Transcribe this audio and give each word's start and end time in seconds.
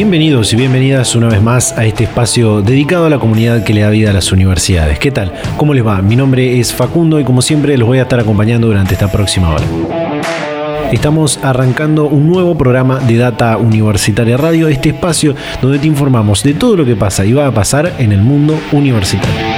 Bienvenidos 0.00 0.50
y 0.54 0.56
bienvenidas 0.56 1.14
una 1.14 1.28
vez 1.28 1.42
más 1.42 1.76
a 1.76 1.84
este 1.84 2.04
espacio 2.04 2.62
dedicado 2.62 3.04
a 3.04 3.10
la 3.10 3.18
comunidad 3.18 3.62
que 3.64 3.74
le 3.74 3.82
da 3.82 3.90
vida 3.90 4.08
a 4.08 4.12
las 4.14 4.32
universidades. 4.32 4.98
¿Qué 4.98 5.10
tal? 5.10 5.30
¿Cómo 5.58 5.74
les 5.74 5.86
va? 5.86 6.00
Mi 6.00 6.16
nombre 6.16 6.58
es 6.58 6.72
Facundo 6.72 7.20
y 7.20 7.24
como 7.24 7.42
siempre 7.42 7.76
los 7.76 7.86
voy 7.86 7.98
a 7.98 8.02
estar 8.04 8.18
acompañando 8.18 8.66
durante 8.66 8.94
esta 8.94 9.12
próxima 9.12 9.50
hora. 9.50 9.64
Estamos 10.90 11.38
arrancando 11.42 12.06
un 12.06 12.26
nuevo 12.26 12.56
programa 12.56 12.98
de 12.98 13.18
Data 13.18 13.58
Universitaria 13.58 14.38
Radio, 14.38 14.68
este 14.68 14.88
espacio 14.88 15.34
donde 15.60 15.78
te 15.78 15.86
informamos 15.86 16.42
de 16.44 16.54
todo 16.54 16.78
lo 16.78 16.86
que 16.86 16.96
pasa 16.96 17.26
y 17.26 17.34
va 17.34 17.46
a 17.46 17.52
pasar 17.52 17.92
en 17.98 18.12
el 18.12 18.22
mundo 18.22 18.58
universitario. 18.72 19.49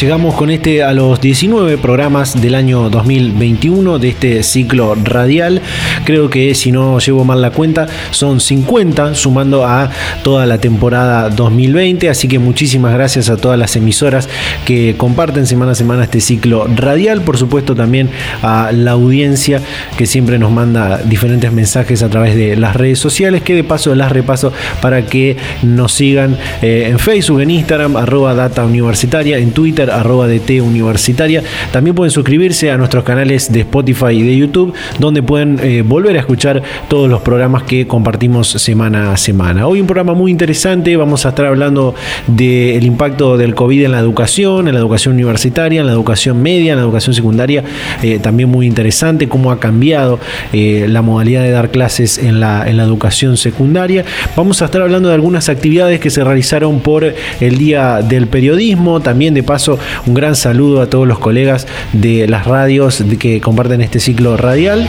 Llegamos 0.00 0.34
con 0.34 0.50
este 0.50 0.82
a 0.82 0.92
los 0.92 1.22
19 1.22 1.78
programas 1.78 2.42
del 2.42 2.54
año 2.54 2.90
2021 2.90 3.98
de 3.98 4.10
este 4.10 4.42
ciclo 4.42 4.94
radial. 4.94 5.62
Creo 6.04 6.28
que 6.28 6.54
si 6.54 6.70
no 6.70 6.98
llevo 6.98 7.24
mal 7.24 7.40
la 7.40 7.50
cuenta, 7.50 7.86
son 8.10 8.40
50 8.40 9.14
sumando 9.14 9.64
a 9.64 9.90
toda 10.22 10.44
la 10.44 10.58
temporada 10.58 11.30
2020. 11.30 12.10
Así 12.10 12.28
que 12.28 12.38
muchísimas 12.38 12.92
gracias 12.92 13.30
a 13.30 13.38
todas 13.38 13.58
las 13.58 13.74
emisoras 13.74 14.28
que 14.66 14.96
comparten 14.98 15.46
semana 15.46 15.72
a 15.72 15.74
semana 15.74 16.04
este 16.04 16.20
ciclo 16.20 16.66
radial. 16.76 17.22
Por 17.22 17.38
supuesto 17.38 17.74
también 17.74 18.10
a 18.42 18.72
la 18.72 18.90
audiencia 18.90 19.62
que 19.96 20.04
siempre 20.04 20.38
nos 20.38 20.52
manda 20.52 20.98
diferentes 20.98 21.50
mensajes 21.52 22.02
a 22.02 22.10
través 22.10 22.36
de 22.36 22.54
las 22.56 22.76
redes 22.76 22.98
sociales. 22.98 23.40
Que 23.40 23.54
de 23.54 23.64
paso 23.64 23.94
las 23.94 24.12
repaso 24.12 24.52
para 24.82 25.06
que 25.06 25.38
nos 25.62 25.92
sigan 25.92 26.36
eh, 26.60 26.88
en 26.90 26.98
Facebook, 26.98 27.40
en 27.40 27.50
Instagram, 27.50 27.96
arroba 27.96 28.34
data 28.34 28.62
en 28.66 29.52
Twitter 29.52 29.85
arroba 29.90 30.26
DT 30.28 30.60
Universitaria. 30.62 31.42
También 31.72 31.94
pueden 31.94 32.10
suscribirse 32.10 32.70
a 32.70 32.76
nuestros 32.76 33.04
canales 33.04 33.52
de 33.52 33.60
Spotify 33.60 34.12
y 34.12 34.22
de 34.22 34.36
YouTube, 34.36 34.74
donde 34.98 35.22
pueden 35.22 35.58
eh, 35.62 35.82
volver 35.86 36.16
a 36.16 36.20
escuchar 36.20 36.62
todos 36.88 37.08
los 37.08 37.20
programas 37.22 37.62
que 37.64 37.86
compartimos 37.86 38.48
semana 38.48 39.12
a 39.12 39.16
semana. 39.16 39.66
Hoy 39.66 39.80
un 39.80 39.86
programa 39.86 40.14
muy 40.14 40.30
interesante, 40.30 40.96
vamos 40.96 41.26
a 41.26 41.30
estar 41.30 41.46
hablando 41.46 41.94
del 42.26 42.84
impacto 42.84 43.36
del 43.36 43.54
COVID 43.54 43.84
en 43.84 43.92
la 43.92 43.98
educación, 43.98 44.68
en 44.68 44.74
la 44.74 44.80
educación 44.80 45.14
universitaria, 45.14 45.80
en 45.80 45.86
la 45.86 45.92
educación 45.92 46.42
media, 46.42 46.72
en 46.72 46.78
la 46.78 46.84
educación 46.84 47.14
secundaria, 47.14 47.64
eh, 48.02 48.18
también 48.18 48.48
muy 48.48 48.66
interesante, 48.66 49.28
cómo 49.28 49.50
ha 49.50 49.60
cambiado 49.60 50.18
eh, 50.52 50.86
la 50.88 51.02
modalidad 51.02 51.42
de 51.42 51.50
dar 51.50 51.70
clases 51.70 52.18
en 52.18 52.40
la, 52.40 52.68
en 52.68 52.76
la 52.76 52.84
educación 52.84 53.36
secundaria. 53.36 54.04
Vamos 54.36 54.62
a 54.62 54.66
estar 54.66 54.82
hablando 54.82 55.08
de 55.08 55.14
algunas 55.14 55.48
actividades 55.48 56.00
que 56.00 56.10
se 56.10 56.24
realizaron 56.24 56.80
por 56.80 57.04
el 57.40 57.58
Día 57.58 58.02
del 58.02 58.26
Periodismo, 58.26 59.00
también 59.00 59.34
de 59.34 59.42
paso 59.42 59.75
un 60.06 60.14
gran 60.14 60.36
saludo 60.36 60.80
a 60.80 60.86
todos 60.88 61.06
los 61.06 61.18
colegas 61.18 61.66
de 61.92 62.26
las 62.28 62.46
radios 62.46 63.02
que 63.18 63.40
comparten 63.40 63.80
este 63.80 64.00
ciclo 64.00 64.36
radial 64.36 64.86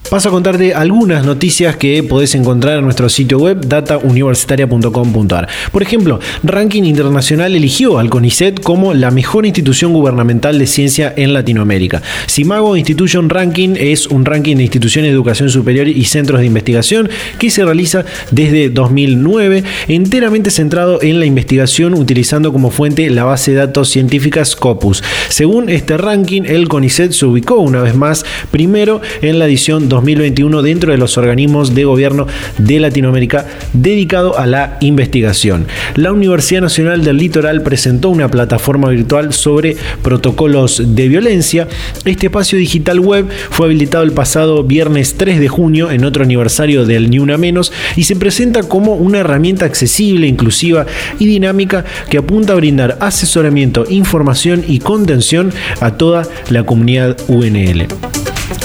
Paso 0.09 0.29
a 0.29 0.31
contarte 0.31 0.73
algunas 0.73 1.23
noticias 1.23 1.75
que 1.75 2.01
podés 2.01 2.33
encontrar 2.33 2.79
en 2.79 2.83
nuestro 2.83 3.09
sitio 3.09 3.37
web 3.37 3.63
datauniversitaria.com.ar. 3.67 5.47
Por 5.71 5.83
ejemplo, 5.83 6.19
Ranking 6.41 6.81
Internacional 6.81 7.55
eligió 7.55 7.99
al 7.99 8.09
CONICET 8.09 8.59
como 8.61 8.95
la 8.95 9.11
mejor 9.11 9.45
institución 9.45 9.93
gubernamental 9.93 10.57
de 10.57 10.65
ciencia 10.65 11.13
en 11.15 11.33
Latinoamérica. 11.33 12.01
Simago 12.25 12.75
Institution 12.75 13.29
Ranking 13.29 13.75
es 13.77 14.07
un 14.07 14.25
ranking 14.25 14.55
de 14.55 14.63
instituciones 14.63 15.11
de 15.11 15.13
educación 15.13 15.51
superior 15.51 15.87
y 15.87 16.03
centros 16.05 16.39
de 16.39 16.47
investigación 16.47 17.07
que 17.37 17.51
se 17.51 17.63
realiza 17.63 18.03
desde 18.31 18.71
2009, 18.71 19.63
enteramente 19.89 20.49
centrado 20.49 21.03
en 21.03 21.19
la 21.19 21.27
investigación 21.27 21.93
utilizando 21.93 22.51
como 22.51 22.71
fuente 22.71 23.07
la 23.11 23.25
base 23.25 23.51
de 23.51 23.57
datos 23.57 23.89
científica 23.89 24.43
Scopus. 24.43 25.03
Según 25.27 25.69
este 25.69 25.97
ranking, 25.97 26.45
el 26.47 26.67
CONICET 26.67 27.11
se 27.11 27.27
ubicó 27.27 27.57
una 27.57 27.83
vez 27.83 27.93
más 27.93 28.25
primero 28.49 29.01
en 29.21 29.37
la 29.37 29.45
edición 29.45 29.87
2021 29.99 30.61
dentro 30.61 30.91
de 30.91 30.97
los 30.97 31.17
organismos 31.17 31.75
de 31.75 31.83
gobierno 31.83 32.27
de 32.57 32.79
Latinoamérica 32.79 33.45
dedicado 33.73 34.37
a 34.37 34.45
la 34.45 34.77
investigación. 34.81 35.67
La 35.95 36.11
Universidad 36.11 36.61
Nacional 36.61 37.03
del 37.03 37.17
Litoral 37.17 37.61
presentó 37.61 38.09
una 38.09 38.29
plataforma 38.29 38.89
virtual 38.89 39.33
sobre 39.33 39.75
protocolos 40.01 40.95
de 40.95 41.07
violencia. 41.07 41.67
Este 42.05 42.27
espacio 42.27 42.57
digital 42.57 42.99
web 42.99 43.27
fue 43.49 43.67
habilitado 43.67 44.03
el 44.03 44.11
pasado 44.11 44.63
viernes 44.63 45.15
3 45.15 45.39
de 45.39 45.47
junio 45.47 45.91
en 45.91 46.05
otro 46.05 46.23
aniversario 46.23 46.85
del 46.85 47.09
Ni 47.09 47.19
Una 47.19 47.37
Menos 47.37 47.71
y 47.95 48.03
se 48.03 48.15
presenta 48.15 48.63
como 48.63 48.95
una 48.95 49.19
herramienta 49.19 49.65
accesible, 49.65 50.27
inclusiva 50.27 50.85
y 51.19 51.25
dinámica 51.25 51.85
que 52.09 52.17
apunta 52.17 52.53
a 52.53 52.55
brindar 52.55 52.97
asesoramiento, 53.01 53.85
información 53.89 54.63
y 54.67 54.79
contención 54.79 55.51
a 55.81 55.91
toda 55.91 56.27
la 56.49 56.63
comunidad 56.63 57.17
UNL. 57.27 57.87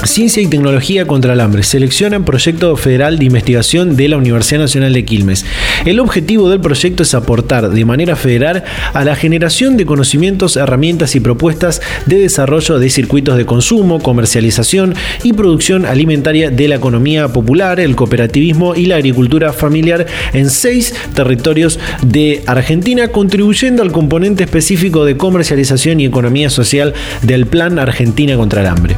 Ciencia 0.06 0.42
y 0.42 0.46
Tecnología 0.46 1.06
contra 1.06 1.32
el 1.32 1.40
Hambre 1.40 1.62
selecciona 1.62 2.24
proyecto 2.24 2.76
federal 2.76 3.18
de 3.18 3.24
investigación 3.24 3.96
de 3.96 4.08
la 4.08 4.16
Universidad 4.16 4.60
Nacional 4.60 4.92
de 4.92 5.04
Quilmes. 5.04 5.44
El 5.84 6.00
objetivo 6.00 6.50
del 6.50 6.60
proyecto 6.60 7.02
es 7.02 7.14
aportar 7.14 7.70
de 7.70 7.84
manera 7.84 8.16
federal 8.16 8.64
a 8.92 9.04
la 9.04 9.16
generación 9.16 9.76
de 9.76 9.86
conocimientos, 9.86 10.56
herramientas 10.56 11.14
y 11.14 11.20
propuestas 11.20 11.80
de 12.06 12.18
desarrollo 12.18 12.78
de 12.78 12.90
circuitos 12.90 13.36
de 13.36 13.46
consumo, 13.46 14.02
comercialización 14.02 14.94
y 15.22 15.32
producción 15.32 15.86
alimentaria 15.86 16.50
de 16.50 16.68
la 16.68 16.76
economía 16.76 17.28
popular, 17.28 17.80
el 17.80 17.96
cooperativismo 17.96 18.74
y 18.74 18.86
la 18.86 18.96
agricultura 18.96 19.52
familiar 19.52 20.06
en 20.32 20.50
seis 20.50 20.94
territorios 21.14 21.78
de 22.02 22.42
Argentina, 22.46 23.08
contribuyendo 23.08 23.82
al 23.82 23.92
componente 23.92 24.44
específico 24.44 25.04
de 25.04 25.16
comercialización 25.16 26.00
y 26.00 26.06
economía 26.06 26.50
social 26.50 26.94
del 27.22 27.46
Plan 27.46 27.78
Argentina 27.78 28.36
contra 28.36 28.60
el 28.60 28.66
Hambre. 28.66 28.96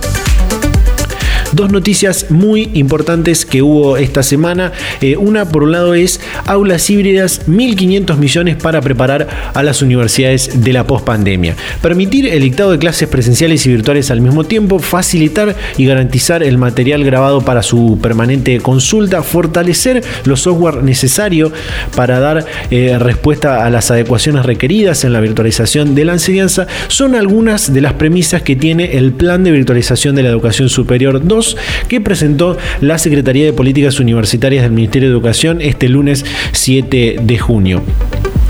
Dos 1.57 1.73
noticias 1.73 2.27
muy 2.29 2.69
importantes 2.75 3.47
que 3.47 3.63
hubo 3.63 3.97
esta 3.97 4.23
semana. 4.23 4.73
Eh, 5.01 5.17
una, 5.17 5.49
por 5.49 5.63
un 5.63 5.73
lado, 5.73 5.95
es 5.95 6.21
aulas 6.45 6.91
híbridas, 6.91 7.47
1.500 7.49 8.19
millones 8.19 8.57
para 8.57 8.83
preparar 8.83 9.27
a 9.55 9.63
las 9.63 9.81
universidades 9.81 10.63
de 10.63 10.75
la 10.75 10.87
pospandemia. 10.87 11.57
Permitir 11.81 12.27
el 12.27 12.43
dictado 12.43 12.73
de 12.73 12.79
clases 12.79 13.09
presenciales 13.09 13.65
y 13.65 13.71
virtuales 13.71 14.11
al 14.11 14.21
mismo 14.21 14.45
tiempo, 14.45 14.81
facilitar 14.81 15.57
y 15.79 15.87
garantizar 15.87 16.43
el 16.43 16.59
material 16.59 17.03
grabado 17.05 17.41
para 17.41 17.63
su 17.63 17.99
permanente 18.03 18.61
consulta, 18.61 19.23
fortalecer 19.23 20.05
los 20.27 20.41
software 20.41 20.83
necesarios 20.83 21.53
para 21.95 22.21
dar 22.21 22.45
eh, 22.71 22.99
respuesta 22.99 23.65
a 23.65 23.71
las 23.71 23.91
adecuaciones 23.91 24.45
requeridas 24.45 25.05
en 25.05 25.15
la 25.15 25.21
virtualización 25.21 25.95
de 25.95 26.05
la 26.05 26.13
enseñanza, 26.13 26.67
son 26.89 27.15
algunas 27.15 27.73
de 27.73 27.81
las 27.81 27.95
premisas 27.95 28.43
que 28.43 28.57
tiene 28.57 28.99
el 28.99 29.15
Plan 29.15 29.43
de 29.43 29.53
Virtualización 29.53 30.17
de 30.17 30.23
la 30.23 30.29
Educación 30.29 30.69
Superior 30.69 31.27
2 31.27 31.46
que 31.89 32.01
presentó 32.01 32.57
la 32.81 32.99
Secretaría 32.99 33.45
de 33.45 33.53
Políticas 33.53 34.01
Universitarias 34.01 34.63
del 34.63 34.73
Ministerio 34.73 35.09
de 35.09 35.15
Educación 35.15 35.61
este 35.61 35.89
lunes 35.89 36.25
7 36.53 37.19
de 37.23 37.39
junio. 37.39 37.83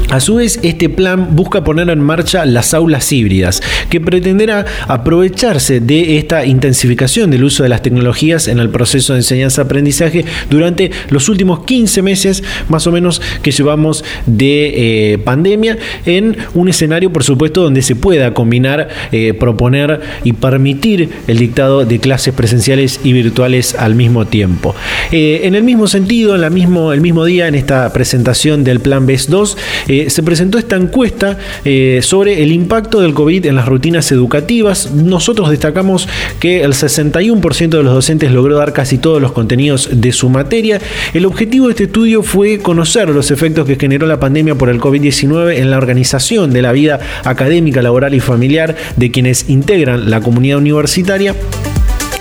A 0.09 0.21
su 0.21 0.37
vez, 0.37 0.61
este 0.63 0.89
plan 0.89 1.35
busca 1.35 1.65
poner 1.65 1.91
en 1.91 2.01
marcha 2.01 2.47
las 2.47 2.75
aulas 2.75 3.11
híbridas, 3.11 3.61
que 3.91 4.01
pretenderá 4.01 4.65
aprovecharse 4.87 5.81
de 5.81 6.17
esta 6.17 6.47
intensificación 6.47 7.31
del 7.31 7.43
uso 7.43 7.65
de 7.65 7.69
las 7.69 7.83
tecnologías 7.83 8.47
en 8.47 8.61
el 8.61 8.71
proceso 8.71 9.15
de 9.15 9.21
enseñanza-aprendizaje 9.21 10.25
durante 10.49 10.93
los 11.11 11.29
últimos 11.29 11.65
15 11.65 12.03
meses 12.03 12.45
más 12.69 12.87
o 12.87 12.93
menos 12.93 13.21
que 13.43 13.51
llevamos 13.51 14.05
de 14.27 15.15
eh, 15.15 15.19
pandemia 15.19 15.77
en 16.05 16.37
un 16.55 16.69
escenario, 16.69 17.13
por 17.13 17.25
supuesto, 17.25 17.63
donde 17.63 17.83
se 17.83 17.97
pueda 17.97 18.33
combinar, 18.33 18.89
eh, 19.11 19.35
proponer 19.35 20.01
y 20.23 20.35
permitir 20.35 21.09
el 21.27 21.39
dictado 21.39 21.85
de 21.85 21.99
clases 21.99 22.33
presenciales 22.33 23.01
y 23.03 23.13
virtuales 23.13 23.75
al 23.75 23.97
mismo 23.97 24.25
tiempo. 24.27 24.75
Eh, 25.11 25.41
en 25.45 25.57
el 25.57 25.65
mismo 25.65 25.89
sentido, 25.89 26.37
en 26.37 26.43
la 26.43 26.51
mismo, 26.51 26.93
el 26.93 27.01
mismo 27.01 27.25
día, 27.25 27.49
en 27.49 27.57
esta 27.57 27.93
presentación 27.93 28.63
del 28.63 28.79
Plan 28.79 29.05
BES 29.05 29.29
2, 29.31 29.57
eh, 30.01 30.11
se 30.11 30.23
presentó 30.23 30.59
esta 30.59 30.77
encuesta 30.77 31.39
eh, 31.65 32.01
sobre 32.03 32.43
el 32.43 32.53
impacto 32.53 33.01
del 33.01 33.15
COVID 33.15 33.47
en 33.47 33.57
las 33.57 33.67
rutinas 33.67 34.11
educativas. 34.13 34.93
Nosotros 34.93 35.51
destacamos 35.51 36.09
que 36.41 36.63
el 36.63 36.73
61% 36.73 37.69
de 37.69 37.83
los 37.83 37.95
docentes 37.95 38.33
logró 38.33 38.57
dar 38.57 38.73
casi 38.73 38.99
todos 38.99 39.21
los 39.21 39.33
contenidos 39.33 39.89
de 39.93 40.13
su 40.13 40.29
materia. 40.29 40.81
El 41.15 41.27
objetivo 41.27 41.67
de 41.67 41.73
este 41.73 41.85
estudio 41.85 42.23
fue 42.23 42.59
conocer 42.59 43.09
los 43.09 43.31
efectos 43.31 43.67
que 43.67 43.77
generó 43.77 44.07
la 44.07 44.21
pandemia 44.21 44.55
por 44.55 44.69
el 44.69 44.81
COVID-19 44.81 45.57
en 45.57 45.71
la 45.71 45.79
organización 45.79 46.53
de 46.53 46.63
la 46.63 46.73
vida 46.73 47.01
académica, 47.25 47.83
laboral 47.83 48.15
y 48.15 48.21
familiar 48.21 48.77
de 48.97 49.11
quienes 49.11 49.49
integran 49.49 50.11
la 50.11 50.21
comunidad 50.21 50.59
universitaria. 50.59 51.35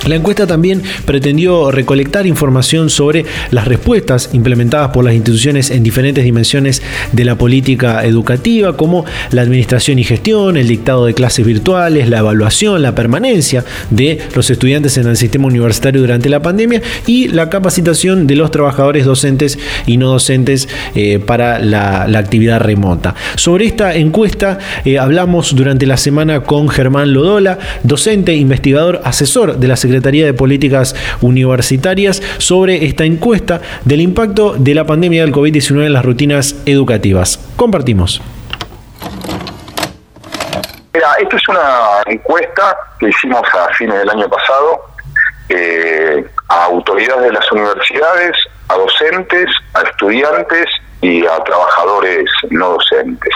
La 0.06 0.16
encuesta 0.16 0.46
también 0.46 0.84
pretendió 1.06 1.72
recolectar 1.72 2.28
información 2.28 2.92
sobre 2.92 3.26
las 3.50 3.68
respuestas 3.68 4.30
implementadas 4.34 4.92
por 4.92 5.04
las 5.04 5.16
instituciones 5.16 5.72
en 5.72 5.82
diferentes 5.82 6.24
dimensiones 6.24 6.84
de 7.12 7.26
la 7.26 7.40
política 7.40 8.06
educativa, 8.06 8.78
como 8.78 9.04
la 9.32 9.42
administración 9.42 9.98
y 9.98 10.04
gestión, 10.04 10.58
el 10.58 10.68
dictado 10.68 11.08
de 11.08 11.16
clases 11.16 11.44
virtuales, 11.44 12.08
la 12.08 12.20
evaluación, 12.20 12.84
la 12.84 12.94
permanencia 12.94 13.66
de 13.90 14.20
los 14.36 14.48
estudiantes 14.52 14.96
en 15.00 15.08
el 15.08 15.18
sistema 15.18 15.48
universitario 15.48 16.02
durante 16.02 16.30
la 16.30 16.42
pandemia 16.42 16.84
y 17.08 17.30
la 17.30 17.50
capacitación 17.50 18.28
de 18.28 18.36
los 18.36 18.52
trabajadores 18.52 19.06
docentes 19.06 19.58
y 19.88 19.98
no 19.98 20.10
docentes 20.10 20.70
eh, 20.94 21.18
para 21.18 21.58
la, 21.58 22.04
actividad 22.16 22.62
remota. 22.62 23.16
Sobre 23.36 23.66
esta 23.66 23.96
encuesta 23.96 24.60
eh, 24.86 25.00
hablamos 25.00 25.56
durante 25.56 25.86
la 25.86 25.98
semana 25.98 26.42
con 26.42 26.70
Germán 26.70 27.12
Lodola, 27.12 27.58
docente, 27.84 28.36
investigador, 28.36 29.02
asesor 29.04 29.58
de 29.58 29.68
la 29.68 29.76
Secretaría 29.76 29.95
Secretaría 29.96 30.26
de 30.26 30.34
Políticas 30.34 30.94
Universitarias 31.22 32.22
sobre 32.38 32.86
esta 32.86 33.06
encuesta 33.06 33.62
del 33.86 34.02
impacto 34.02 34.56
de 34.58 34.76
la 34.76 34.84
pandemia 34.84 35.22
del 35.22 35.34
COVID-19 35.34 35.86
en 35.86 35.94
las 35.94 36.04
rutinas 36.04 36.62
educativas. 36.66 37.40
Compartimos. 37.56 38.22
Mira, 40.94 41.08
esta 41.18 41.38
es 41.38 41.48
una 41.48 42.02
encuesta 42.08 42.78
que 43.00 43.08
hicimos 43.08 43.42
a 43.54 43.74
fines 43.76 43.98
del 44.00 44.10
año 44.10 44.28
pasado 44.28 44.84
eh, 45.48 46.26
a 46.50 46.66
autoridades 46.66 47.24
de 47.24 47.32
las 47.32 47.50
universidades, 47.54 48.36
a 48.68 48.76
docentes, 48.76 49.46
a 49.76 49.82
estudiantes 49.84 50.66
y 51.00 51.26
a 51.26 51.42
trabajadores 51.46 52.26
no 52.50 52.72
docentes. 52.72 53.34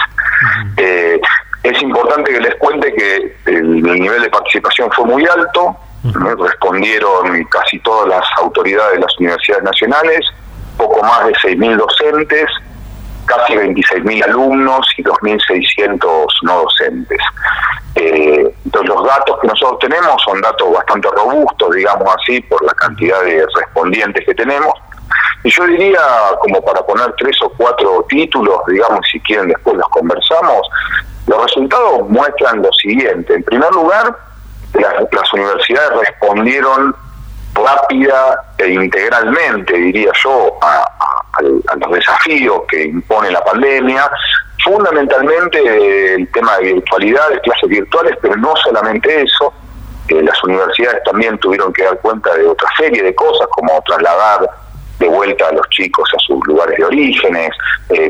Eh, 0.76 1.18
es 1.62 1.82
importante 1.82 2.32
que 2.32 2.40
les 2.40 2.54
cuente 2.56 2.92
que 2.92 3.36
el 3.46 3.82
nivel 3.82 4.22
de 4.22 4.28
participación 4.28 4.90
fue 4.92 5.06
muy 5.06 5.26
alto, 5.26 5.76
Respondieron 6.02 7.44
casi 7.44 7.78
todas 7.80 8.08
las 8.08 8.24
autoridades 8.38 8.94
de 8.94 9.00
las 9.00 9.18
universidades 9.18 9.64
nacionales, 9.64 10.20
poco 10.78 11.02
más 11.02 11.26
de 11.26 11.32
6.000 11.34 11.76
docentes, 11.76 12.46
casi 13.26 13.54
26.000 13.54 14.24
alumnos 14.24 14.86
y 14.96 15.02
2.600 15.04 16.26
no 16.42 16.62
docentes. 16.62 17.20
Eh, 17.96 18.54
entonces 18.64 18.88
los 18.88 19.06
datos 19.06 19.38
que 19.40 19.48
nosotros 19.48 19.78
tenemos 19.80 20.22
son 20.22 20.40
datos 20.40 20.72
bastante 20.72 21.08
robustos, 21.10 21.74
digamos 21.74 22.08
así, 22.16 22.40
por 22.42 22.64
la 22.64 22.72
cantidad 22.74 23.20
de 23.22 23.46
respondientes 23.54 24.24
que 24.24 24.34
tenemos. 24.34 24.72
Y 25.42 25.50
yo 25.50 25.66
diría, 25.66 26.00
como 26.40 26.62
para 26.62 26.80
poner 26.82 27.12
tres 27.18 27.36
o 27.42 27.50
cuatro 27.56 28.04
títulos, 28.08 28.60
digamos, 28.68 29.00
si 29.10 29.20
quieren 29.20 29.48
después 29.48 29.76
los 29.76 29.88
conversamos, 29.88 30.68
los 31.26 31.42
resultados 31.42 32.08
muestran 32.08 32.62
lo 32.62 32.72
siguiente. 32.72 33.34
En 33.34 33.42
primer 33.44 33.70
lugar, 33.72 34.16
las, 34.74 35.32
universidades 35.32 35.90
respondieron 36.06 36.94
rápida 37.54 38.42
e 38.58 38.68
integralmente, 38.68 39.74
diría 39.74 40.12
yo, 40.22 40.58
a, 40.62 40.86
los 41.42 41.90
desafíos 41.92 42.62
que 42.68 42.84
impone 42.84 43.30
la 43.30 43.42
pandemia, 43.44 44.10
fundamentalmente 44.62 46.14
el 46.14 46.30
tema 46.32 46.58
de 46.58 46.74
virtualidad, 46.74 47.30
de 47.30 47.40
clases 47.40 47.68
virtuales, 47.68 48.16
pero 48.20 48.36
no 48.36 48.54
solamente 48.56 49.22
eso, 49.22 49.52
eh, 50.08 50.22
las 50.22 50.42
universidades 50.44 51.02
también 51.04 51.38
tuvieron 51.38 51.72
que 51.72 51.84
dar 51.84 51.98
cuenta 52.00 52.34
de 52.34 52.46
otra 52.46 52.68
serie 52.76 53.02
de 53.02 53.14
cosas, 53.14 53.46
como 53.50 53.80
trasladar 53.86 54.50
de 55.00 55.08
vuelta 55.08 55.48
a 55.48 55.52
los 55.52 55.68
chicos 55.70 56.08
a 56.14 56.18
sus 56.18 56.46
lugares 56.46 56.76
de 56.78 56.84
orígenes, 56.84 57.50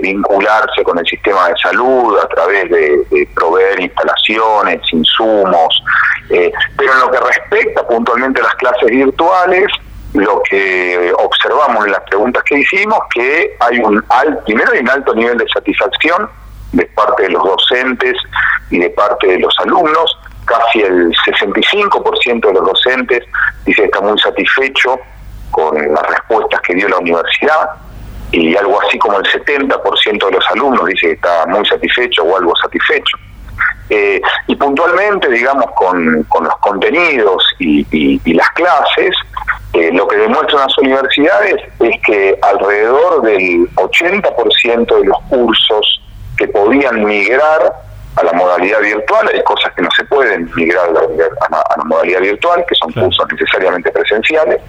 vincularse 0.03 0.83
con 0.83 0.99
el 0.99 1.07
sistema 1.07 1.49
de 1.49 1.55
salud 1.63 2.19
a 2.19 2.29
través 2.29 2.69
de, 2.69 3.29
proveer 3.35 3.81
instalaciones, 3.81 4.81
insumos. 4.93 5.83
Eh, 6.31 6.53
pero 6.77 6.93
en 6.93 7.01
lo 7.01 7.11
que 7.11 7.21
respecta 7.21 7.87
puntualmente 7.87 8.41
a 8.41 8.45
las 8.45 8.55
clases 8.57 8.91
virtuales, 8.91 9.67
lo 10.15 10.43
que 10.43 11.13
observamos 11.19 11.87
en 11.87 11.93
las 11.93 12.03
preguntas 12.03 12.43
que 12.45 12.59
hicimos, 12.59 12.99
que 13.15 13.57
hay 13.61 13.79
un 13.79 14.05
alto, 14.09 14.45
primero 14.45 14.73
hay 14.73 14.81
un 14.81 14.91
alto 14.91 15.15
nivel 15.15 15.39
de 15.39 15.47
satisfacción 15.49 16.29
de 16.73 16.87
parte 16.87 17.23
de 17.23 17.31
los 17.31 17.45
docentes 17.45 18.17
y 18.71 18.79
de 18.79 18.91
parte 18.91 19.29
de 19.29 19.39
los 19.39 19.55
alumnos, 19.61 20.19
casi 20.45 20.81
el 20.81 21.13
65% 21.13 22.47
de 22.47 22.53
los 22.53 22.65
docentes 22.65 23.25
dice 23.65 23.83
que 23.83 23.85
está 23.87 24.01
muy 24.01 24.19
satisfecho 24.19 24.99
con 25.51 25.77
las 25.77 26.03
respuestas 26.09 26.61
que 26.63 26.75
dio 26.75 26.89
la 26.89 26.99
universidad 26.99 27.71
y 28.33 28.57
algo 28.57 28.81
así 28.83 28.99
como 28.99 29.19
el 29.19 29.25
70% 29.25 30.27
de 30.27 30.33
los 30.33 30.51
alumnos 30.51 30.87
dice 30.87 31.07
que 31.09 31.13
está 31.13 31.47
muy 31.47 31.67
satisfecho 31.67 32.23
o 32.23 32.37
algo 32.37 32.55
satisfecho. 32.57 33.17
Eh, 33.89 34.21
y 34.47 34.55
puntualmente, 34.55 35.29
digamos, 35.29 35.67
con, 35.75 36.25
los 36.29 36.57
contenidos 36.61 37.45
y, 37.59 38.21
las 38.33 38.49
clases, 38.51 39.11
eh, 39.73 39.91
lo 39.93 40.07
que 40.07 40.17
demuestran 40.17 40.63
las 40.63 40.79
universidades 40.79 41.57
es 41.81 42.01
que 42.07 42.39
alrededor 42.41 43.23
del 43.23 43.69
80% 43.75 45.01
de 45.01 45.05
los 45.07 45.19
cursos 45.29 46.03
que 46.39 46.47
podían 46.49 47.05
migrar 47.05 47.73
a 48.17 48.25
la 48.25 48.33
modalidad 48.33 48.81
virtual, 48.81 49.29
hay 49.33 49.43
cosas 49.43 49.73
que 49.75 49.83
no 49.83 49.89
se 49.97 50.05
pueden 50.05 50.49
migrar 50.55 50.89
a 50.89 51.77
la, 51.77 51.85
modalidad 51.85 52.21
virtual, 52.21 52.65
que 52.69 52.75
son 52.77 52.93
cursos 52.93 53.27
necesariamente 53.33 53.91
presenciales, 53.91 54.61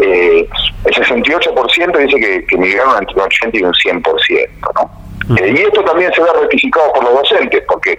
eh, 0.00 0.48
el 0.84 0.94
68% 0.94 1.98
dice 1.98 2.20
que, 2.20 2.46
que, 2.46 2.56
migraron 2.56 2.98
entre 2.98 3.14
un 3.14 3.22
80 3.22 3.58
y 3.58 3.62
un 3.62 3.72
100%. 3.72 4.48
¿no? 4.74 5.36
Eh, 5.36 5.54
y 5.56 5.60
esto 5.62 5.82
también 5.84 6.12
se 6.12 6.20
ve 6.20 6.28
ratificado 6.40 6.92
por 6.92 7.04
los 7.04 7.14
docentes, 7.14 7.62
porque 7.66 7.98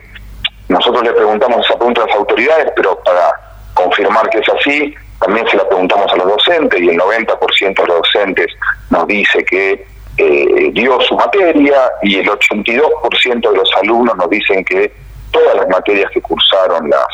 nosotros 0.69 1.03
le 1.03 1.13
preguntamos 1.13 1.65
esa 1.65 1.77
pregunta 1.77 2.03
a 2.03 2.07
las 2.07 2.15
autoridades, 2.15 2.71
pero 2.75 2.99
para 3.03 3.33
confirmar 3.73 4.29
que 4.29 4.39
es 4.39 4.49
así, 4.49 4.95
también 5.19 5.47
se 5.47 5.57
la 5.57 5.67
preguntamos 5.67 6.11
a 6.11 6.15
los 6.17 6.27
docentes 6.27 6.79
y 6.81 6.89
el 6.89 6.97
90% 6.97 7.75
de 7.75 7.87
los 7.87 7.97
docentes 7.97 8.47
nos 8.89 9.07
dice 9.07 9.43
que 9.45 9.85
eh, 10.17 10.71
dio 10.71 10.99
su 11.01 11.15
materia 11.15 11.91
y 12.03 12.17
el 12.17 12.27
82% 12.27 13.51
de 13.51 13.57
los 13.57 13.69
alumnos 13.81 14.15
nos 14.17 14.29
dicen 14.29 14.63
que 14.65 14.91
todas 15.35 15.55
las 15.55 15.67
materias 15.67 16.09
que 16.11 16.21
cursaron 16.21 16.89
las 16.89 17.07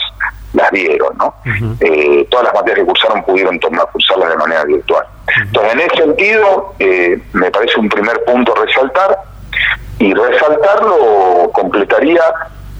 las 0.53 0.69
dieron, 0.71 1.17
¿no? 1.17 1.33
Eh, 1.79 2.27
todas 2.29 2.47
las 2.47 2.53
materias 2.53 2.79
que 2.79 2.85
cursaron 2.85 3.23
pudieron 3.23 3.57
tomar, 3.59 3.87
cursarlas 3.89 4.31
de 4.31 4.35
manera 4.35 4.65
virtual. 4.65 5.05
Entonces, 5.43 5.73
en 5.73 5.79
ese 5.79 5.95
sentido, 5.95 6.73
eh, 6.77 7.21
me 7.31 7.49
parece 7.49 7.79
un 7.79 7.87
primer 7.87 8.21
punto 8.25 8.53
resaltar, 8.55 9.17
y 9.99 10.13
resaltarlo 10.13 11.49
completaría 11.53 12.21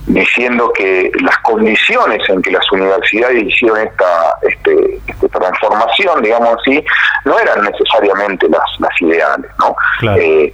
diciendo 0.06 0.72
que 0.72 1.12
las 1.22 1.38
condiciones 1.38 2.20
en 2.28 2.42
que 2.42 2.50
las 2.50 2.70
universidades 2.72 3.44
hicieron 3.44 3.78
esta, 3.78 4.36
este, 4.42 5.00
esta 5.06 5.38
transformación, 5.38 6.20
digamos 6.20 6.56
así, 6.60 6.84
no 7.24 7.38
eran 7.38 7.62
necesariamente 7.62 8.48
las, 8.48 8.64
las 8.80 9.00
ideales, 9.00 9.50
¿no? 9.60 9.76
Eh, 10.16 10.52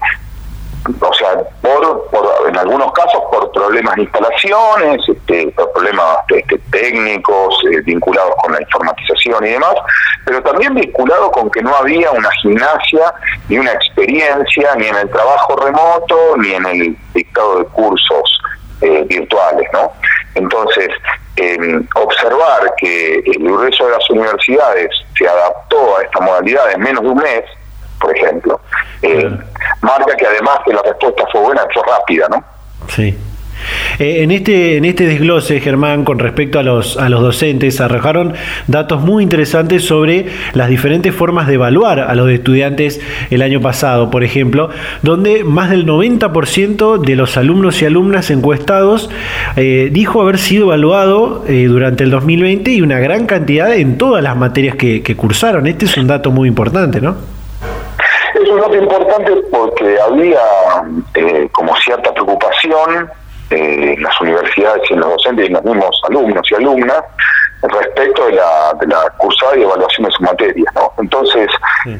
o 1.00 1.14
sea, 1.14 1.36
por, 1.62 2.08
por, 2.10 2.48
en 2.48 2.56
algunos 2.56 2.92
casos 2.92 3.22
por 3.30 3.50
problemas 3.52 3.96
de 3.96 4.02
instalaciones, 4.02 5.00
este, 5.08 5.48
por 5.52 5.72
problemas 5.72 6.18
este, 6.28 6.58
técnicos 6.70 7.54
eh, 7.70 7.80
vinculados 7.82 8.34
con 8.42 8.52
la 8.52 8.60
informatización 8.60 9.46
y 9.46 9.50
demás, 9.50 9.74
pero 10.24 10.42
también 10.42 10.74
vinculado 10.74 11.30
con 11.30 11.50
que 11.50 11.62
no 11.62 11.74
había 11.76 12.10
una 12.10 12.30
gimnasia 12.42 13.14
ni 13.48 13.58
una 13.58 13.72
experiencia 13.72 14.74
ni 14.76 14.86
en 14.86 14.96
el 14.96 15.10
trabajo 15.10 15.56
remoto 15.56 16.36
ni 16.38 16.52
en 16.54 16.66
el 16.66 16.96
dictado 17.14 17.60
de 17.60 17.64
cursos 17.66 18.40
eh, 18.80 19.04
virtuales, 19.08 19.68
¿no? 19.72 19.92
Entonces, 20.34 20.88
observar 21.94 22.74
que 22.78 23.18
el 23.18 23.38
grueso 23.38 23.86
de 23.86 23.92
las 23.92 24.10
universidades 24.10 24.90
se 25.16 25.28
adaptó 25.28 25.96
a 25.96 26.02
esta 26.02 26.20
modalidad 26.20 26.72
en 26.72 26.80
menos 26.80 27.02
de 27.02 27.08
un 27.08 27.18
mes, 27.18 27.44
por 28.00 28.16
ejemplo, 28.16 28.60
eh, 29.02 29.30
marca 29.80 30.16
que 30.16 30.26
además 30.26 30.58
que 30.64 30.72
la 30.72 30.82
respuesta 30.82 31.24
fue 31.32 31.40
buena, 31.40 31.62
fue 31.72 31.82
rápida, 31.86 32.28
¿no? 32.30 32.44
Sí. 32.88 33.16
Eh, 33.98 34.22
en, 34.22 34.30
este, 34.30 34.76
en 34.76 34.84
este 34.84 35.06
desglose, 35.06 35.60
Germán, 35.60 36.04
con 36.04 36.18
respecto 36.18 36.58
a 36.58 36.62
los, 36.62 36.96
a 36.96 37.08
los 37.08 37.20
docentes, 37.20 37.80
arrojaron 37.80 38.34
datos 38.66 39.00
muy 39.02 39.22
interesantes 39.22 39.84
sobre 39.84 40.26
las 40.54 40.68
diferentes 40.68 41.14
formas 41.14 41.46
de 41.46 41.54
evaluar 41.54 42.00
a 42.00 42.14
los 42.14 42.30
estudiantes 42.30 43.00
el 43.30 43.42
año 43.42 43.60
pasado, 43.60 44.10
por 44.10 44.24
ejemplo, 44.24 44.70
donde 45.02 45.44
más 45.44 45.70
del 45.70 45.86
90% 45.86 47.00
de 47.00 47.16
los 47.16 47.36
alumnos 47.36 47.82
y 47.82 47.86
alumnas 47.86 48.30
encuestados 48.30 49.10
eh, 49.56 49.88
dijo 49.92 50.22
haber 50.22 50.38
sido 50.38 50.66
evaluado 50.66 51.44
eh, 51.48 51.64
durante 51.64 52.04
el 52.04 52.10
2020 52.10 52.70
y 52.70 52.80
una 52.80 52.98
gran 52.98 53.26
cantidad 53.26 53.74
en 53.74 53.98
todas 53.98 54.22
las 54.22 54.36
materias 54.36 54.76
que, 54.76 55.02
que 55.02 55.16
cursaron. 55.16 55.66
Este 55.66 55.86
es 55.86 55.96
un 55.96 56.06
dato 56.06 56.30
muy 56.30 56.48
importante, 56.48 57.00
¿no? 57.00 57.37
Es 58.48 58.54
un 58.54 58.60
dato 58.62 58.76
importante 58.76 59.30
porque 59.50 60.00
había 60.00 60.40
como 61.52 61.76
cierta 61.76 62.14
preocupación 62.14 63.10
eh, 63.50 63.92
en 63.94 64.02
las 64.02 64.18
universidades 64.22 64.80
y 64.88 64.94
en 64.94 65.00
los 65.00 65.10
docentes 65.10 65.44
y 65.44 65.48
en 65.48 65.52
los 65.52 65.64
mismos 65.64 66.00
alumnos 66.08 66.50
y 66.50 66.54
alumnas 66.54 67.02
respecto 67.60 68.24
de 68.24 68.32
la, 68.32 68.72
de 68.80 68.86
la 68.86 69.10
cursada 69.18 69.54
y 69.54 69.64
evaluación 69.64 70.06
de 70.06 70.12
sus 70.12 70.20
materias. 70.22 70.74
¿no? 70.74 70.90
Entonces, 70.96 71.50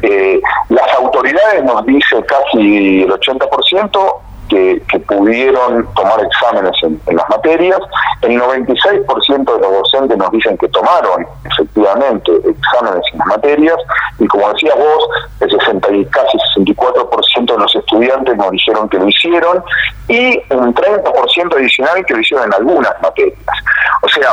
eh, 0.01 0.41
las 0.71 0.91
autoridades 0.95 1.65
nos 1.65 1.85
dicen 1.85 2.23
casi 2.23 3.03
el 3.03 3.11
80% 3.11 4.15
que, 4.49 4.83
pudieron 5.07 5.87
tomar 5.95 6.21
exámenes 6.21 6.73
en, 6.83 7.17
las 7.17 7.29
materias. 7.29 7.79
El 8.23 8.41
96% 8.41 9.55
de 9.55 9.61
los 9.61 9.73
docentes 9.73 10.17
nos 10.17 10.31
dicen 10.33 10.57
que 10.59 10.69
tomaron 10.69 11.27
efectivamente 11.45 12.33
exámenes 12.33 13.03
en 13.13 13.19
las 13.19 13.29
materias 13.29 13.77
y 14.19 14.27
como 14.27 14.53
decías 14.53 14.77
vos, 14.77 15.09
el 15.41 15.51
60 15.51 15.93
y 15.93 16.05
casi 16.07 16.39
64% 16.57 17.53
de 17.53 17.59
los 17.59 17.75
estudiantes 17.75 18.37
nos 18.37 18.51
dijeron 18.51 18.89
que 18.89 18.99
lo 18.99 19.09
hicieron 19.09 19.63
y 20.09 20.43
un 20.51 20.75
30% 20.75 21.55
adicional 21.55 22.05
que 22.05 22.15
lo 22.15 22.21
hicieron 22.21 22.47
en 22.47 22.55
algunas 22.55 22.93
materias. 23.03 23.39
O 24.03 24.09
sea, 24.09 24.33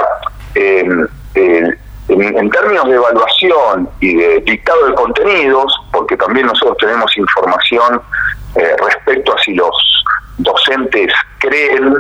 en, 0.56 1.08
en, 1.36 2.50
términos 2.50 2.86
de 2.86 2.96
evaluación 2.96 3.90
y 4.00 4.16
de 4.16 4.40
dictado 4.42 4.88
de 4.88 4.94
contenidos, 4.94 5.74
porque 5.92 6.16
también 6.18 6.48
nosotros 6.48 6.78
tenemos 6.80 7.16
información 7.18 8.02
eh, 8.56 8.76
respecto 8.84 9.34
a 9.34 9.40
si 9.40 9.54
los 9.54 10.04
docentes 10.38 11.12
creen 11.40 11.96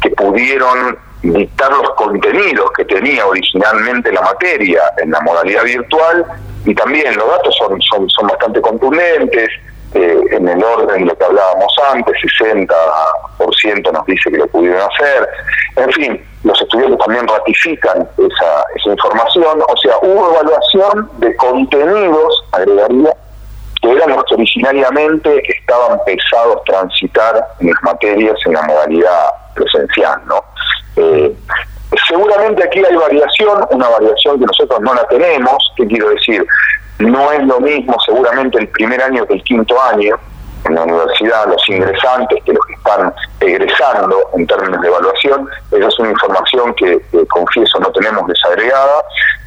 que 0.00 0.10
pudieron 0.10 0.98
dictar 1.22 1.70
los 1.72 1.90
contenidos 1.90 2.70
que 2.76 2.84
tenía 2.84 3.26
originalmente 3.26 4.12
la 4.12 4.22
materia 4.22 4.82
en 4.98 5.10
la 5.10 5.20
modalidad 5.20 5.64
virtual 5.64 6.24
y 6.64 6.74
también 6.74 7.16
los 7.16 7.28
datos 7.28 7.56
son, 7.56 7.80
son, 7.82 8.08
son 8.10 8.28
bastante 8.28 8.60
contundentes, 8.60 9.50
eh, 9.94 10.20
en 10.32 10.46
el 10.46 10.62
orden 10.62 11.00
de 11.00 11.06
lo 11.06 11.16
que 11.16 11.24
hablábamos 11.24 11.72
antes, 11.90 12.14
60% 12.38 13.92
nos 13.92 14.04
dice 14.04 14.30
que 14.30 14.36
lo 14.36 14.46
pudieron 14.48 14.82
hacer, 14.82 15.26
en 15.76 15.92
fin, 15.92 16.24
los 16.44 16.60
estudiantes 16.60 16.98
también 16.98 17.26
ratifican 17.26 18.06
esa, 18.18 18.64
esa 18.76 18.90
información, 18.90 19.62
o 19.66 19.76
sea, 19.78 19.96
hubo 20.02 20.30
evaluación 20.30 21.10
de 21.18 21.34
contenidos, 21.36 22.44
agregaría, 22.52 23.14
que 23.88 23.96
eran 23.96 24.10
los 24.10 24.24
que 24.24 24.34
originariamente 24.34 25.42
estaban 25.50 25.98
pesados 26.04 26.62
transitar 26.64 27.34
las 27.60 27.82
materias 27.82 28.36
en 28.46 28.52
la 28.52 28.62
modalidad 28.62 29.26
presencial, 29.54 30.20
¿no? 30.26 30.44
Eh, 30.96 31.34
seguramente 32.06 32.64
aquí 32.64 32.82
hay 32.84 32.96
variación, 32.96 33.66
una 33.70 33.88
variación 33.88 34.38
que 34.38 34.46
nosotros 34.46 34.80
no 34.80 34.94
la 34.94 35.06
tenemos, 35.08 35.72
¿qué 35.76 35.86
quiero 35.86 36.10
decir? 36.10 36.46
No 36.98 37.32
es 37.32 37.44
lo 37.46 37.60
mismo 37.60 37.96
seguramente 38.04 38.58
el 38.58 38.68
primer 38.68 39.00
año 39.02 39.26
que 39.26 39.34
el 39.34 39.42
quinto 39.44 39.80
año 39.80 40.16
en 40.64 40.74
la 40.74 40.82
universidad, 40.82 41.46
los 41.46 41.68
ingresantes 41.68 42.42
que 42.44 42.52
los 42.52 42.66
que 42.66 42.74
están 42.74 43.14
egresando 43.40 44.30
en 44.34 44.46
términos 44.46 44.80
de 44.82 44.88
evaluación, 44.88 45.48
esa 45.70 45.86
es 45.86 45.98
una 46.00 46.10
información 46.10 46.74
que 46.74 47.00
confieso 47.28 47.78
no 47.78 47.90
tenemos 47.92 48.26
desagregada, 48.26 49.04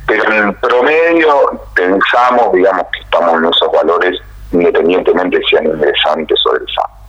pero 0.08 0.24
en 0.34 0.54
promedio 0.56 1.62
pensamos, 1.76 2.54
digamos, 2.54 2.88
que 2.94 3.02
estamos 3.02 3.34
en 3.38 3.46
esos 3.46 3.72
valores 3.72 4.20
independientemente 4.52 5.40
sean 5.50 5.66
ingresantes 5.66 6.46
o 6.46 6.56
egresantes. 6.56 7.01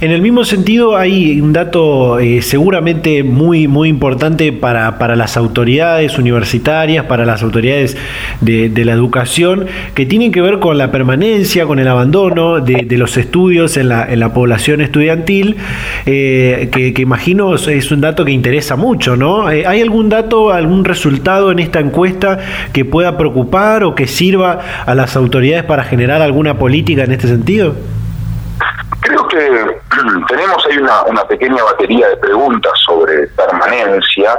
En 0.00 0.10
el 0.10 0.20
mismo 0.20 0.44
sentido, 0.44 0.96
hay 0.96 1.40
un 1.40 1.52
dato 1.52 2.18
eh, 2.18 2.42
seguramente 2.42 3.22
muy, 3.22 3.68
muy 3.68 3.88
importante 3.88 4.52
para, 4.52 4.98
para, 4.98 5.14
las 5.14 5.36
autoridades 5.36 6.18
universitarias, 6.18 7.04
para 7.06 7.24
las 7.24 7.42
autoridades 7.42 7.96
de, 8.40 8.84
la 8.84 8.92
educación, 8.92 9.66
que 9.94 10.04
tienen 10.04 10.32
que 10.32 10.40
ver 10.40 10.58
con 10.58 10.78
la 10.78 10.90
permanencia, 10.90 11.66
con 11.66 11.78
el 11.78 11.86
abandono 11.86 12.60
de, 12.60 12.84
los 12.98 13.16
estudios 13.16 13.76
en 13.76 13.88
la, 13.88 14.04
en 14.04 14.20
la 14.20 14.32
población 14.32 14.80
estudiantil, 14.80 15.56
eh, 16.06 16.68
que, 16.72 17.02
imagino 17.02 17.54
es 17.54 17.90
un 17.92 18.00
dato 18.00 18.24
que 18.24 18.32
interesa 18.32 18.76
mucho, 18.76 19.16
¿no? 19.16 19.50
Eh, 19.50 19.66
¿Hay 19.66 19.80
algún 19.80 20.08
dato, 20.08 20.52
algún 20.52 20.84
resultado 20.84 21.52
en 21.52 21.58
esta 21.60 21.80
encuesta 21.80 22.38
que 22.72 22.84
pueda 22.84 23.16
preocupar 23.16 23.84
o 23.84 23.94
que 23.94 24.06
sirva 24.06 24.60
a 24.86 24.94
las 24.94 25.16
autoridades 25.16 25.64
para 25.64 25.84
generar 25.84 26.20
alguna 26.20 26.58
política 26.58 27.04
en 27.04 27.12
este 27.12 27.28
sentido? 27.28 27.76
Creo 29.00 29.28
que 29.28 29.73
tenemos 30.28 30.66
ahí 30.66 30.78
una, 30.78 31.24
pequeña 31.24 31.62
batería 31.64 32.08
de 32.08 32.16
preguntas 32.16 32.72
sobre 32.84 33.26
permanencia. 33.28 34.38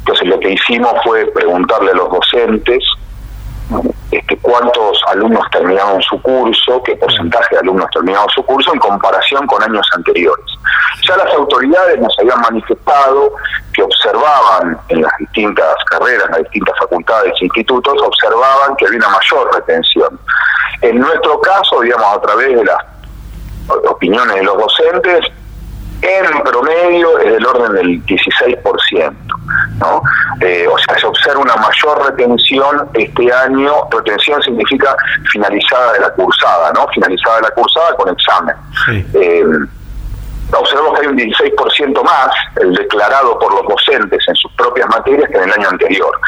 Entonces 0.00 0.28
lo 0.28 0.38
que 0.40 0.52
hicimos 0.52 0.92
fue 1.04 1.26
preguntarle 1.26 1.90
a 1.90 1.94
los 1.94 2.10
docentes 2.10 2.82
este, 4.10 4.36
cuántos 4.38 5.00
alumnos 5.08 5.44
terminaron 5.52 6.02
su 6.02 6.20
curso, 6.22 6.82
qué 6.82 6.96
porcentaje 6.96 7.54
de 7.54 7.60
alumnos 7.60 7.88
terminaron 7.92 8.28
su 8.30 8.42
curso 8.44 8.72
en 8.72 8.80
comparación 8.80 9.46
con 9.46 9.62
años 9.62 9.86
anteriores. 9.94 10.46
Ya 11.06 11.16
las 11.16 11.32
autoridades 11.34 12.00
nos 12.00 12.16
habían 12.18 12.40
manifestado 12.40 13.32
que 13.72 13.82
observaban 13.82 14.78
en 14.88 15.02
las 15.02 15.12
distintas 15.18 15.74
carreras, 15.86 16.24
en 16.26 16.32
las 16.32 16.42
distintas 16.42 16.78
facultades 16.78 17.32
e 17.40 17.44
institutos, 17.44 17.94
observaban 18.02 18.76
que 18.76 18.86
había 18.86 18.98
una 18.98 19.10
mayor 19.10 19.54
retención. 19.54 20.18
En 20.82 20.98
nuestro 20.98 21.40
caso, 21.40 21.80
digamos, 21.80 22.16
a 22.16 22.20
través 22.20 22.56
de 22.56 22.64
las 22.64 22.78
opiniones 23.88 24.36
de 24.36 24.42
los 24.42 24.58
docentes, 24.58 25.26
en 26.02 26.42
promedio 26.42 27.18
es 27.18 27.32
del 27.32 27.46
orden 27.46 27.72
del 27.72 28.06
16%. 28.06 29.12
¿no? 29.80 30.02
Eh, 30.40 30.66
o 30.70 30.78
sea, 30.78 30.98
se 30.98 31.06
observa 31.06 31.40
una 31.40 31.56
mayor 31.56 32.06
retención 32.06 32.88
este 32.94 33.32
año. 33.32 33.72
Retención 33.90 34.42
significa 34.42 34.96
finalizada 35.30 35.92
de 35.94 36.00
la 36.00 36.10
cursada, 36.10 36.72
¿no? 36.72 36.86
Finalizada 36.88 37.36
de 37.36 37.42
la 37.42 37.50
cursada 37.50 37.94
con 37.96 38.08
examen. 38.10 38.54
Eh, 39.14 39.44
observamos 40.52 40.98
que 40.98 41.06
hay 41.06 41.12
un 41.12 41.18
16% 41.18 42.02
más, 42.02 42.30
el 42.60 42.74
declarado 42.74 43.38
por 43.38 43.52
los 43.54 43.66
docentes 43.68 44.26
en 44.26 44.34
sus 44.36 44.52
propias 44.52 44.88
materias 44.88 45.28
que 45.30 45.36
en 45.36 45.44
el 45.44 45.52
año 45.52 45.68
anterior. 45.68 46.20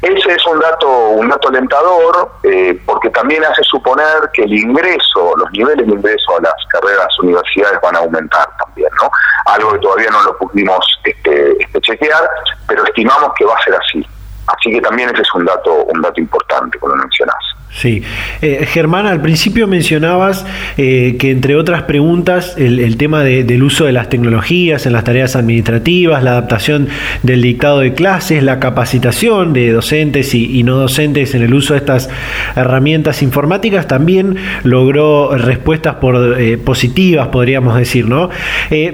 Ese 0.00 0.32
es 0.32 0.46
un 0.46 0.60
dato, 0.60 0.88
un 0.88 1.28
dato 1.28 1.48
alentador 1.48 2.30
eh, 2.44 2.80
porque 2.86 3.10
también 3.10 3.44
hace 3.44 3.64
suponer 3.64 4.30
que 4.32 4.42
el 4.44 4.52
ingreso, 4.52 5.34
los 5.36 5.50
niveles 5.50 5.86
de 5.86 5.92
ingreso 5.92 6.36
a 6.38 6.42
las 6.42 6.54
carreras 6.68 7.08
universidades 7.20 7.80
van 7.82 7.96
a 7.96 7.98
aumentar 7.98 8.48
también, 8.64 8.90
¿no? 9.02 9.10
Algo 9.46 9.72
que 9.72 9.78
todavía 9.80 10.10
no 10.10 10.22
lo 10.22 10.38
pudimos 10.38 10.86
este, 11.02 11.60
este, 11.60 11.80
chequear, 11.80 12.30
pero 12.68 12.84
estimamos 12.84 13.32
que 13.36 13.44
va 13.44 13.54
a 13.54 13.62
ser 13.64 13.74
así. 13.74 14.06
Así 14.46 14.70
que 14.70 14.80
también 14.80 15.10
ese 15.10 15.22
es 15.22 15.34
un 15.34 15.44
dato, 15.44 15.72
un 15.72 16.00
dato 16.00 16.20
importante, 16.20 16.78
como 16.78 16.94
lo 16.94 17.02
mencionás. 17.02 17.57
Sí. 17.70 18.02
Eh, 18.42 18.66
Germán, 18.66 19.06
al 19.06 19.20
principio 19.20 19.66
mencionabas 19.66 20.44
eh, 20.78 21.16
que 21.18 21.30
entre 21.30 21.54
otras 21.54 21.82
preguntas 21.82 22.54
el, 22.56 22.96
tema 22.96 23.22
del 23.22 23.62
uso 23.62 23.84
de 23.84 23.92
las 23.92 24.08
tecnologías 24.08 24.86
en 24.86 24.94
las 24.94 25.04
tareas 25.04 25.36
administrativas, 25.36 26.24
la 26.24 26.32
adaptación 26.32 26.88
del 27.22 27.42
dictado 27.42 27.80
de 27.80 27.94
clases, 27.94 28.42
la 28.42 28.58
capacitación 28.58 29.52
de 29.52 29.70
docentes 29.70 30.34
y, 30.34 30.62
no 30.62 30.76
docentes 30.76 31.34
en 31.34 31.42
el 31.42 31.54
uso 31.54 31.74
de 31.74 31.78
estas 31.78 32.10
herramientas 32.56 33.22
informáticas 33.22 33.86
también 33.86 34.36
logró 34.64 35.36
respuestas 35.36 35.96
por, 35.96 36.40
eh, 36.40 36.58
positivas, 36.58 37.28
podríamos 37.28 37.76
decir, 37.76 38.06
¿no? 38.06 38.30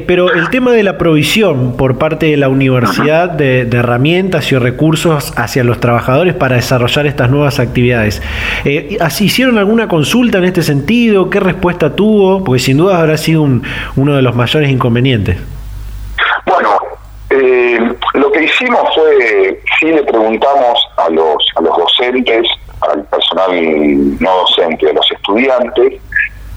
pero 0.07 0.33
el 0.33 0.51
tema 0.51 0.73
de 0.73 0.83
la 0.83 0.99
provisión 0.99 1.77
por 1.77 1.97
parte 1.99 2.27
de 2.27 2.37
la 2.37 2.49
universidad 2.49 3.31
de, 3.31 3.65
de 3.65 3.77
herramientas 3.79 4.53
y 4.53 4.59
recursos 4.59 5.33
hacia 5.37 5.65
los 5.65 5.81
trabajadores 5.81 6.35
para 6.35 6.57
desarrollar 6.57 7.07
estas 7.07 7.31
nuevas 7.31 7.59
actividades. 7.59 8.21
Eh, 8.65 8.74
¿Hicieron 9.21 9.59
alguna 9.59 9.89
consulta 9.89 10.39
en 10.39 10.45
este 10.45 10.63
sentido? 10.63 11.31
¿Qué 11.31 11.41
respuesta 11.41 11.95
tuvo? 11.95 12.43
Porque 12.45 12.61
sin 12.61 12.79
duda 12.79 12.99
habrá 12.99 13.17
sido 13.17 13.43
uno 13.43 14.17
de 14.17 14.23
los 14.23 14.35
mayores 14.35 14.71
inconvenientes. 14.71 15.37
Bueno, 16.47 16.79
eh, 17.31 17.79
lo 18.15 18.33
que 18.33 18.45
hicimos 18.45 18.81
fue, 18.95 19.61
sí 19.79 19.87
le 19.87 20.03
preguntamos 20.05 20.79
a 20.97 21.09
los, 21.11 21.37
a 21.57 21.61
los 21.63 21.77
docentes, 21.77 22.47
al 22.81 23.05
personal 23.05 24.21
no 24.21 24.37
docente, 24.39 24.91
a 24.91 24.93
los 24.93 25.11
estudiantes, 25.11 26.01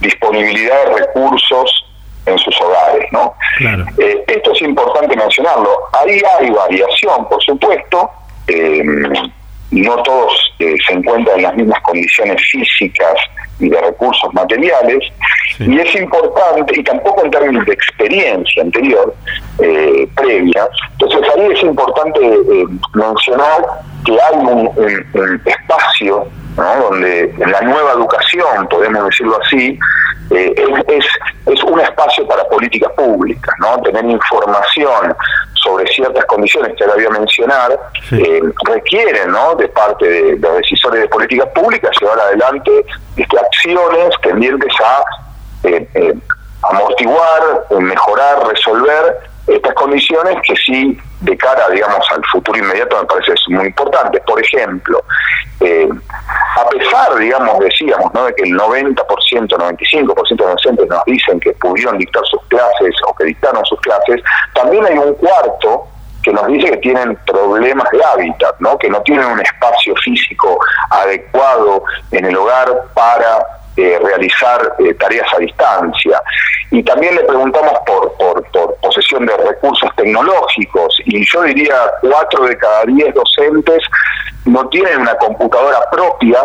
disponibilidad 0.02 0.86
de 0.86 1.06
recursos 1.06 1.86
en 2.26 2.38
sus 2.38 2.60
hogares, 2.62 3.08
¿no? 3.12 3.34
Eh, 3.98 4.24
esto 4.28 4.52
es 4.52 4.62
importante 4.62 5.16
mencionarlo. 5.16 5.70
Ahí 5.94 6.22
hay 6.40 6.50
variación, 6.52 7.28
por 7.30 7.42
supuesto. 7.44 8.10
No 9.72 10.02
todos 10.04 10.54
eh, 10.60 10.76
se 10.88 10.94
encuentran 10.94 11.38
en 11.38 11.44
las 11.44 11.56
mismas 11.56 11.82
condiciones 11.82 12.42
físicas 12.50 13.16
y 13.60 13.70
de 13.70 13.82
recursos 13.82 14.34
materiales, 14.34 15.04
y 15.60 15.80
es 15.80 15.96
importante, 15.96 16.80
y 16.80 16.84
tampoco 16.84 17.26
en 17.26 17.32
términos 17.32 17.66
de 17.66 17.74
experiencia 17.74 18.62
anterior, 18.62 19.14
eh, 19.60 20.08
previa, 20.16 20.68
entonces 20.92 21.22
ahí 21.36 21.52
es 21.52 21.64
importante 21.64 22.20
eh, 22.24 22.66
mencionar 22.94 23.66
que 24.06 24.14
hay 24.14 24.38
un, 24.46 25.42
espacio 25.46 26.28
donde 26.56 27.34
en 27.38 27.52
la 27.52 27.62
nueva 27.62 27.94
educación, 27.94 28.68
podemos 28.70 29.06
decirlo 29.06 29.40
así, 29.44 29.78
eh, 30.32 30.54
es, 30.88 31.06
es, 31.46 31.64
un 31.64 31.80
espacio 31.80 32.28
para 32.28 32.44
políticas 32.50 32.92
públicas, 32.94 33.54
¿no? 33.60 33.82
tener 33.82 34.04
información 34.06 35.16
sobre 35.64 35.88
ciertas 35.88 36.26
condiciones 36.26 36.76
que 36.76 36.84
ahora 36.84 36.96
voy 36.96 37.06
a 37.06 37.20
mencionar, 37.20 37.80
eh, 38.12 38.42
requieren 38.66 39.32
¿no? 39.32 39.56
de 39.56 39.68
parte 39.70 40.08
de 40.08 40.38
los 40.38 40.58
decisores 40.58 41.02
de 41.02 41.08
políticas 41.08 41.50
públicas 41.54 41.92
llevar 42.00 42.20
adelante 42.20 42.86
este, 43.16 43.40
acciones 43.40 44.16
tendientes 44.22 44.74
a 44.84 45.04
eh, 45.68 45.88
eh, 45.94 46.14
amortiguar, 46.64 47.66
mejorar, 47.80 48.48
resolver 48.48 49.18
estas 49.48 49.74
condiciones 49.74 50.36
que 50.46 50.56
sí 50.56 51.00
de 51.22 51.38
cara, 51.38 51.68
digamos, 51.70 52.06
al 52.12 52.24
futuro 52.26 52.60
inmediato 52.60 53.00
me 53.00 53.06
parece 53.06 53.34
muy 53.50 53.66
importante. 53.66 54.20
Por 54.22 54.40
ejemplo, 54.44 55.04
eh, 55.60 55.90
a 56.56 56.70
pesar, 56.70 57.16
digamos, 57.18 57.60
decíamos, 57.60 58.14
¿no? 58.14 58.26
de 58.26 58.36
que 58.36 58.44
el 58.44 58.58
90%, 58.58 58.96
95% 58.96 60.38
de 60.38 60.52
docentes 60.52 60.88
nos 60.88 61.04
dicen 61.06 61.40
que 61.40 61.54
pudieron 61.54 61.98
dictar 61.98 62.24
sus 62.26 62.44
clases 62.48 62.96
o 63.08 63.16
que 63.16 63.26
dictaron 63.26 63.66
sus 63.66 63.80
clases, 63.82 64.22
también 64.54 64.86
hay 64.86 64.98
un 64.98 65.14
cuarto 65.16 65.88
que 66.24 66.34
nos 66.34 66.46
dice 66.48 66.72
que 66.72 66.78
tienen 66.78 67.16
problemas 67.26 67.90
de 67.92 68.04
hábitat, 68.04 68.60
¿no? 68.60 68.78
que 68.78 68.90
no 68.90 69.02
tienen 69.02 69.26
un 69.28 69.40
espacio 69.40 69.96
físico 70.04 70.60
adecuado 70.90 71.84
en 72.12 72.26
el 72.26 72.36
hogar 72.36 72.68
para 72.94 73.57
eh, 73.78 74.00
realizar 74.04 74.76
eh, 74.80 74.94
tareas 74.96 75.32
a 75.34 75.38
distancia. 75.38 76.22
Y 76.72 76.84
también 76.84 77.16
le 77.16 77.24
preguntamos 77.24 77.74
por, 77.86 78.12
por, 78.18 78.76
posesión 78.82 79.26
de 79.26 79.38
recursos 79.38 79.90
tecnológicos 79.96 80.96
y 81.06 81.24
yo 81.26 81.44
diría 81.44 81.76
cuatro 82.02 82.46
de 82.46 82.58
cada 82.58 82.86
diez 82.86 83.14
docentes 83.14 83.84
no 84.46 84.68
tienen 84.70 85.00
una 85.00 85.16
computadora 85.16 85.80
propia 85.92 86.40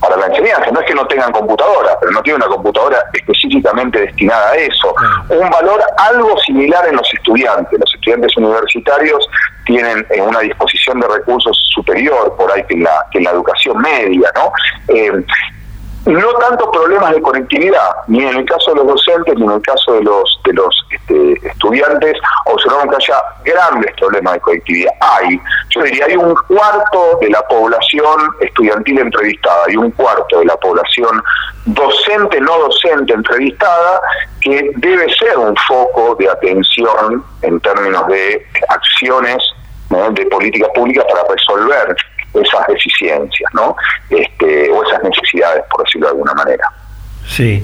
para 0.00 0.16
la 0.16 0.26
enseñanza. 0.26 0.70
No 0.70 0.80
es 0.80 0.86
que 0.86 0.94
no 0.94 1.06
tengan 1.06 1.32
computadora, 1.32 1.96
pero 2.00 2.12
no 2.12 2.22
tienen 2.22 2.42
una 2.42 2.54
computadora 2.54 2.98
específicamente 3.12 4.00
destinada 4.00 4.50
a 4.50 4.56
eso. 4.56 4.94
Un 5.28 5.50
valor 5.50 5.82
algo 5.98 6.38
similar 6.40 6.86
en 6.88 6.96
los 6.96 7.14
estudiantes. 7.14 7.78
Los 7.78 7.94
estudiantes 7.94 8.36
universitarios 8.36 9.28
tienen 9.66 10.06
eh, 10.10 10.20
una 10.20 10.40
disposición 10.40 11.00
de 11.00 11.08
recursos 11.08 11.56
superior 11.74 12.34
por 12.36 12.50
ahí 12.52 12.62
que 12.64 12.74
en 12.74 12.84
la, 12.84 13.06
que 13.10 13.18
en 13.18 13.24
la 13.24 13.30
educación 13.30 13.78
media, 13.78 14.30
¿no? 14.34 14.52
No 16.06 16.34
tanto 16.34 16.70
problemas 16.70 17.14
de 17.14 17.22
conectividad, 17.22 17.90
ni 18.08 18.22
en 18.22 18.36
el 18.36 18.44
caso 18.44 18.72
de 18.72 18.76
los 18.78 18.86
docentes, 18.88 19.34
ni 19.36 19.44
en 19.44 19.52
el 19.52 19.62
caso 19.62 19.94
de 19.94 20.02
los 20.02 20.40
de 20.44 20.52
los 20.52 20.86
este, 20.90 21.48
estudiantes, 21.48 22.18
observamos 22.44 22.88
que 22.88 22.96
haya 22.96 23.22
grandes 23.44 23.92
problemas 23.96 24.34
de 24.34 24.40
conectividad. 24.40 24.92
Hay, 25.00 25.40
yo 25.70 25.82
diría, 25.82 26.04
hay 26.06 26.16
un 26.16 26.34
cuarto 26.46 27.18
de 27.20 27.30
la 27.30 27.40
población 27.48 28.20
estudiantil 28.40 28.98
entrevistada 28.98 29.64
y 29.68 29.76
un 29.76 29.90
cuarto 29.92 30.40
de 30.40 30.44
la 30.44 30.56
población 30.56 31.22
docente, 31.64 32.40
no 32.40 32.58
docente 32.58 33.14
entrevistada, 33.14 34.00
que 34.42 34.72
debe 34.76 35.10
ser 35.14 35.38
un 35.38 35.56
foco 35.66 36.16
de 36.16 36.28
atención 36.28 37.24
en 37.40 37.58
términos 37.60 38.06
de 38.08 38.46
acciones 38.68 39.38
de 40.12 40.26
políticas 40.26 40.68
públicas 40.74 41.04
para 41.08 41.24
resolver 41.28 41.96
esas 42.34 42.66
deficiencias, 42.66 43.50
¿no? 43.54 43.76
Este, 44.10 44.70
o 44.70 44.84
esas 44.84 45.02
necesidades, 45.02 45.64
por 45.70 45.84
decirlo 45.84 46.08
de 46.08 46.12
alguna 46.12 46.34
manera. 46.34 46.68
Sí. 47.26 47.62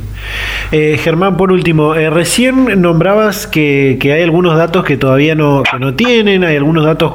Eh, 0.72 0.98
Germán, 1.02 1.36
por 1.36 1.52
último, 1.52 1.94
eh, 1.94 2.10
recién 2.10 2.80
nombrabas 2.80 3.46
que, 3.46 3.98
hay 4.02 4.22
algunos 4.22 4.56
datos 4.56 4.84
que 4.84 4.96
todavía 4.96 5.34
no, 5.34 5.62
no 5.78 5.94
tienen, 5.94 6.44
hay 6.44 6.56
algunos 6.56 6.84
datos 6.84 7.12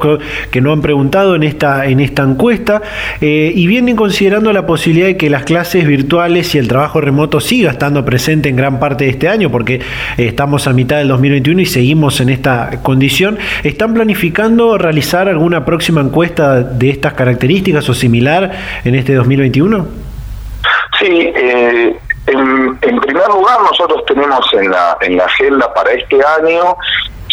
que, 0.50 0.60
no 0.60 0.72
han 0.72 0.80
preguntado 0.80 1.34
en 1.34 1.42
esta, 1.42 1.86
en 1.86 2.00
esta 2.00 2.22
encuesta, 2.22 2.82
eh, 3.20 3.52
y 3.54 3.66
vienen 3.66 3.96
considerando 3.96 4.52
la 4.52 4.66
posibilidad 4.66 5.06
de 5.06 5.16
que 5.16 5.28
las 5.30 5.44
clases 5.44 5.86
virtuales 5.86 6.54
y 6.54 6.58
el 6.58 6.68
trabajo 6.68 7.00
remoto 7.00 7.40
siga 7.40 7.72
estando 7.72 8.04
presente 8.04 8.48
en 8.48 8.56
gran 8.56 8.78
parte 8.78 9.04
de 9.04 9.10
este 9.10 9.28
año, 9.28 9.50
porque 9.50 9.80
estamos 10.16 10.66
a 10.66 10.72
mitad 10.72 10.98
del 10.98 11.08
2021 11.08 11.60
y 11.60 11.66
seguimos 11.66 12.20
en 12.20 12.28
esta 12.28 12.80
condición. 12.82 13.38
¿Están 13.64 13.94
planificando 13.94 14.78
realizar 14.78 15.28
alguna 15.28 15.64
próxima 15.64 16.00
encuesta 16.00 16.62
de 16.62 16.90
estas 16.90 17.14
características 17.14 17.88
o 17.88 17.94
similar 17.94 18.52
en 18.84 18.94
este 18.94 19.14
2021? 19.14 20.06
Sí, 20.98 21.06
eh, 21.10 21.96
en, 22.26 22.78
primer 22.78 23.28
lugar, 23.28 23.60
nosotros 23.62 24.04
tenemos 24.06 24.44
en 24.52 24.70
la, 24.70 24.96
en 25.00 25.16
la 25.16 25.24
agenda 25.24 25.72
para 25.74 25.92
este 25.92 26.16
año 26.40 26.76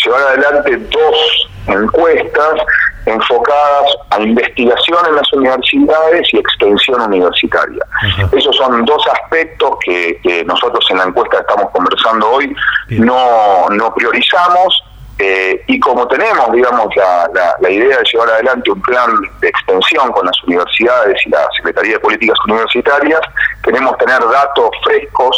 llevar 0.03 0.21
adelante 0.21 0.77
dos 0.77 1.49
encuestas 1.67 2.61
enfocadas 3.05 3.97
a 4.11 4.21
investigación 4.21 4.99
en 5.07 5.15
las 5.15 5.33
universidades 5.33 6.27
y 6.33 6.37
extensión 6.37 7.01
universitaria. 7.01 7.85
Esos 8.31 8.55
son 8.55 8.85
dos 8.85 9.05
aspectos 9.07 9.71
que, 9.85 10.43
nosotros 10.45 10.85
en 10.89 10.97
la 10.97 11.03
encuesta 11.05 11.37
que 11.37 11.41
estamos 11.41 11.71
conversando 11.71 12.29
hoy 12.29 12.55
no, 12.89 13.69
no 13.69 13.93
priorizamos 13.93 14.83
eh, 15.19 15.63
y 15.67 15.79
como 15.79 16.07
tenemos, 16.07 16.51
digamos, 16.51 16.87
la, 16.95 17.29
la, 17.59 17.69
idea 17.69 17.97
de 17.97 18.03
llevar 18.11 18.29
adelante 18.29 18.71
un 18.71 18.81
plan 18.81 19.11
de 19.39 19.47
extensión 19.47 20.11
con 20.11 20.25
las 20.25 20.43
universidades 20.43 21.21
y 21.25 21.29
la 21.29 21.47
Secretaría 21.55 21.93
de 21.93 21.99
Políticas 21.99 22.37
Universitarias, 22.47 23.21
queremos 23.63 23.95
tener 23.97 24.19
datos 24.19 24.69
frescos 24.83 25.37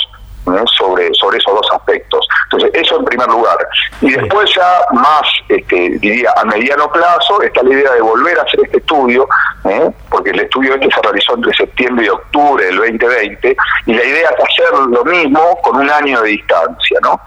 sobre, 0.78 1.14
sobre 1.14 1.38
esos 1.38 1.54
dos 1.54 1.68
aspectos. 1.74 2.28
Entonces, 2.46 2.72
eso 2.74 3.00
en 3.00 3.06
primer 3.06 3.28
lugar. 3.28 3.58
Y 4.02 4.12
después 4.12 4.50
ya 4.56 4.86
más, 4.94 5.28
este, 5.50 5.98
diría, 6.00 6.32
a 6.38 6.46
mediano 6.46 6.92
plazo, 6.92 7.42
está 7.42 7.64
la 7.64 7.74
idea 7.74 7.92
de 7.94 8.02
volver 8.02 8.38
a 8.40 8.44
hacer 8.44 8.60
este 8.64 8.78
estudio, 8.78 9.28
¿eh? 9.66 9.90
porque 10.10 10.32
el 10.32 10.40
estudio 10.40 10.76
este 10.76 10.90
se 10.92 11.02
realizó 11.02 11.36
entre 11.36 11.54
septiembre 11.54 12.06
y 12.06 12.10
octubre 12.10 12.66
del 12.66 12.78
2020, 12.78 13.58
y 13.88 13.94
la 13.94 14.04
idea 14.04 14.30
es 14.30 14.44
hacer 14.44 14.80
lo 14.88 15.04
mismo 15.04 15.60
con 15.62 15.78
un 15.78 15.90
año 15.90 16.22
de 16.22 16.30
distancia, 16.30 17.00
¿no? 17.02 17.20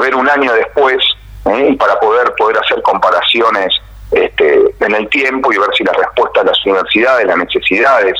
ver 0.00 0.14
un 0.14 0.28
año 0.28 0.52
después 0.52 0.98
¿eh? 1.46 1.76
para 1.78 1.98
poder, 2.00 2.32
poder 2.36 2.58
hacer 2.58 2.82
comparaciones 2.82 3.72
este, 4.10 4.74
en 4.80 4.94
el 4.94 5.08
tiempo 5.08 5.52
y 5.52 5.58
ver 5.58 5.70
si 5.76 5.84
las 5.84 5.96
respuestas 5.96 6.44
de 6.44 6.50
las 6.50 6.66
universidades, 6.66 7.26
las 7.26 7.36
necesidades 7.38 8.14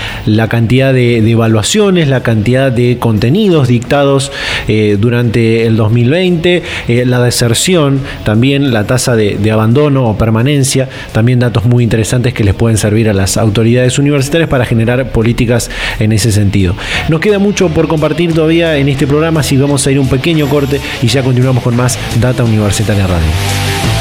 cantidad 0.49 0.91
de, 0.91 1.17
evaluaciones, 1.17 2.07
la 2.07 2.23
cantidad 2.23 2.71
de 2.71 2.97
contenidos 2.97 3.67
dictados 3.67 4.31
eh, 4.67 4.97
durante 4.99 5.67
el 5.67 5.75
2020, 5.75 6.63
la 7.05 7.21
deserción, 7.21 7.99
también 8.23 8.73
la 8.73 8.88
tasa 8.88 9.15
de, 9.15 9.38
de 9.38 9.51
abandono 9.51 10.14
permanencia, 10.17 10.89
también 11.12 11.39
datos 11.39 11.65
muy 11.65 11.84
interesantes 11.84 12.34
que 12.34 12.43
les 12.43 12.54
pueden 12.54 12.78
servir 12.78 13.10
a 13.10 13.13
las 13.13 13.38
autoridades 13.38 13.99
universitarias 13.99 14.49
para 14.49 14.65
generar 14.65 15.12
políticas 15.12 15.69
en 15.99 16.12
ese 16.12 16.32
sentido. 16.32 16.75
Nos 17.10 17.19
queda 17.19 17.39
mucho 17.39 17.69
por 17.69 17.88
compartir 17.88 18.34
todavía 18.34 18.78
en 18.78 18.89
este 18.89 19.08
programa, 19.08 19.41
así 19.41 19.58
vamos 19.58 19.86
a 19.86 19.91
ir 19.91 19.99
un 19.99 20.10
pequeño 20.10 20.47
corte 20.47 20.80
y 21.01 21.08
ya 21.08 21.23
continuamos 21.23 21.63
con 21.63 21.75
más 21.75 21.97
Data 22.19 22.43
Universitaria 22.43 23.08
Radio. 23.08 23.94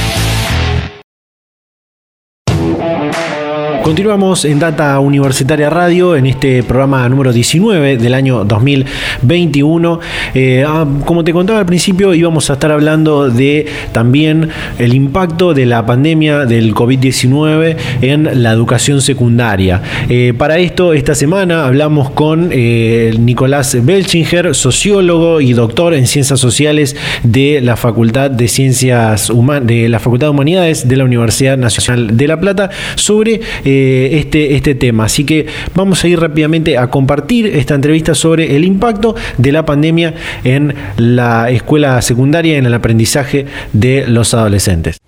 Continuamos 3.85 4.47
en 4.47 4.59
Data 4.59 4.99
Universitaria 4.99 5.68
Radio 5.68 6.16
en 6.16 6.25
este 6.25 6.62
programa 6.62 7.07
número 7.07 7.35
19 7.35 7.99
del 7.99 8.14
año 8.14 8.42
2021. 8.42 10.01
Eh, 10.35 10.64
ah, 10.66 10.87
como 11.05 11.23
te 11.23 11.35
contaba 11.35 11.59
al 11.59 11.66
principio, 11.66 12.14
íbamos 12.14 12.49
a 12.49 12.55
estar 12.55 12.73
hablando 12.73 13.29
de 13.29 13.66
también 13.92 14.49
el 14.79 14.94
impacto 14.94 15.53
de 15.53 15.66
la 15.66 15.85
pandemia 15.85 16.47
del 16.47 16.75
COVID-19 16.75 17.77
en 18.01 18.42
la 18.42 18.53
educación 18.53 19.03
secundaria. 19.03 19.83
Eh, 20.09 20.33
para 20.33 20.57
esto, 20.57 20.94
esta 20.94 21.14
semana 21.14 21.66
hablamos 21.66 22.09
con 22.09 22.49
eh, 22.53 23.14
Nicolás 23.20 23.77
Belchinger, 23.85 24.55
sociólogo 24.55 25.42
y 25.42 25.53
doctor 25.53 25.92
en 25.92 26.07
ciencias 26.07 26.40
sociales 26.40 26.97
de 27.23 27.61
la 27.61 27.77
Facultad 27.77 28.31
de 28.31 28.49
Ciencias 28.49 29.31
de 29.62 29.90
la 29.90 29.99
Facultad 29.99 30.29
de 30.29 30.31
Humanidades 30.31 30.88
de 30.88 30.97
la 30.97 31.05
Universidad 31.05 31.59
Nacional 31.59 32.16
de 32.16 32.27
La 32.27 32.40
Plata, 32.40 32.70
sobre 32.94 33.42
eh, 33.74 34.18
este, 34.18 34.54
este 34.54 34.74
tema. 34.74 35.04
Así 35.04 35.26
que 35.26 35.46
vamos 35.74 36.04
a 36.04 36.08
ir 36.08 36.20
rápidamente 36.20 36.78
a 36.78 36.88
compartir 36.88 37.46
esta 37.46 37.74
entrevista 37.74 38.14
sobre 38.14 38.54
el 38.56 38.64
impacto 38.64 39.14
de 39.37 39.52
la 39.52 39.64
pandemia 39.64 40.14
en 40.44 40.74
la 40.96 41.50
escuela 41.50 42.00
secundaria, 42.02 42.56
en 42.56 42.66
el 42.66 42.74
aprendizaje 42.74 43.46
de 43.72 44.06
los 44.06 44.32
adolescentes. 44.34 45.00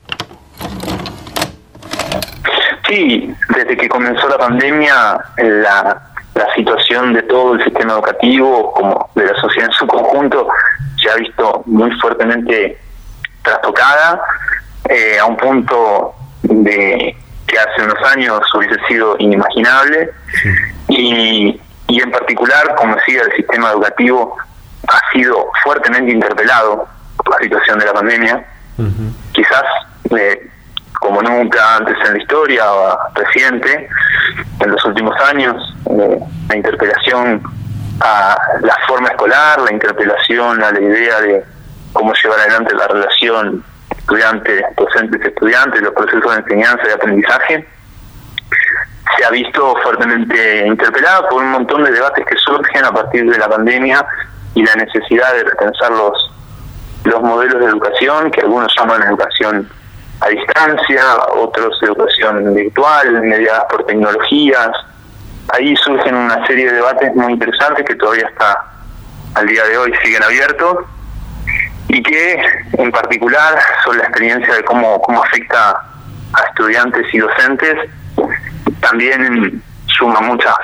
Sí, 2.89 3.33
desde 3.55 3.77
que 3.77 3.89
comenzó 3.89 4.29
la 4.29 4.39
pandemia, 4.39 5.19
la, 5.39 6.03
la 6.35 6.55
situación 6.55 7.13
de 7.13 7.23
todo 7.23 7.55
el 7.55 7.65
sistema 7.65 7.95
educativo, 7.95 8.73
como 8.73 9.11
de 9.15 9.27
la 9.27 9.41
sociedad 9.41 9.69
en 9.69 9.75
su 9.75 9.87
conjunto, 9.87 10.49
se 11.01 11.11
ha 11.11 11.17
visto 11.17 11.63
muy 11.67 11.91
fuertemente 12.01 12.79
trastocada 13.43 14.21
eh, 14.89 15.19
a 15.21 15.27
un 15.27 15.37
punto 15.37 16.15
de 16.43 17.17
que 17.47 17.59
hace 17.59 17.83
unos 17.83 18.03
años 18.11 18.41
hubiese 18.55 18.77
sido 18.87 19.17
inimaginable. 19.19 20.11
Y, 20.89 21.61
y 21.89 22.01
en 22.01 22.11
particular, 22.11 22.75
como 22.77 22.95
decía, 22.97 23.23
el 23.23 23.33
sistema 23.37 23.71
educativo 23.71 24.37
ha 24.89 25.13
sido 25.13 25.51
fuertemente 25.63 26.13
interpelado 26.13 26.89
por 27.17 27.31
la 27.31 27.39
situación 27.39 27.79
de 27.79 27.87
la 27.87 27.93
pandemia. 27.93 28.47
Quizás 29.33 29.65
eh, 30.19 30.51
como 31.01 31.23
nunca 31.23 31.77
antes 31.77 31.97
en 32.05 32.15
la 32.15 32.19
historia 32.19 32.65
reciente, 33.15 33.89
en 34.61 34.71
los 34.71 34.85
últimos 34.85 35.19
años, 35.21 35.75
eh, 35.91 36.19
la 36.49 36.57
interpelación 36.57 37.43
a 38.01 38.37
la 38.61 38.77
forma 38.87 39.09
escolar, 39.09 39.61
la 39.61 39.73
interpelación 39.73 40.63
a 40.63 40.73
la 40.73 40.81
idea 40.81 41.21
de 41.21 41.45
cómo 41.93 42.13
llevar 42.13 42.41
adelante 42.41 42.75
la 42.75 42.89
relación 42.89 43.65
estudiantes, 44.07 44.63
docentes, 44.77 45.21
estudiantes, 45.21 45.83
los 45.83 45.93
procesos 45.93 46.33
de 46.33 46.41
enseñanza 46.41 46.83
y 46.89 46.93
aprendizaje, 46.93 47.67
se 49.17 49.25
ha 49.25 49.31
visto 49.31 49.75
fuertemente 49.83 50.67
interpelada 50.67 51.29
por 51.29 51.43
un 51.43 51.51
montón 51.51 51.83
de 51.83 51.91
debates 51.91 52.25
que 52.25 52.37
surgen 52.37 52.85
a 52.85 52.93
partir 52.93 53.29
de 53.29 53.37
la 53.37 53.49
pandemia 53.49 54.07
y 54.55 54.63
la 54.63 54.75
necesidad 54.77 55.35
de 55.35 55.45
repensar 55.45 55.91
los, 55.91 56.31
los 57.05 57.21
modelos 57.21 57.59
de 57.59 57.67
educación, 57.67 58.31
que 58.31 58.43
algunos 58.43 58.73
llaman 58.79 59.03
educación 59.03 59.69
a 60.21 60.29
distancia, 60.29 61.03
otros 61.35 61.77
educación 61.83 62.55
virtual, 62.55 63.21
mediadas 63.23 63.65
por 63.69 63.85
tecnologías. 63.87 64.71
Ahí 65.49 65.75
surgen 65.77 66.15
una 66.15 66.47
serie 66.47 66.67
de 66.67 66.75
debates 66.75 67.15
muy 67.17 67.33
interesantes 67.33 67.85
que 67.85 67.97
todavía 67.97 68.29
está 68.29 68.67
al 69.35 69.47
día 69.49 69.65
de 69.65 69.77
hoy 69.79 69.93
siguen 70.03 70.23
abiertos 70.23 70.79
y 71.89 72.03
que 72.03 72.43
en 72.79 72.91
particular 72.91 73.59
son 73.85 73.99
la 73.99 74.05
experiencia 74.05 74.55
de 74.55 74.65
cómo, 74.65 75.01
cómo 75.03 75.23
afecta 75.23 75.71
a 76.33 76.43
estudiantes 76.49 77.07
y 77.13 77.19
docentes, 77.19 77.91
también 78.81 79.63
suma 79.87 80.21
muchas 80.21 80.55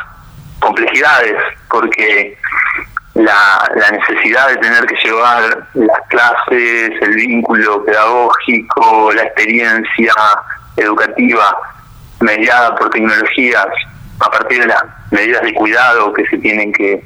complejidades, 0.61 1.37
porque 1.71 2.37
la, 3.15 3.71
la 3.75 3.91
necesidad 3.91 4.49
de 4.49 4.57
tener 4.57 4.87
que 4.87 4.97
llevar 5.05 5.67
las 5.75 6.01
clases, 6.09 6.91
el 7.01 7.15
vínculo 7.15 7.85
pedagógico, 7.85 9.13
la 9.13 9.23
experiencia 9.23 10.15
educativa 10.77 11.57
mediada 12.21 12.75
por 12.77 12.91
tecnologías 12.91 13.67
a 14.21 14.31
partir 14.31 14.61
de 14.61 14.67
las 14.67 14.85
medidas 15.11 15.43
de 15.43 15.55
cuidado 15.55 16.13
que 16.13 16.27
se 16.27 16.39
tienen 16.39 16.73
que 16.73 17.05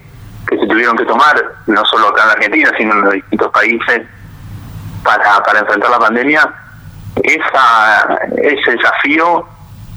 que 0.48 0.58
se 0.58 0.66
tuvieron 0.66 0.96
que 0.96 1.04
tomar, 1.04 1.42
no 1.66 1.84
solo 1.84 2.08
acá 2.08 2.24
en 2.24 2.30
Argentina, 2.30 2.70
sino 2.76 2.94
en 2.94 3.02
los 3.02 3.14
distintos 3.14 3.50
países, 3.52 4.02
para, 5.02 5.42
para 5.42 5.60
enfrentar 5.60 5.90
la 5.90 5.98
pandemia, 5.98 6.48
esa, 7.22 8.18
ese 8.36 8.70
desafío 8.72 9.46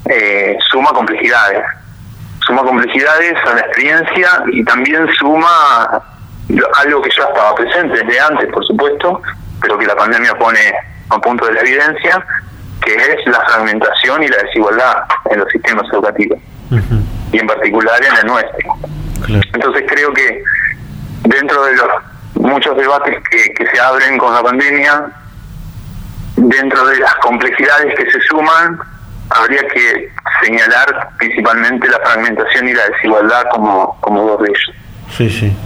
eh, 0.08 0.56
suma 0.70 0.90
complejidades. 0.90 1.64
Suma 2.46 2.62
complejidades 2.62 3.34
a 3.44 3.54
la 3.54 3.60
experiencia 3.60 4.42
y 4.52 4.64
también 4.64 5.06
suma 5.18 6.02
algo 6.84 7.02
que 7.02 7.10
ya 7.16 7.24
estaba 7.24 7.54
presente 7.54 8.02
desde 8.02 8.20
antes, 8.20 8.52
por 8.52 8.66
supuesto, 8.66 9.22
pero 9.60 9.78
que 9.78 9.86
la 9.86 9.94
pandemia 9.94 10.34
pone 10.34 10.72
a 11.10 11.18
punto 11.18 11.46
de 11.46 11.52
la 11.52 11.60
evidencia, 11.60 12.24
que 12.82 12.94
es 12.94 13.26
la 13.26 13.40
fragmentación 13.42 14.22
y 14.22 14.28
la 14.28 14.38
desigualdad 14.38 15.04
en 15.30 15.40
los 15.40 15.48
sistemas 15.50 15.86
educativos, 15.92 16.38
y 17.32 17.38
en 17.38 17.46
particular 17.46 18.00
en 18.02 18.16
el 18.16 18.26
nuestro. 18.26 18.74
Entonces 19.28 19.84
creo 19.88 20.12
que 20.12 20.42
dentro 21.24 21.64
de 21.64 21.76
los 21.76 21.88
muchos 22.34 22.76
debates 22.76 23.16
que, 23.30 23.52
que 23.54 23.66
se 23.66 23.80
abren 23.80 24.18
con 24.18 24.34
la 24.34 24.42
pandemia, 24.42 25.06
dentro 26.36 26.86
de 26.86 26.98
las 26.98 27.14
complejidades 27.16 27.94
que 27.96 28.10
se 28.10 28.20
suman, 28.22 28.78
habría 29.30 29.66
que 29.68 30.10
señalar 30.42 31.10
principalmente 31.18 31.88
la 31.88 31.98
fragmentación 31.98 32.68
y 32.68 32.72
la 32.72 32.88
desigualdad 32.88 33.44
como, 33.52 33.96
como 34.00 34.22
dos 34.22 34.42
de 34.42 34.48
ellos. 34.48 34.72
Sí, 35.10 35.30
sí. 35.30 35.56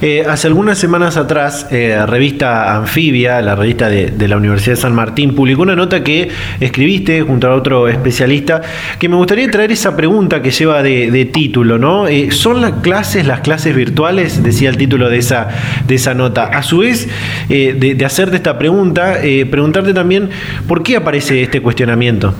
Eh, 0.00 0.24
hace 0.28 0.48
algunas 0.48 0.78
semanas 0.78 1.16
atrás, 1.16 1.66
eh, 1.70 2.04
revista 2.06 2.76
Anfibia, 2.76 3.40
la 3.40 3.54
revista 3.54 3.88
de, 3.88 4.28
la 4.28 4.36
Universidad 4.36 4.76
de 4.76 4.80
San 4.80 4.94
Martín, 4.94 5.34
publicó 5.34 5.62
una 5.62 5.76
nota 5.76 6.02
que 6.02 6.30
escribiste 6.60 7.22
junto 7.22 7.48
a 7.48 7.54
otro 7.54 7.88
especialista, 7.88 8.62
que 8.98 9.08
me 9.08 9.16
gustaría 9.16 9.50
traer 9.50 9.72
esa 9.72 9.96
pregunta 9.96 10.42
que 10.42 10.50
lleva 10.50 10.82
de, 10.82 11.30
título, 11.32 11.78
¿no? 11.78 12.08
Eh, 12.08 12.30
¿Son 12.30 12.60
las 12.60 12.72
clases, 12.82 13.26
las 13.26 13.40
clases 13.40 13.74
virtuales? 13.74 14.42
Decía 14.42 14.70
el 14.70 14.76
título 14.76 15.08
de 15.08 15.18
esa, 15.18 15.48
de 15.86 15.94
esa 15.94 16.14
nota. 16.14 16.44
A 16.44 16.62
su 16.62 16.78
vez, 16.78 17.08
de, 17.48 17.94
de, 17.96 18.04
hacerte 18.04 18.36
esta 18.36 18.58
pregunta, 18.58 19.18
preguntarte 19.50 19.94
también 19.94 20.30
por 20.66 20.82
qué 20.82 20.96
aparece 20.96 21.42
este 21.42 21.62
cuestionamiento. 21.62 22.34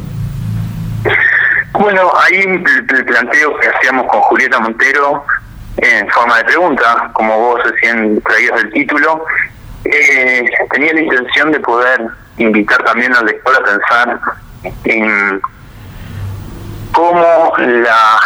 Bueno, 1.73 2.13
ahí 2.15 2.37
el 2.37 2.63
planteo 3.05 3.59
que 3.59 3.69
hacíamos 3.69 4.07
con 4.07 4.21
Julieta 4.21 4.61
Montero 4.61 5.25
en 5.79 6.09
forma 6.11 6.39
de 6.39 6.45
pregunta, 6.45 7.11
como 7.15 7.39
vos 7.39 7.63
recién 7.65 8.21
traías 8.23 8.61
el 8.63 8.73
título, 8.73 9.25
eh, 9.85 10.45
tenía 10.71 10.93
la 10.93 11.01
intención 11.01 11.51
de 11.51 11.61
poder 11.61 12.01
invitar 12.39 12.83
también 12.85 13.15
al 13.15 13.27
lector 13.27 13.57
a 13.57 13.65
pensar 13.65 14.21
en 14.85 15.41
cómo 16.93 17.53
la 17.59 18.21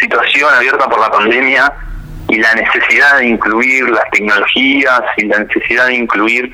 situación 0.00 0.52
abierta 0.54 0.88
por 0.88 1.00
la 1.00 1.10
pandemia 1.10 1.72
y 2.28 2.38
la 2.38 2.54
necesidad 2.54 3.18
de 3.18 3.26
incluir 3.26 3.88
las 3.90 4.10
tecnologías 4.10 5.02
y 5.16 5.24
la 5.26 5.40
necesidad 5.40 5.86
de 5.86 5.94
incluir 5.94 6.52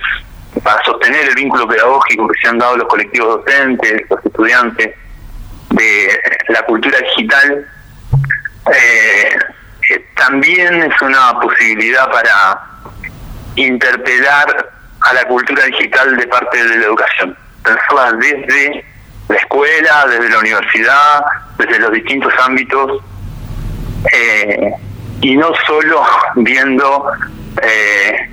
para 0.63 0.83
sostener 0.85 1.29
el 1.29 1.35
vínculo 1.35 1.69
pedagógico 1.69 2.29
que 2.29 2.41
se 2.41 2.49
han 2.49 2.59
dado 2.59 2.77
los 2.77 2.89
colectivos 2.89 3.45
docentes, 3.45 4.03
los 4.11 4.25
estudiantes, 4.25 4.95
de 5.71 6.21
la 6.49 6.63
cultura 6.63 6.99
digital, 6.99 7.67
eh, 8.75 9.39
también 10.17 10.83
es 10.83 11.03
una 11.03 11.39
posibilidad 11.41 12.11
para 12.11 12.61
interpelar 13.57 14.71
a 15.01 15.13
la 15.13 15.25
cultura 15.25 15.65
digital 15.65 16.17
de 16.17 16.27
parte 16.27 16.63
de 16.63 16.77
la 16.79 16.87
educación, 16.87 17.37
pensarla 17.63 18.13
desde 18.13 18.85
la 19.29 19.37
escuela, 19.37 20.07
desde 20.09 20.29
la 20.29 20.39
universidad, 20.39 21.25
desde 21.59 21.79
los 21.79 21.93
distintos 21.93 22.33
ámbitos, 22.41 23.03
eh, 24.13 24.73
y 25.21 25.37
no 25.37 25.53
solo 25.67 26.05
viendo, 26.37 27.11
eh, 27.63 28.31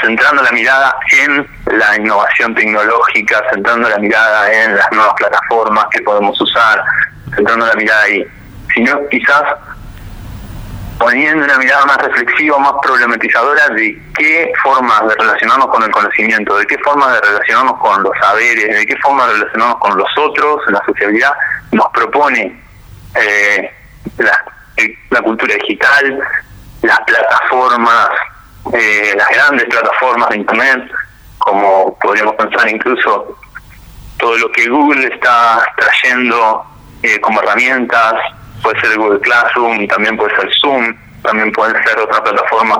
centrando 0.00 0.42
la 0.42 0.52
mirada 0.52 0.94
en 1.12 1.46
la 1.78 1.96
innovación 1.96 2.54
tecnológica, 2.54 3.42
centrando 3.52 3.88
la 3.88 3.98
mirada 3.98 4.52
en 4.52 4.76
las 4.76 4.90
nuevas 4.92 5.14
plataformas 5.16 5.86
que 5.90 6.02
podemos 6.02 6.38
usar, 6.40 6.82
centrando 7.34 7.66
la 7.66 7.74
mirada 7.74 8.02
ahí, 8.02 8.26
sino 8.74 9.08
quizás 9.08 9.44
poniendo 10.98 11.44
una 11.44 11.58
mirada 11.58 11.86
más 11.86 11.98
reflexiva, 11.98 12.58
más 12.58 12.74
problematizadora 12.82 13.68
de 13.68 13.98
qué 14.16 14.52
formas 14.62 15.06
de 15.08 15.14
relacionarnos 15.14 15.68
con 15.68 15.82
el 15.82 15.90
conocimiento, 15.90 16.56
de 16.58 16.66
qué 16.66 16.76
formas 16.78 17.12
de 17.14 17.20
relacionarnos 17.20 17.78
con 17.78 18.02
los 18.02 18.12
saberes, 18.20 18.76
de 18.76 18.86
qué 18.86 18.96
formas 18.96 19.28
de 19.28 19.34
relacionarnos 19.34 19.78
con 19.78 19.96
los 19.96 20.08
otros, 20.18 20.60
la 20.68 20.82
sociabilidad, 20.84 21.32
nos 21.72 21.86
propone 21.90 22.60
eh, 23.14 23.70
la, 24.18 25.22
cultura 25.22 25.54
digital, 25.54 26.20
las 26.82 27.00
plataformas, 27.00 28.08
eh, 28.72 29.14
las 29.16 29.28
grandes 29.28 29.66
plataformas 29.66 30.28
de 30.30 30.36
Internet, 30.36 30.90
como 31.38 31.96
podríamos 31.98 32.34
pensar 32.34 32.68
incluso 32.68 33.38
todo 34.18 34.36
lo 34.36 34.50
que 34.50 34.68
Google 34.68 35.06
está 35.14 35.64
trayendo 35.76 36.64
eh, 37.02 37.20
como 37.20 37.40
herramientas, 37.40 38.14
puede 38.62 38.80
ser 38.80 38.96
Google 38.98 39.20
Classroom, 39.20 39.86
también 39.88 40.16
puede 40.16 40.34
ser 40.36 40.48
Zoom, 40.60 40.94
también 41.22 41.52
pueden 41.52 41.82
ser 41.84 41.98
otras 41.98 42.20
plataformas 42.20 42.78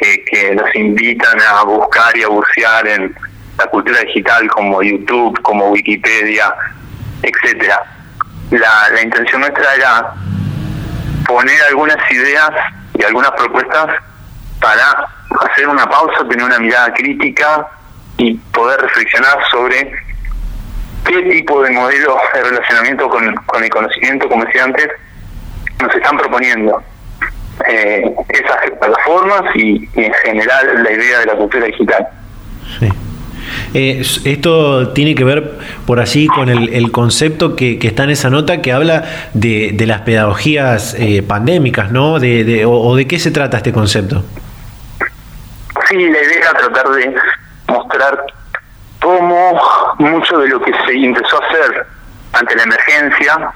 que, 0.00 0.24
que 0.24 0.54
nos 0.54 0.74
invitan 0.74 1.38
a 1.40 1.62
buscar 1.64 2.16
y 2.16 2.22
a 2.22 2.28
bucear 2.28 2.86
en 2.86 3.14
la 3.58 3.66
cultura 3.66 4.00
digital 4.00 4.48
como 4.48 4.82
YouTube, 4.82 5.40
como 5.42 5.70
Wikipedia, 5.70 6.54
etcétera. 7.22 7.80
La, 8.50 8.90
la 8.92 9.02
intención 9.02 9.40
nuestra 9.40 9.74
era 9.74 10.14
poner 11.26 11.60
algunas 11.68 11.96
ideas 12.10 12.50
y 12.98 13.04
algunas 13.04 13.30
propuestas 13.32 13.86
para 14.60 15.08
hacer 15.50 15.68
una 15.68 15.86
pausa, 15.86 16.28
tener 16.28 16.44
una 16.44 16.58
mirada 16.58 16.92
crítica 16.92 17.66
y 18.16 18.34
poder 18.34 18.80
reflexionar 18.80 19.38
sobre 19.50 19.92
qué 21.06 21.22
tipo 21.22 21.62
de 21.62 21.70
modelos 21.70 22.16
de 22.34 22.42
relacionamiento 22.42 23.08
con, 23.08 23.34
con 23.46 23.62
el 23.62 23.70
conocimiento, 23.70 24.28
como 24.28 24.44
decía 24.44 24.64
antes, 24.64 24.88
nos 25.80 25.94
están 25.94 26.16
proponiendo 26.16 26.82
eh, 27.68 28.14
esas 28.28 28.70
plataformas 28.78 29.42
y, 29.54 29.88
en 29.94 30.12
general 30.24 30.82
la 30.82 30.92
idea 30.92 31.20
de 31.20 31.26
la 31.26 31.34
cultura 31.34 31.66
digital. 31.66 32.08
Eh, 33.74 34.02
esto 34.24 34.92
tiene 34.92 35.14
que 35.14 35.24
ver 35.24 35.58
por 35.86 36.00
allí 36.00 36.26
con 36.26 36.48
el, 36.48 36.90
concepto 36.90 37.56
que, 37.56 37.78
está 37.82 38.04
en 38.04 38.10
esa 38.10 38.30
nota 38.30 38.62
que 38.62 38.72
habla 38.72 39.04
de, 39.34 39.72
de 39.74 39.86
las 39.86 40.00
pedagogías 40.02 40.94
eh, 40.98 41.22
pandémicas, 41.22 41.90
¿no? 41.90 42.18
De, 42.18 42.64
o, 42.66 42.96
de 42.96 43.06
qué 43.06 43.18
se 43.18 43.30
trata 43.30 43.58
este 43.58 43.72
concepto? 43.72 44.24
Sí, 45.88 45.96
la 45.96 46.22
idea 46.22 46.38
era 46.38 46.52
tratar 46.54 46.88
de 46.90 47.14
mostrar 47.68 48.24
cómo 49.04 49.60
mucho 49.98 50.38
de 50.38 50.48
lo 50.48 50.60
que 50.62 50.72
se 50.86 50.92
empezó 50.92 51.42
a 51.42 51.46
hacer 51.46 51.86
ante 52.32 52.56
la 52.56 52.62
emergencia 52.62 53.52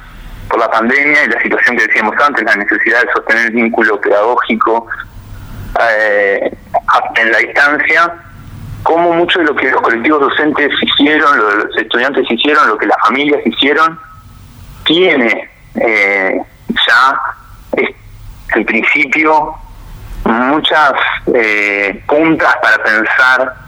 por 0.51 0.61
la 0.61 0.71
pandemia 0.71 1.25
y 1.25 1.29
la 1.29 1.41
situación 1.41 1.77
que 1.77 1.87
decíamos 1.87 2.15
antes, 2.23 2.45
la 2.45 2.57
necesidad 2.57 3.01
de 3.03 3.13
sostener 3.15 3.47
el 3.47 3.53
vínculo 3.53 3.99
pedagógico 3.99 4.87
eh, 5.81 6.55
en 7.17 7.33
la 7.33 7.39
distancia, 7.39 8.13
cómo 8.83 9.13
mucho 9.15 9.39
de 9.39 9.47
lo 9.47 9.57
que 9.57 9.71
los 9.71 9.81
colectivos 9.81 10.21
docentes 10.21 10.71
hicieron, 10.83 11.39
los 11.39 11.77
estudiantes 11.79 12.31
hicieron, 12.31 12.69
lo 12.69 12.77
que 12.77 12.87
las 12.87 12.99
familias 13.07 13.41
hicieron, 13.47 13.99
tiene 14.85 15.51
eh, 15.77 16.43
ya 16.87 17.21
en 18.55 18.65
principio 18.67 19.55
muchas 20.25 20.93
eh, 21.35 22.03
puntas 22.07 22.55
para 22.61 22.83
pensar 22.83 23.68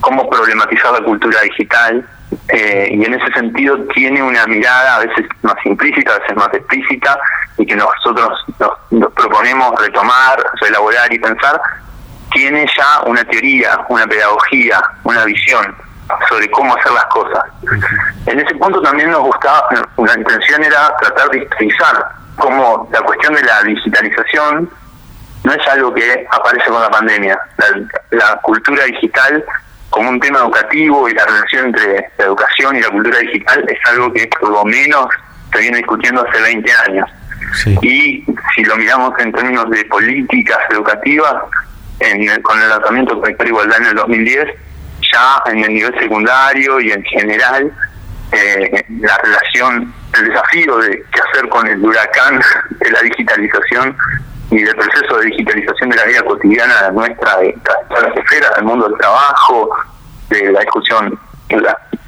cómo 0.00 0.28
problematizar 0.28 0.92
la 0.92 1.00
cultura 1.00 1.40
digital 1.42 2.06
eh, 2.48 2.88
y 2.90 3.04
en 3.04 3.14
ese 3.14 3.32
sentido 3.32 3.78
tiene 3.94 4.22
una 4.22 4.46
mirada 4.46 4.96
a 4.96 4.98
veces 5.00 5.26
más 5.42 5.54
implícita, 5.64 6.14
a 6.14 6.18
veces 6.18 6.36
más 6.36 6.52
explícita 6.52 7.18
y 7.56 7.66
que 7.66 7.76
nosotros 7.76 8.44
nos, 8.58 9.12
proponemos 9.12 9.80
retomar, 9.80 10.44
elaborar 10.66 11.12
y 11.12 11.18
pensar, 11.18 11.60
tiene 12.32 12.66
ya 12.76 13.00
una 13.06 13.24
teoría, 13.24 13.80
una 13.88 14.06
pedagogía, 14.06 14.82
una 15.04 15.24
visión 15.24 15.74
sobre 16.28 16.50
cómo 16.50 16.74
hacer 16.76 16.92
las 16.92 17.04
cosas. 17.06 17.44
En 18.26 18.40
ese 18.40 18.54
punto 18.54 18.80
también 18.82 19.10
nos 19.10 19.22
gustaba, 19.22 19.68
la 19.96 20.14
intención 20.14 20.62
era 20.62 20.94
tratar 21.00 21.28
de 21.30 21.38
historizar 21.38 22.08
cómo 22.36 22.88
la 22.92 23.00
cuestión 23.00 23.34
de 23.34 23.42
la 23.42 23.62
digitalización 23.62 24.70
no 25.44 25.52
es 25.52 25.68
algo 25.68 25.94
que 25.94 26.26
aparece 26.30 26.66
con 26.66 26.80
la 26.80 26.90
pandemia. 26.90 27.38
la 28.10 28.36
cultura 28.42 28.84
digital 28.84 29.44
como 29.90 30.10
un 30.10 30.20
tema 30.20 30.40
educativo 30.40 31.08
y 31.08 31.14
la 31.14 31.24
relación 31.24 31.66
entre 31.66 32.10
la 32.18 32.24
educación 32.24 32.76
y 32.76 32.80
la 32.80 32.90
cultura 32.90 33.18
digital 33.18 33.64
es 33.68 33.78
algo 33.90 34.12
que 34.12 34.26
por 34.26 34.50
lo 34.50 34.64
menos 34.64 35.06
se 35.52 35.60
viene 35.60 35.78
discutiendo 35.78 36.26
hace 36.26 36.40
20 36.40 36.72
años. 36.88 37.08
Y 37.82 38.24
si 38.54 38.64
lo 38.64 38.76
miramos 38.76 39.12
en 39.18 39.32
términos 39.32 39.70
de 39.70 39.84
políticas 39.86 40.58
educativas, 40.70 41.34
en, 42.00 42.42
con 42.42 42.60
el 42.60 42.68
lanzamiento 42.68 43.20
de 43.20 43.48
igualdad 43.48 43.78
en 43.80 43.86
el 43.86 43.94
2010, 43.94 44.48
ya 45.12 45.42
en 45.46 45.64
el 45.64 45.74
nivel 45.74 45.98
secundario 45.98 46.80
y 46.80 46.92
en 46.92 47.02
general, 47.04 47.72
eh, 48.32 48.84
la 49.00 49.16
relación, 49.18 49.92
el 50.14 50.28
desafío 50.28 50.76
de 50.78 51.02
qué 51.10 51.20
hacer 51.20 51.48
con 51.48 51.66
el 51.66 51.82
huracán 51.82 52.40
de 52.80 52.90
la 52.90 53.00
digitalización 53.00 53.96
y 54.50 54.62
del 54.62 54.74
proceso 54.74 55.18
de 55.18 55.26
digitalización 55.26 55.90
de 55.90 55.96
la 55.96 56.04
vida 56.04 56.22
cotidiana 56.22 56.90
nuestra, 56.90 57.36
de 57.38 57.56
todas 57.88 58.02
las 58.04 58.16
esferas, 58.16 58.54
del 58.56 58.64
mundo 58.64 58.88
del 58.88 58.98
trabajo, 58.98 59.70
de 60.30 60.52
la 60.52 60.60
discusión 60.60 61.18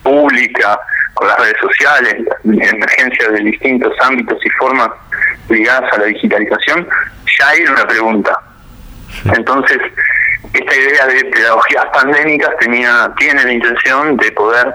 pública, 0.03 0.81
con 1.15 1.29
las 1.29 1.39
redes 1.39 1.57
sociales, 1.61 2.17
emergencias 2.45 3.33
de 3.33 3.41
distintos 3.41 3.93
ámbitos 4.01 4.39
y 4.45 4.51
formas 4.51 4.91
ligadas 5.49 5.93
a 5.93 5.99
la 5.99 6.05
digitalización, 6.07 6.89
ya 7.39 7.53
era 7.53 7.73
una 7.73 7.87
pregunta. 7.87 8.39
Entonces, 9.35 9.79
esta 10.53 10.75
idea 10.75 11.07
de 11.07 11.25
pedagogías 11.27 11.85
pandémicas 11.93 12.57
tenía 12.59 13.13
tiene 13.19 13.45
la 13.45 13.53
intención 13.53 14.17
de 14.17 14.33
poder 14.33 14.73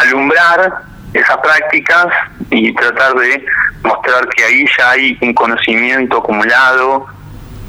alumbrar 0.00 0.91
esas 1.12 1.36
prácticas 1.38 2.06
y 2.50 2.72
tratar 2.74 3.14
de 3.14 3.44
mostrar 3.82 4.26
que 4.28 4.44
ahí 4.44 4.64
ya 4.78 4.90
hay 4.90 5.18
un 5.20 5.34
conocimiento 5.34 6.18
acumulado 6.18 7.06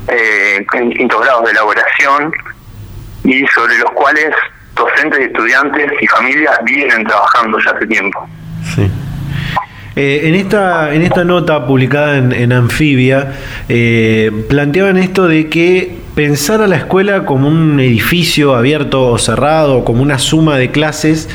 eh, 0.08 0.66
en 0.74 0.90
distintos 0.90 1.22
grados 1.22 1.46
de 1.46 1.52
elaboración 1.52 2.32
y 3.24 3.46
sobre 3.48 3.78
los 3.78 3.92
cuales 3.92 4.34
docentes, 4.76 5.20
estudiantes 5.20 5.92
y 6.02 6.08
familias 6.08 6.60
vienen 6.64 7.06
trabajando 7.06 7.60
ya 7.60 7.72
hace 7.72 7.88
tiempo. 7.88 8.28
Sí. 8.76 8.90
Eh, 9.96 10.22
en, 10.24 10.36
esta, 10.36 10.94
en 10.94 11.04
esta 11.04 11.24
nota 11.24 11.68
publicada 11.68 12.18
en, 12.18 12.32
en 12.32 12.52
Anfibia, 12.52 13.34
eh, 13.70 14.32
planteaban 14.50 14.98
esto 14.98 15.28
de 15.28 15.50
que 15.50 16.03
pensar 16.16 16.62
a 16.62 16.68
la 16.68 16.76
escuela 16.76 17.26
como 17.26 17.48
un 17.48 17.80
edificio 17.80 18.56
abierto 18.56 19.08
o 19.08 19.18
cerrado, 19.18 19.84
como 19.84 20.04
una 20.04 20.20
suma 20.20 20.58
de 20.58 20.70
clases, 20.70 21.28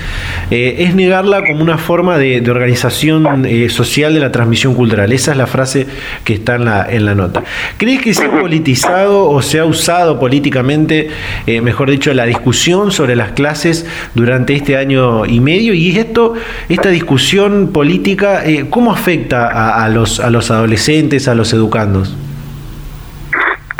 eh, 0.51 0.77
es 0.79 0.95
negarla 0.95 1.45
como 1.45 1.62
una 1.62 1.79
forma 1.79 2.17
de, 2.17 2.49
organización 2.49 3.45
eh, 3.45 3.69
social 3.69 4.14
de 4.14 4.21
la 4.21 4.31
transmisión 4.31 4.75
cultural. 4.75 5.12
Esa 5.12 5.33
es 5.33 5.37
la 5.37 5.47
frase 5.47 5.87
que 6.25 6.35
está 6.35 6.55
en 6.55 6.64
la, 6.64 6.87
en 6.88 7.05
la 7.05 7.14
nota. 7.14 7.43
¿Crees 7.77 8.01
que 8.01 8.14
se 8.14 8.27
ha 8.27 8.31
politizado 8.31 9.29
o 9.29 9.43
se 9.43 9.59
ha 9.59 9.64
usado 9.64 10.21
políticamente, 10.21 11.09
eh, 11.47 11.61
mejor 11.61 11.91
dicho, 11.91 12.14
la 12.14 12.25
discusión 12.25 12.93
sobre 12.93 13.17
las 13.17 13.33
clases 13.33 13.87
durante 14.14 14.55
este 14.55 14.77
año 14.77 15.27
y 15.27 15.41
medio? 15.41 15.75
Y 15.75 15.99
esto, 15.99 16.35
esta 16.69 16.88
discusión 16.91 17.71
política, 17.73 18.45
¿cómo 18.71 18.93
afecta 18.93 19.83
a, 19.83 19.88
los, 19.88 20.21
a 20.21 20.31
los 20.31 20.51
adolescentes, 20.51 21.29
a 21.29 21.35
los 21.35 21.53
educandos? 21.53 22.14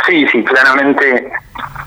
Sí, 0.09 0.25
sí, 0.31 0.43
claramente 0.43 1.31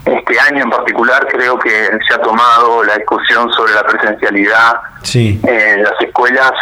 este 0.04 0.40
año 0.40 0.62
en 0.62 0.70
particular 0.70 1.26
creo 1.28 1.58
que 1.58 1.90
se 2.06 2.14
ha 2.14 2.22
tomado 2.22 2.84
la 2.84 2.96
discusión 2.96 3.52
sobre 3.52 3.74
la 3.74 3.82
presencialidad 3.82 4.80
en 5.12 5.82
las 5.82 6.00
escuelas 6.00 6.52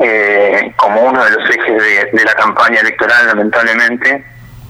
eh, 0.00 0.72
como 0.76 1.00
uno 1.00 1.24
de 1.24 1.30
los 1.32 1.50
ejes 1.50 2.12
de, 2.12 2.24
la 2.24 2.34
campaña 2.34 2.80
electoral, 2.80 3.26
lamentablemente, 3.26 4.24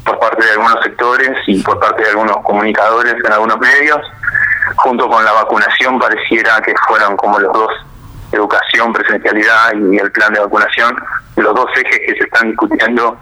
por 0.06 0.18
parte 0.18 0.42
de 0.42 0.52
algunos 0.52 0.82
sectores 0.82 1.32
y 1.46 1.62
por 1.62 1.78
parte 1.80 2.02
de 2.02 2.08
algunos 2.10 2.38
comunicadores 2.38 3.14
en 3.22 3.32
algunos 3.32 3.58
medios, 3.58 4.00
junto 4.76 5.08
con 5.08 5.22
la 5.22 5.32
vacunación 5.32 5.98
pareciera 5.98 6.62
que 6.62 6.74
fueron 6.88 7.14
como 7.18 7.38
los 7.38 7.52
dos, 7.52 7.72
educación, 8.32 8.90
presencialidad 8.94 9.74
y 9.74 9.98
el 9.98 10.10
plan 10.12 10.32
de 10.32 10.40
vacunación, 10.40 10.96
los 11.36 11.54
dos 11.54 11.66
ejes 11.76 11.98
que 12.06 12.14
se 12.14 12.24
están 12.24 12.48
discutiendo 12.48 13.18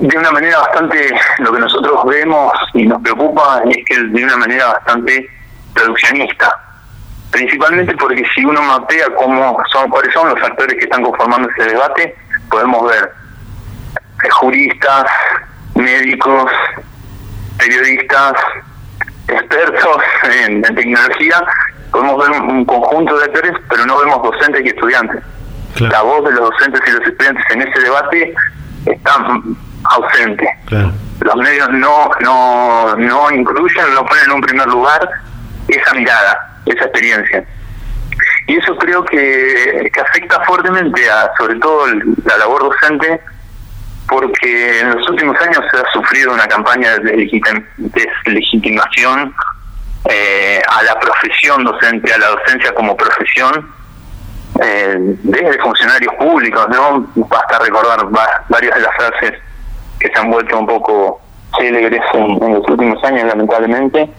de 0.00 0.18
una 0.18 0.30
manera 0.30 0.58
bastante, 0.58 1.14
lo 1.38 1.52
que 1.52 1.60
nosotros 1.60 2.04
vemos 2.06 2.52
y 2.74 2.86
nos 2.86 3.02
preocupa 3.02 3.62
es 3.68 3.78
que 3.86 3.98
de 3.98 4.24
una 4.24 4.36
manera 4.36 4.66
bastante 4.68 5.28
reduccionista. 5.74 6.54
Principalmente 7.30 7.94
porque 7.96 8.24
si 8.34 8.44
uno 8.44 8.60
mapea 8.62 9.06
cómo 9.16 9.58
son, 9.72 9.88
cuáles 9.90 10.12
son 10.12 10.28
los 10.28 10.42
actores 10.42 10.74
que 10.74 10.84
están 10.84 11.02
conformando 11.02 11.48
ese 11.50 11.70
debate, 11.70 12.14
podemos 12.50 12.90
ver 12.90 13.12
juristas, 14.30 15.04
médicos, 15.74 16.50
periodistas, 17.58 18.34
expertos 19.28 20.02
en, 20.24 20.62
tecnología, 20.62 21.44
podemos 21.90 22.18
ver 22.18 22.40
un, 22.40 22.64
conjunto 22.64 23.16
de 23.18 23.24
actores, 23.24 23.52
pero 23.68 23.86
no 23.86 23.98
vemos 23.98 24.22
docentes 24.22 24.64
y 24.64 24.68
estudiantes. 24.68 25.22
La 25.80 26.02
voz 26.02 26.24
de 26.24 26.32
los 26.32 26.50
docentes 26.50 26.80
y 26.86 26.90
los 26.90 27.06
estudiantes 27.06 27.44
en 27.50 27.62
ese 27.62 27.80
debate 27.80 28.34
está 28.86 29.16
ausente. 29.84 30.48
Los 31.20 31.36
medios 31.36 31.68
no, 31.70 32.10
no, 32.20 32.96
no 32.96 33.30
incluyen, 33.30 33.94
no 33.94 34.04
ponen 34.04 34.24
en 34.24 34.32
un 34.32 34.40
primer 34.40 34.66
lugar 34.66 35.08
esa 35.68 35.94
mirada, 35.94 36.60
esa 36.66 36.84
experiencia. 36.84 37.44
Y 38.46 38.56
eso 38.56 38.76
creo 38.76 39.04
que, 39.04 39.88
que 39.92 40.00
afecta 40.00 40.40
fuertemente 40.44 41.08
a, 41.08 41.30
sobre 41.38 41.56
todo, 41.60 41.86
la 42.24 42.38
labor 42.38 42.62
docente, 42.64 43.20
porque 44.08 44.80
en 44.80 44.90
los 44.96 45.08
últimos 45.08 45.40
años 45.40 45.64
se 45.70 45.78
ha 45.78 45.92
sufrido 45.92 46.32
una 46.32 46.46
campaña 46.48 46.98
de 46.98 47.12
deslegitimación 47.76 49.34
eh, 50.08 50.60
a 50.68 50.82
la 50.82 50.98
profesión 50.98 51.62
docente, 51.64 52.12
a 52.12 52.18
la 52.18 52.28
docencia 52.30 52.74
como 52.74 52.96
profesión, 52.96 53.72
eh, 54.60 54.96
desde 54.98 55.58
funcionarios 55.60 56.12
públicos, 56.16 56.68
¿no? 56.68 57.06
Basta 57.14 57.60
recordar 57.60 58.06
varias 58.48 58.74
de 58.74 58.80
las 58.80 58.94
frases 58.96 59.40
que 60.02 60.12
se 60.12 60.20
han 60.20 60.30
vuelto 60.30 60.58
un 60.58 60.66
poco 60.66 61.20
célebres 61.56 62.02
en, 62.14 62.54
los 62.54 62.68
últimos 62.68 63.02
años, 63.04 63.24
lamentablemente, 63.24 64.10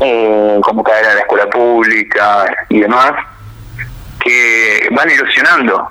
eh, 0.00 0.60
como 0.62 0.82
caer 0.82 1.06
a 1.06 1.14
la 1.14 1.20
escuela 1.20 1.46
pública 1.46 2.46
y 2.68 2.80
demás, 2.80 3.12
que 4.20 4.88
van 4.90 5.08
ilusionando 5.10 5.88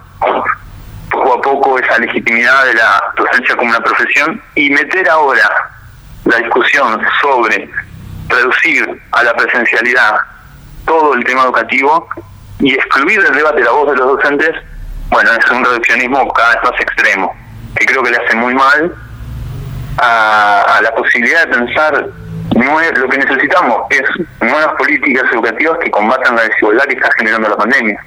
poco 1.09 1.33
a 1.33 1.41
poco 1.41 1.79
esa 1.79 1.99
legitimidad 1.99 2.65
de 2.65 2.73
la 2.73 3.01
docencia 3.15 3.55
como 3.55 3.69
una 3.69 3.79
profesión 3.79 4.41
y 4.55 4.69
meter 4.71 5.09
ahora 5.09 5.49
la 6.25 6.37
discusión 6.37 7.01
sobre 7.21 7.69
reducir 8.27 9.01
a 9.11 9.23
la 9.23 9.33
presencialidad 9.35 10.15
todo 10.85 11.13
el 11.13 11.23
tema 11.23 11.43
educativo 11.43 12.09
y 12.59 12.73
excluir 12.73 13.21
del 13.21 13.35
debate 13.35 13.61
la 13.61 13.71
voz 13.71 13.91
de 13.91 13.97
los 13.97 14.07
docentes, 14.17 14.51
bueno, 15.09 15.29
es 15.31 15.51
un 15.51 15.63
reduccionismo 15.63 16.33
cada 16.33 16.55
vez 16.55 16.63
más 16.63 16.81
extremo, 16.81 17.33
que 17.75 17.85
creo 17.85 18.03
que 18.03 18.11
le 18.11 18.17
hace 18.17 18.35
muy 18.35 18.53
mal 18.55 18.93
a, 19.97 20.79
la 20.81 20.93
posibilidad 20.95 21.47
de 21.47 21.55
pensar 21.55 22.09
lo 22.99 23.09
que 23.09 23.17
necesitamos 23.17 23.85
es 23.89 24.03
nuevas 24.41 24.75
políticas 24.77 25.23
educativas 25.31 25.77
que 25.83 25.91
combatan 25.91 26.35
la 26.35 26.43
desigualdad 26.43 26.85
que 26.85 26.93
está 26.93 27.09
generando 27.17 27.49
la 27.49 27.57
pandemia. 27.57 27.99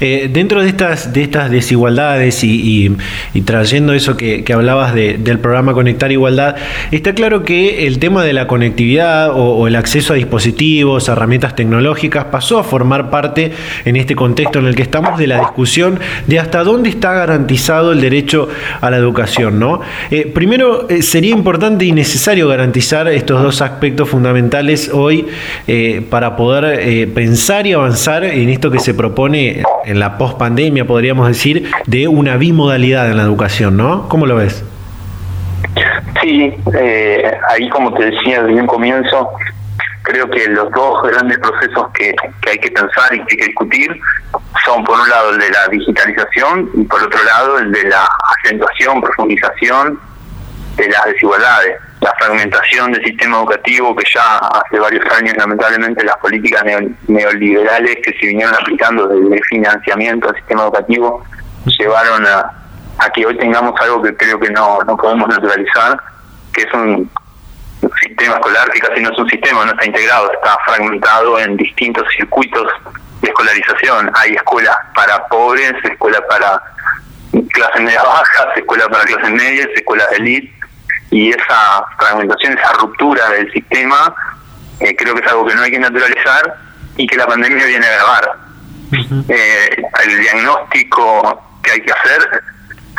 Eh, 0.00 0.28
dentro 0.32 0.62
de 0.62 0.68
estas, 0.68 1.12
de 1.12 1.22
estas 1.22 1.50
desigualdades 1.50 2.42
y, 2.44 2.96
trayendo 3.44 3.92
eso 3.92 4.16
que, 4.16 4.44
hablabas 4.54 4.94
del 4.94 5.38
programa 5.38 5.72
Conectar 5.72 6.12
Igualdad, 6.12 6.56
está 6.90 7.14
claro 7.14 7.42
que 7.42 7.86
el 7.86 7.98
tema 7.98 8.24
de 8.24 8.32
la 8.32 8.46
conectividad 8.46 9.30
o, 9.32 9.66
el 9.66 9.76
acceso 9.76 10.12
a 10.12 10.16
dispositivos, 10.16 11.08
herramientas 11.08 11.56
tecnológicas, 11.56 12.26
pasó 12.26 12.58
a 12.58 12.64
formar 12.64 13.10
parte 13.10 13.52
en 13.84 13.96
este 13.96 14.14
contexto 14.14 14.58
en 14.58 14.66
el 14.66 14.74
que 14.74 14.82
estamos 14.82 15.18
de 15.18 15.26
la 15.26 15.40
discusión 15.40 15.98
de 16.26 16.38
hasta 16.38 16.62
dónde 16.64 16.88
está 16.88 17.12
garantizado 17.12 17.92
el 17.92 18.00
derecho 18.00 18.48
a 18.80 18.90
la 18.90 18.96
educación. 18.96 19.58
¿no? 19.58 19.80
Eh, 20.10 20.30
primero, 20.32 20.88
eh, 20.88 21.02
sería 21.02 21.30
importante 21.30 21.84
y 21.84 21.92
necesario 21.92 22.48
garantizar 22.48 23.08
estos 23.08 23.42
dos 23.42 23.60
aspectos 23.62 24.08
fundamentales 24.08 24.90
hoy 24.92 25.26
para 26.10 26.36
poder 26.36 27.12
pensar 27.12 27.66
y 27.66 27.72
avanzar 27.72 28.24
en 28.24 28.48
esto 28.48 28.70
que 28.70 28.78
se 28.78 28.94
propone 28.94 29.53
en 29.84 30.00
la 30.00 30.18
pospandemia, 30.18 30.86
podríamos 30.86 31.28
decir, 31.28 31.70
de 31.86 32.08
una 32.08 32.36
bimodalidad 32.36 33.10
en 33.10 33.16
la 33.16 33.22
educación, 33.22 33.76
¿no? 33.76 34.08
¿Cómo 34.08 34.26
lo 34.26 34.36
ves? 34.36 34.64
Sí, 36.22 36.54
eh, 36.78 37.32
ahí 37.48 37.68
como 37.68 37.92
te 37.94 38.06
decía 38.06 38.42
desde 38.42 38.60
un 38.60 38.66
comienzo, 38.66 39.30
creo 40.02 40.30
que 40.30 40.46
los 40.48 40.70
dos 40.70 41.02
grandes 41.02 41.38
procesos 41.38 41.88
que, 41.92 42.14
que 42.40 42.50
hay 42.50 42.58
que 42.58 42.70
pensar 42.70 43.14
y 43.14 43.18
que 43.18 43.26
hay 43.32 43.36
que 43.38 43.46
discutir 43.46 44.00
son 44.64 44.84
por 44.84 44.98
un 44.98 45.08
lado 45.08 45.30
el 45.30 45.38
de 45.38 45.50
la 45.50 45.68
digitalización 45.68 46.70
y 46.74 46.84
por 46.84 47.02
otro 47.02 47.22
lado 47.24 47.58
el 47.58 47.72
de 47.72 47.84
la 47.84 48.06
acentuación, 48.38 49.00
profundización 49.00 49.98
de 50.76 50.88
las 50.88 51.04
desigualdades 51.06 51.76
la 52.04 52.14
fragmentación 52.18 52.92
del 52.92 53.02
sistema 53.02 53.38
educativo 53.38 53.96
que 53.96 54.04
ya 54.14 54.36
hace 54.36 54.78
varios 54.78 55.02
años 55.10 55.34
lamentablemente 55.38 56.04
las 56.04 56.18
políticas 56.18 56.62
neoliberales 57.08 57.96
que 58.04 58.12
se 58.20 58.26
vinieron 58.26 58.54
aplicando 58.54 59.08
desde 59.08 59.36
el 59.36 59.44
financiamiento 59.44 60.26
del 60.26 60.36
sistema 60.36 60.64
educativo 60.64 61.24
llevaron 61.64 62.26
a, 62.26 62.52
a 62.98 63.10
que 63.10 63.24
hoy 63.24 63.38
tengamos 63.38 63.72
algo 63.80 64.02
que 64.02 64.14
creo 64.16 64.38
que 64.38 64.50
no, 64.50 64.80
no 64.82 64.98
podemos 64.98 65.28
naturalizar, 65.28 65.98
que 66.52 66.64
es 66.64 66.74
un 66.74 67.10
sistema 68.02 68.34
escolar 68.34 68.70
que 68.70 68.80
casi 68.80 69.00
no 69.00 69.10
es 69.10 69.18
un 69.18 69.30
sistema, 69.30 69.64
no 69.64 69.72
está 69.72 69.86
integrado, 69.86 70.30
está 70.30 70.58
fragmentado 70.66 71.38
en 71.38 71.56
distintos 71.56 72.04
circuitos 72.14 72.70
de 73.22 73.28
escolarización. 73.28 74.10
Hay 74.16 74.34
escuelas 74.34 74.76
para 74.94 75.26
pobres, 75.28 75.72
escuelas 75.84 76.20
para 76.28 76.62
clases 77.54 77.80
media 77.80 78.02
bajas, 78.02 78.56
escuelas 78.56 78.88
para 78.88 79.04
clases 79.04 79.30
medias, 79.30 79.68
escuelas 79.74 80.10
de 80.10 80.16
elite 80.16 80.63
y 81.10 81.30
esa 81.30 81.84
fragmentación, 81.98 82.58
esa 82.58 82.72
ruptura 82.74 83.28
del 83.30 83.50
sistema, 83.52 84.14
eh, 84.80 84.94
creo 84.96 85.14
que 85.14 85.20
es 85.24 85.30
algo 85.30 85.46
que 85.46 85.54
no 85.54 85.62
hay 85.62 85.70
que 85.70 85.78
naturalizar 85.78 86.56
y 86.96 87.06
que 87.06 87.16
la 87.16 87.26
pandemia 87.26 87.64
viene 87.66 87.86
a 87.86 87.90
agravar. 87.90 88.38
Eh, 89.28 89.82
el 90.04 90.20
diagnóstico 90.20 91.42
que 91.62 91.72
hay 91.72 91.80
que 91.80 91.92
hacer 91.92 92.42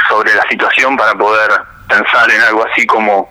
sobre 0.10 0.34
la 0.34 0.44
situación 0.50 0.98
para 0.98 1.14
poder 1.16 1.52
pensar 1.88 2.30
en 2.32 2.42
algo 2.42 2.66
así 2.66 2.86
como, 2.86 3.30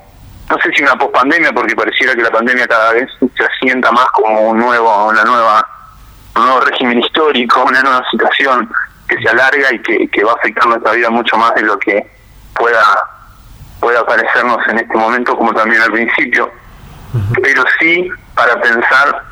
no 0.49 0.59
sé 0.59 0.71
si 0.75 0.83
una 0.83 0.97
pospandemia, 0.97 1.53
porque 1.53 1.77
pareciera 1.77 2.15
que 2.15 2.23
la 2.23 2.31
pandemia 2.31 2.67
cada 2.67 2.93
vez 2.93 3.09
se 3.37 3.45
asienta 3.45 3.91
más 3.93 4.07
como 4.13 4.51
un 4.51 4.59
nuevo, 4.59 5.09
una 5.09 5.25
nueva, 5.25 5.67
un 6.37 6.43
nuevo 6.43 6.61
régimen 6.61 7.01
histórico, 7.01 7.65
una 7.65 7.83
nueva 7.83 8.03
situación 8.11 8.71
que 9.09 9.19
se 9.19 9.29
alarga 9.29 9.73
y 9.73 9.79
que, 9.81 10.09
que 10.09 10.25
va 10.25 10.33
a 10.33 10.37
afectar 10.37 10.67
nuestra 10.67 10.93
vida 10.93 11.11
mucho 11.11 11.37
más 11.37 11.55
de 11.55 11.63
lo 11.63 11.79
que 11.79 12.07
pueda 12.55 12.83
puede 13.85 13.99
aparecernos 13.99 14.57
en 14.69 14.79
este 14.79 14.97
momento 14.97 15.37
como 15.37 15.53
también 15.53 15.83
al 15.83 15.93
principio, 15.93 16.51
pero 17.43 17.63
sí 17.79 18.09
para 18.35 18.59
pensar 18.59 19.23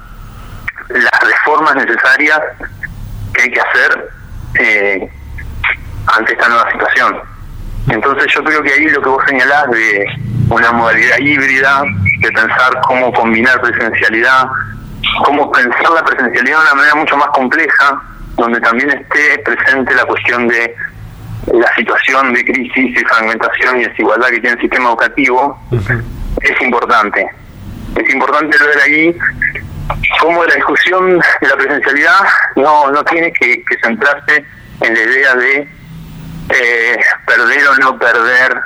las 0.90 1.20
reformas 1.22 1.74
necesarias 1.74 2.38
que 3.32 3.42
hay 3.44 3.50
que 3.50 3.60
hacer 3.60 4.10
eh, 4.60 5.08
ante 6.14 6.32
esta 6.34 6.48
nueva 6.50 6.70
situación. 6.70 7.18
Entonces 7.88 8.26
yo 8.34 8.44
creo 8.44 8.62
que 8.62 8.74
ahí 8.74 8.84
lo 8.90 9.00
que 9.00 9.08
vos 9.08 9.24
señalás 9.26 9.70
de 9.70 10.06
una 10.50 10.70
modalidad 10.70 11.18
híbrida, 11.18 11.82
de 12.20 12.30
pensar 12.30 12.78
cómo 12.86 13.10
combinar 13.14 13.58
presencialidad, 13.62 14.48
cómo 15.24 15.50
pensar 15.50 15.90
la 15.94 16.04
presencialidad 16.04 16.58
de 16.58 16.62
una 16.64 16.74
manera 16.74 16.94
mucho 16.96 17.16
más 17.16 17.28
compleja, 17.28 18.02
donde 18.36 18.60
también 18.60 18.90
esté 18.90 19.38
presente 19.46 19.94
la 19.94 20.04
cuestión 20.04 20.46
de 20.46 20.76
la 21.46 21.74
situación 21.74 22.32
de 22.34 22.44
crisis 22.44 23.00
y 23.00 23.04
fragmentación 23.04 23.80
y 23.80 23.84
desigualdad 23.84 24.28
que 24.28 24.40
tiene 24.40 24.54
el 24.54 24.60
sistema 24.60 24.88
educativo 24.90 25.58
es 26.40 26.60
importante. 26.62 27.28
Es 27.96 28.14
importante 28.14 28.56
ver 28.58 28.78
ahí 28.84 29.18
cómo 30.20 30.44
la 30.44 30.54
discusión 30.54 31.18
de 31.40 31.48
la 31.48 31.56
presencialidad 31.56 32.20
no, 32.56 32.90
no 32.90 33.04
tiene 33.04 33.32
que, 33.32 33.62
centrarse 33.82 34.44
en 34.80 34.94
la 34.94 35.00
idea 35.00 35.34
de 35.34 35.68
eh, 36.48 36.98
perder 37.26 37.68
o 37.68 37.76
no 37.78 37.98
perder 37.98 38.60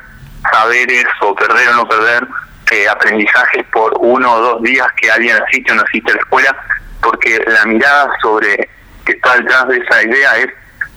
saberes 0.52 1.06
o 1.22 1.34
perder 1.34 1.68
o 1.68 1.76
no 1.76 1.88
perder 1.88 2.26
eh, 2.70 2.88
aprendizajes 2.88 3.64
por 3.72 3.96
uno 4.00 4.32
o 4.32 4.40
dos 4.40 4.62
días 4.62 4.86
que 5.00 5.10
alguien 5.10 5.36
asiste 5.42 5.72
o 5.72 5.74
no 5.76 5.82
asiste 5.82 6.10
a 6.10 6.14
la 6.14 6.20
escuela, 6.20 6.56
porque 7.02 7.42
la 7.46 7.64
mirada 7.64 8.10
sobre 8.20 8.68
que 9.04 9.12
está 9.12 9.36
detrás 9.36 9.68
de 9.68 9.78
esa 9.78 10.02
idea 10.02 10.36
es 10.38 10.48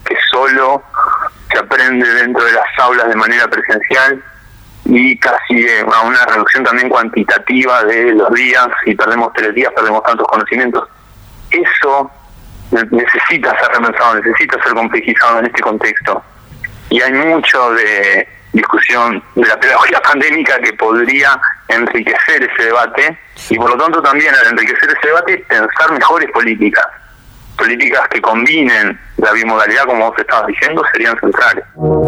que 0.09 0.17
solo 0.31 0.83
se 1.51 1.59
aprende 1.59 2.07
dentro 2.15 2.43
de 2.43 2.51
las 2.51 2.67
aulas 2.79 3.07
de 3.07 3.15
manera 3.15 3.47
presencial 3.47 4.21
y 4.85 5.17
casi 5.19 5.67
a 5.93 6.01
una 6.01 6.25
reducción 6.25 6.63
también 6.63 6.89
cuantitativa 6.89 7.83
de 7.83 8.13
los 8.13 8.33
días, 8.33 8.67
si 8.83 8.95
perdemos 8.95 9.31
tres 9.33 9.53
días 9.53 9.71
perdemos 9.75 10.03
tantos 10.03 10.27
conocimientos. 10.27 10.89
Eso 11.51 12.11
necesita 12.71 13.57
ser 13.59 13.69
repensado, 13.71 14.15
necesita 14.15 14.61
ser 14.63 14.73
complejizado 14.73 15.39
en 15.39 15.45
este 15.45 15.61
contexto. 15.61 16.23
Y 16.89 17.01
hay 17.01 17.13
mucho 17.13 17.71
de 17.73 18.27
discusión 18.51 19.23
de 19.35 19.47
la 19.47 19.59
pedagogía 19.59 20.01
pandémica 20.03 20.59
que 20.59 20.73
podría 20.73 21.39
enriquecer 21.67 22.43
ese 22.43 22.63
debate 22.63 23.17
y 23.49 23.57
por 23.57 23.69
lo 23.69 23.77
tanto 23.77 24.01
también 24.01 24.33
al 24.33 24.47
enriquecer 24.47 24.89
ese 24.89 25.07
debate 25.07 25.45
pensar 25.47 25.91
mejores 25.91 26.31
políticas 26.31 26.85
políticas 27.59 28.07
que 28.09 28.21
combinen 28.21 28.97
la 29.17 29.33
bimodalidad, 29.33 29.83
como 29.85 30.09
vos 30.09 30.17
estabas 30.17 30.47
diciendo, 30.47 30.81
serían 30.93 31.19
centrales. 31.19 31.65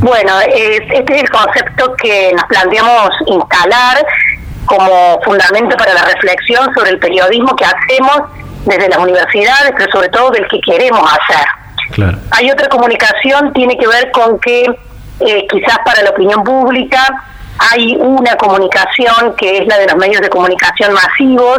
Bueno, 0.00 0.32
este 0.40 1.14
es 1.14 1.22
el 1.22 1.30
concepto 1.30 1.94
que 2.00 2.32
nos 2.32 2.44
planteamos 2.44 3.10
instalar 3.26 4.06
como 4.66 5.20
fundamento 5.24 5.76
para 5.76 5.94
la 5.94 6.04
reflexión 6.04 6.72
sobre 6.74 6.90
el 6.90 6.98
periodismo 6.98 7.56
que 7.56 7.64
hacemos 7.64 8.22
desde 8.66 8.88
las 8.88 8.98
universidades, 8.98 9.72
pero 9.76 9.90
sobre 9.90 10.08
todo 10.08 10.30
del 10.30 10.46
que 10.48 10.60
queremos 10.60 11.00
hacer. 11.10 12.14
Hay 12.32 12.50
otra 12.50 12.68
comunicación, 12.68 13.52
tiene 13.52 13.78
que 13.78 13.86
ver 13.86 14.10
con 14.10 14.38
que 14.40 14.64
eh, 15.20 15.46
quizás 15.50 15.78
para 15.84 16.02
la 16.02 16.10
opinión 16.10 16.44
pública 16.44 17.24
hay 17.58 17.96
una 17.96 18.36
comunicación 18.36 19.34
que 19.36 19.58
es 19.58 19.66
la 19.66 19.78
de 19.78 19.86
los 19.86 19.96
medios 19.96 20.20
de 20.20 20.28
comunicación 20.28 20.92
masivos, 20.92 21.58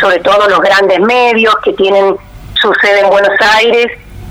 sobre 0.00 0.18
todo 0.20 0.48
los 0.48 0.60
grandes 0.60 1.00
medios 1.00 1.54
que 1.64 1.72
tienen 1.72 2.16
su 2.54 2.72
sede 2.74 3.00
en 3.00 3.10
Buenos 3.10 3.36
Aires 3.56 3.86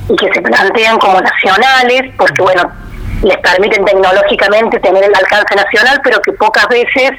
y 0.10 0.16
que 0.16 0.32
se 0.34 0.42
plantean 0.42 0.98
como 0.98 1.20
nacionales, 1.20 2.14
porque 2.18 2.42
bueno, 2.42 2.72
les 3.24 3.38
permiten 3.38 3.84
tecnológicamente 3.86 4.80
tener 4.80 5.04
el 5.04 5.16
alcance 5.16 5.56
nacional, 5.56 6.00
pero 6.04 6.22
que 6.22 6.34
pocas 6.34 6.68
veces 6.68 7.12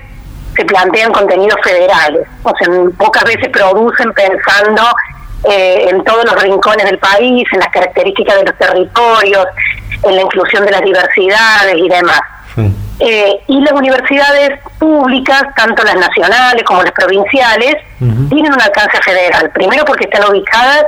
se 0.55 0.65
plantean 0.65 1.13
contenidos 1.13 1.59
federales, 1.63 2.27
o 2.43 2.53
sea, 2.57 2.69
pocas 2.97 3.25
veces 3.25 3.49
producen 3.51 4.13
pensando 4.13 4.83
eh, 5.45 5.89
en 5.91 6.03
todos 6.05 6.25
los 6.25 6.43
rincones 6.43 6.87
del 6.87 6.99
país, 6.99 7.47
en 7.53 7.59
las 7.59 7.69
características 7.69 8.37
de 8.37 8.45
los 8.45 8.59
territorios, 8.59 9.47
en 10.03 10.17
la 10.17 10.23
inclusión 10.23 10.65
de 10.65 10.73
las 10.73 10.83
diversidades 10.83 11.77
y 11.77 11.89
demás. 11.89 12.21
Eh, 12.99 13.41
y 13.49 13.61
las 13.61 13.73
universidades 13.73 14.59
públicas, 14.79 15.43
tanto 15.57 15.85
las 15.85 15.97
nacionales 15.97 16.63
como 16.65 16.83
las 16.83 16.93
provinciales, 16.93 17.77
tienen 17.99 18.53
un 18.53 18.61
alcance 18.61 18.99
federal. 19.03 19.51
Primero 19.51 19.85
porque 19.85 20.05
están 20.05 20.31
ubicadas 20.31 20.85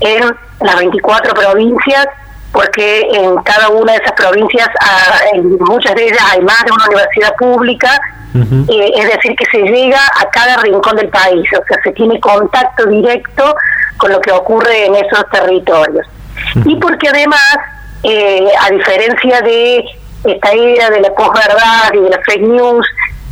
en 0.00 0.34
las 0.60 0.76
24 0.76 1.34
provincias, 1.34 2.08
porque 2.52 3.08
en 3.12 3.36
cada 3.42 3.68
una 3.68 3.92
de 3.92 3.98
esas 3.98 4.12
provincias, 4.12 4.68
ah, 4.80 5.20
en 5.34 5.56
muchas 5.60 5.94
de 5.94 6.04
ellas 6.04 6.22
hay 6.32 6.42
más 6.42 6.64
de 6.64 6.72
una 6.72 6.86
universidad 6.86 7.34
pública, 7.36 8.00
eh, 8.34 8.92
es 8.96 9.12
decir, 9.12 9.36
que 9.36 9.44
se 9.50 9.58
llega 9.58 10.00
a 10.18 10.28
cada 10.30 10.56
rincón 10.56 10.96
del 10.96 11.08
país, 11.08 11.46
o 11.52 11.64
sea, 11.66 11.82
se 11.82 11.92
tiene 11.92 12.18
contacto 12.18 12.86
directo 12.86 13.54
con 13.98 14.10
lo 14.10 14.20
que 14.20 14.32
ocurre 14.32 14.86
en 14.86 14.94
esos 14.94 15.28
territorios. 15.30 16.06
Y 16.64 16.76
porque 16.76 17.08
además, 17.08 17.56
eh, 18.02 18.48
a 18.58 18.70
diferencia 18.70 19.40
de 19.42 19.84
esta 20.24 20.54
idea 20.54 20.90
de 20.90 21.00
la 21.00 21.14
posverdad 21.14 21.92
y 21.94 21.98
de 21.98 22.10
la 22.10 22.20
fake 22.24 22.42
news, 22.42 22.86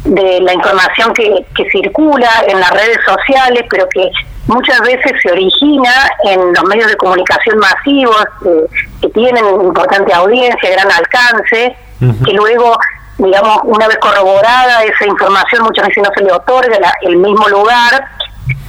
de 0.05 0.41
la 0.41 0.55
información 0.55 1.12
que, 1.12 1.47
que 1.55 1.68
circula 1.70 2.30
en 2.49 2.59
las 2.59 2.70
redes 2.70 2.99
sociales, 3.07 3.64
pero 3.68 3.88
que 3.88 4.11
muchas 4.47 4.80
veces 4.80 5.12
se 5.22 5.30
origina 5.30 5.93
en 6.24 6.53
los 6.53 6.64
medios 6.64 6.88
de 6.88 6.97
comunicación 6.97 7.59
masivos, 7.59 8.24
eh, 8.45 8.66
que 9.01 9.09
tienen 9.11 9.45
importante 9.62 10.12
audiencia, 10.12 10.70
gran 10.70 10.91
alcance, 10.91 11.76
que 12.24 12.32
luego, 12.32 12.78
digamos, 13.18 13.59
una 13.64 13.86
vez 13.86 13.99
corroborada 13.99 14.82
esa 14.84 15.07
información, 15.07 15.64
muchas 15.64 15.88
veces 15.88 16.03
no 16.03 16.11
se 16.16 16.24
le 16.24 16.32
otorga 16.32 16.78
el 17.03 17.16
mismo 17.18 17.47
lugar. 17.49 18.07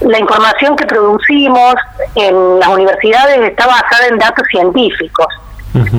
La 0.01 0.19
información 0.19 0.75
que 0.75 0.85
producimos 0.85 1.75
en 2.15 2.59
las 2.59 2.67
universidades 2.67 3.37
está 3.49 3.67
basada 3.67 4.07
en 4.09 4.17
datos 4.17 4.45
científicos. 4.51 5.27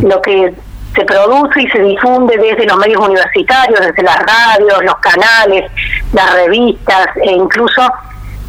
Lo 0.03 0.21
que 0.21 0.53
se 0.95 1.05
produce 1.05 1.63
y 1.63 1.71
se 1.71 1.81
difunde 1.81 2.37
desde 2.37 2.67
los 2.67 2.77
medios 2.77 3.01
universitarios, 3.01 3.81
desde 3.81 4.03
las 4.03 4.19
radios, 4.19 4.85
los 4.85 4.97
canales, 4.97 5.71
las 6.13 6.35
revistas 6.35 7.09
e 7.17 7.33
incluso 7.33 7.83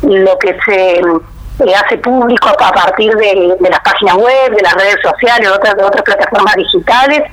lo 0.03 0.37
que 0.39 0.57
se 0.65 0.99
eh, 0.99 1.75
hace 1.75 1.97
público 1.99 2.49
a, 2.49 2.71
partir 2.71 3.15
de, 3.15 3.55
las 3.69 3.79
páginas 3.79 4.15
web, 4.15 4.55
de 4.55 4.61
las 4.61 4.73
redes 4.73 4.97
sociales, 5.01 5.47
de 5.47 5.55
otras, 5.55 5.75
de 5.75 5.83
otras 5.83 6.03
plataformas 6.03 6.55
digitales, 6.55 7.23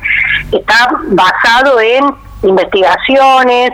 está 0.52 0.90
basado 1.08 1.80
en 1.80 2.14
investigaciones, 2.42 3.72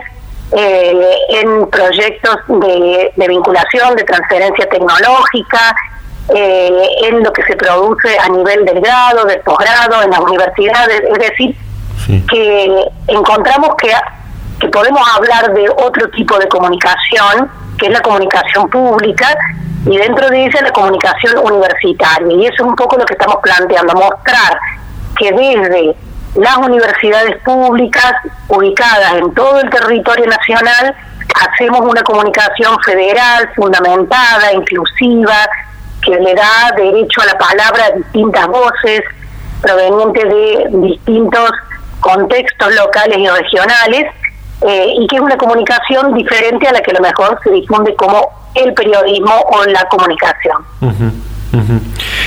eh, 0.53 1.17
en 1.29 1.69
proyectos 1.69 2.37
de, 2.47 3.27
vinculación, 3.27 3.95
de 3.95 4.03
transferencia 4.05 4.67
tecnológica, 4.69 5.75
eh, 6.35 6.89
en 7.03 7.23
lo 7.23 7.31
que 7.31 7.43
se 7.43 7.55
produce 7.55 8.17
a 8.19 8.29
nivel 8.29 8.65
del 8.65 8.81
grado, 8.81 9.25
del 9.25 9.39
posgrado, 9.41 10.01
en 10.03 10.11
las 10.11 10.19
universidades, 10.19 11.01
es 11.09 11.19
decir, 11.19 11.55
que 12.29 12.83
encontramos 13.07 13.75
que, 13.77 13.91
que 14.59 14.67
podemos 14.69 15.01
hablar 15.15 15.53
de 15.53 15.69
otro 15.69 16.09
tipo 16.11 16.37
de 16.37 16.47
comunicación, 16.47 17.49
que 17.77 17.87
es 17.87 17.91
la 17.91 18.01
comunicación 18.01 18.69
pública, 18.69 19.37
y 19.85 19.97
dentro 19.97 20.29
de 20.29 20.45
ella 20.45 20.61
la 20.61 20.71
comunicación 20.71 21.37
universitaria. 21.37 22.33
Y 22.33 22.45
eso 22.45 22.55
es 22.55 22.61
un 22.61 22.75
poco 22.75 22.97
lo 22.97 23.05
que 23.05 23.13
estamos 23.13 23.37
planteando, 23.41 23.93
mostrar 23.93 24.59
que 25.17 25.31
desde 25.31 25.95
las 26.35 26.57
universidades 26.57 27.37
públicas 27.43 28.13
ubicadas 28.47 29.13
en 29.13 29.33
todo 29.33 29.59
el 29.59 29.69
territorio 29.69 30.25
nacional 30.27 30.95
hacemos 31.35 31.81
una 31.81 32.01
comunicación 32.03 32.77
federal 32.81 33.49
fundamentada, 33.55 34.53
inclusiva, 34.53 35.47
que 36.07 36.15
le 36.19 36.33
da 36.33 36.71
derecho 36.75 37.21
a 37.21 37.25
la 37.25 37.37
palabra 37.37 37.85
a 37.85 37.91
distintas 37.91 38.47
voces 38.47 39.01
provenientes 39.61 40.23
de 40.23 40.67
distintos 40.87 41.51
contextos 41.99 42.73
locales 42.75 43.17
y 43.17 43.27
regionales, 43.27 44.05
eh, 44.61 44.93
y 44.99 45.07
que 45.07 45.17
es 45.17 45.21
una 45.21 45.37
comunicación 45.37 46.13
diferente 46.13 46.67
a 46.67 46.71
la 46.71 46.81
que 46.81 46.91
a 46.91 46.93
lo 46.93 47.01
mejor 47.01 47.39
se 47.43 47.51
difunde 47.51 47.93
como 47.95 48.29
el 48.55 48.73
periodismo 48.73 49.33
o 49.35 49.63
la 49.65 49.83
comunicación. 49.89 50.65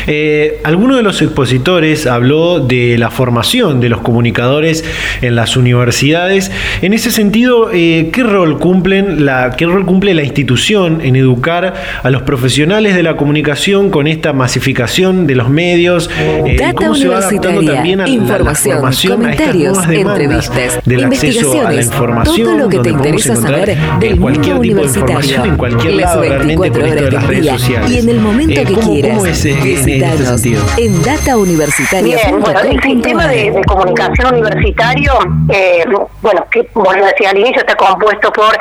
Eh, 0.06 0.60
alguno 0.64 0.96
de 0.96 1.02
los 1.02 1.20
expositores 1.22 2.06
habló 2.06 2.60
de 2.60 2.96
la 2.98 3.10
formación 3.10 3.80
de 3.80 3.88
los 3.88 4.00
comunicadores 4.00 4.84
en 5.20 5.36
las 5.36 5.56
universidades. 5.56 6.50
En 6.82 6.94
ese 6.94 7.10
sentido, 7.10 7.70
eh, 7.72 8.10
¿qué 8.12 8.22
rol 8.22 8.58
cumplen 8.58 9.24
la, 9.24 9.54
qué 9.56 9.66
rol 9.66 9.84
cumple 9.84 10.14
la 10.14 10.22
institución 10.22 11.00
en 11.02 11.16
educar 11.16 11.74
a 12.02 12.10
los 12.10 12.22
profesionales 12.22 12.94
de 12.94 13.02
la 13.02 13.16
comunicación 13.16 13.90
con 13.90 14.06
esta 14.06 14.32
masificación 14.32 15.26
de 15.26 15.34
los 15.34 15.50
medios? 15.50 16.10
Eh, 16.18 16.56
¿Cómo 16.74 16.94
se 16.94 17.08
va 17.08 17.18
adaptando 17.18 17.62
también 17.62 18.00
a 18.00 18.08
información, 18.08 18.82
la 18.82 19.16
comentarios, 19.16 19.78
a 19.78 19.94
entrevistas, 19.94 20.80
del 20.84 21.04
acceso 21.04 21.66
a 21.66 21.72
la 21.72 21.82
información, 21.82 22.46
todo 22.46 22.58
lo 22.58 22.68
que 22.68 22.78
te 22.78 22.90
interesa 22.90 23.36
saber 23.36 23.76
del 24.00 24.18
cualquier 24.18 24.60
tipo 24.60 24.80
de 24.80 24.86
información 24.86 25.46
en 25.46 25.56
cualquier 25.56 25.94
lado 25.94 26.22
realmente 26.22 26.70
por 26.70 26.82
esto 26.82 27.04
de 27.04 27.10
las 27.10 27.26
redes 27.26 27.46
sociales. 27.46 27.90
Y 27.90 27.98
en 27.98 28.08
el 28.08 28.20
momento 28.20 28.62
que 28.64 28.74
quieras. 28.74 29.09
¿Cómo 29.14 29.26
es 29.26 29.44
en 29.44 29.58
ese 29.58 30.26
sentido? 30.26 30.62
En 30.76 31.02
datauniversitaria.com. 31.02 32.40
Bueno, 32.40 32.60
el 32.60 32.82
sistema 32.82 33.26
de, 33.26 33.60
comunicación 33.66 34.34
universitario, 34.34 35.12
eh, 35.48 35.84
bueno, 36.22 36.46
que 36.50 36.60
decía 36.62 37.30
al 37.30 37.38
inicio, 37.38 37.60
está 37.60 37.76
compuesto 37.76 38.32
por 38.32 38.56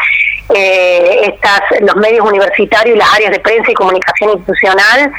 eh, 0.56 1.34
estas 1.34 1.62
los 1.82 1.96
medios 1.98 2.28
universitarios 2.28 2.96
y 2.96 3.00
las 3.00 3.14
áreas 3.14 3.32
de 3.32 3.40
prensa 3.40 3.72
y 3.72 3.74
comunicación 3.76 4.32
institucional 4.32 5.12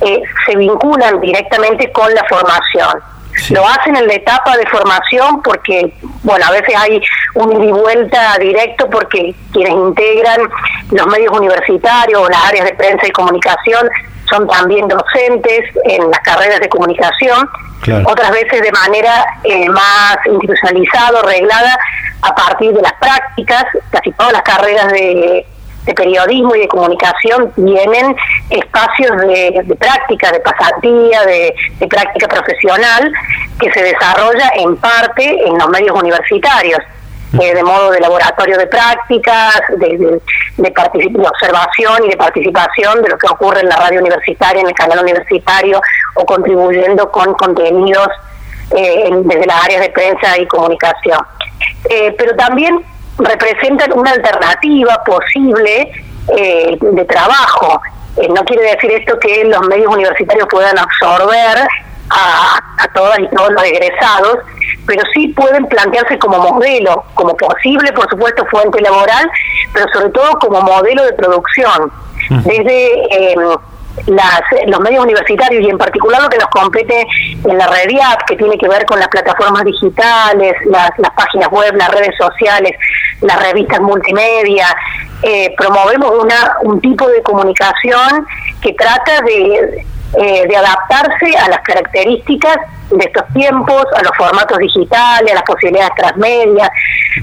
eh, 0.00 0.22
se 0.46 0.56
vinculan 0.56 1.20
directamente 1.20 1.90
con 1.92 2.12
la 2.14 2.24
formación. 2.24 3.15
Lo 3.50 3.66
hacen 3.66 3.96
en 3.96 4.06
la 4.06 4.14
etapa 4.14 4.56
de 4.56 4.66
formación 4.66 5.42
porque, 5.42 5.92
bueno, 6.22 6.44
a 6.46 6.50
veces 6.50 6.74
hay 6.76 7.00
un 7.34 7.52
ida 7.52 7.64
y 7.64 7.72
vuelta 7.72 8.36
directo 8.38 8.88
porque 8.90 9.34
quienes 9.52 9.72
integran 9.72 10.40
los 10.90 11.06
medios 11.06 11.32
universitarios 11.36 12.20
o 12.20 12.28
las 12.28 12.44
áreas 12.44 12.66
de 12.66 12.74
prensa 12.74 13.06
y 13.06 13.10
comunicación 13.10 13.88
son 14.28 14.48
también 14.48 14.88
docentes 14.88 15.70
en 15.84 16.10
las 16.10 16.20
carreras 16.20 16.60
de 16.60 16.68
comunicación, 16.68 17.48
otras 18.06 18.30
veces 18.32 18.60
de 18.60 18.72
manera 18.72 19.24
eh, 19.44 19.68
más 19.68 20.18
institucionalizada, 20.26 21.22
reglada, 21.22 21.78
a 22.22 22.34
partir 22.34 22.72
de 22.72 22.82
las 22.82 22.94
prácticas, 22.94 23.64
casi 23.90 24.10
todas 24.12 24.32
las 24.32 24.42
carreras 24.42 24.88
de, 24.88 25.46
periodismo 25.94 26.54
y 26.54 26.60
de 26.60 26.68
comunicación 26.68 27.52
tienen 27.54 28.16
espacios 28.50 29.16
de, 29.18 29.76
práctica, 29.78 30.32
de 30.32 30.40
pasantía, 30.40 31.24
de, 31.24 31.54
de 31.78 31.86
práctica 31.86 32.28
profesional, 32.28 33.12
que 33.58 33.72
se 33.72 33.82
desarrolla 33.82 34.50
en 34.54 34.76
parte 34.76 35.24
en 35.46 35.58
los 35.58 35.68
medios 35.68 35.98
universitarios. 36.00 36.80
Eh, 37.40 37.54
de 37.54 37.62
modo 37.64 37.90
de 37.90 38.00
laboratorio 38.00 38.56
de 38.56 38.66
prácticas, 38.68 39.60
de, 39.78 40.20
de, 40.56 40.72
observación 41.28 42.04
y 42.04 42.10
de 42.10 42.16
participación 42.16 43.02
de 43.02 43.10
lo 43.10 43.18
que 43.18 43.26
ocurre 43.26 43.60
en 43.60 43.68
la 43.68 43.76
radio 43.76 44.00
universitaria, 44.00 44.62
en 44.62 44.68
el 44.68 44.74
canal 44.74 45.00
universitario, 45.00 45.80
o 46.14 46.24
contribuyendo 46.24 47.10
con 47.10 47.34
contenidos 47.34 48.08
eh, 48.70 49.10
desde 49.24 49.44
las 49.44 49.64
áreas 49.64 49.82
de 49.82 49.90
prensa 49.90 50.38
y 50.38 50.46
comunicación. 50.46 51.18
Eh, 51.90 52.14
pero 52.16 52.34
también 52.36 52.80
representan 53.18 53.92
una 53.98 54.12
alternativa 54.12 55.02
posible 55.04 55.92
de 56.28 57.04
trabajo. 57.04 57.80
no 58.34 58.44
quiere 58.44 58.72
decir 58.72 58.90
esto 58.90 59.18
que 59.18 59.44
los 59.44 59.60
medios 59.68 59.92
universitarios 59.94 60.48
puedan 60.50 60.76
absorber 60.78 61.68
a, 62.10 62.60
a 62.78 62.88
todas 62.94 63.18
y 63.18 63.28
todos 63.28 63.50
los 63.52 63.62
egresados, 63.64 64.38
pero 64.86 65.02
sí 65.12 65.28
pueden 65.28 65.66
plantearse 65.66 66.18
como 66.18 66.38
modelo, 66.38 67.04
como 67.14 67.36
posible, 67.36 67.92
por 67.92 68.08
supuesto, 68.08 68.46
fuente 68.46 68.80
laboral, 68.80 69.28
pero 69.72 69.86
sobre 69.92 70.10
todo 70.10 70.38
como 70.38 70.60
modelo 70.62 71.04
de 71.04 71.12
producción. 71.14 71.92
Desde 72.44 73.32
em, 73.32 73.40
las, 74.06 74.40
los 74.66 74.80
medios 74.80 75.04
universitarios 75.04 75.62
y 75.62 75.70
en 75.70 75.78
particular 75.78 76.22
lo 76.22 76.28
que 76.28 76.38
nos 76.38 76.48
compete 76.48 77.06
en 77.44 77.58
la 77.58 77.66
red 77.66 77.86
que 78.26 78.36
tiene 78.36 78.58
que 78.58 78.68
ver 78.68 78.84
con 78.84 78.98
las 78.98 79.08
plataformas 79.08 79.64
digitales, 79.64 80.54
las, 80.66 80.90
las 80.98 81.10
páginas 81.12 81.48
web, 81.50 81.74
las 81.76 81.90
redes 81.90 82.14
sociales, 82.18 82.72
las 83.20 83.40
revistas 83.42 83.80
multimedia, 83.80 84.66
eh, 85.22 85.54
promovemos 85.56 86.10
una, 86.22 86.56
un 86.62 86.80
tipo 86.80 87.08
de 87.08 87.22
comunicación 87.22 88.26
que 88.60 88.74
trata 88.74 89.22
de, 89.22 89.84
eh, 90.14 90.46
de 90.46 90.56
adaptarse 90.56 91.36
a 91.36 91.48
las 91.48 91.60
características 91.60 92.56
de 92.90 93.04
estos 93.04 93.24
tiempos, 93.34 93.84
a 93.96 94.02
los 94.02 94.12
formatos 94.16 94.58
digitales, 94.58 95.32
a 95.32 95.34
las 95.34 95.42
posibilidades 95.42 95.94
transmedias, 95.96 96.70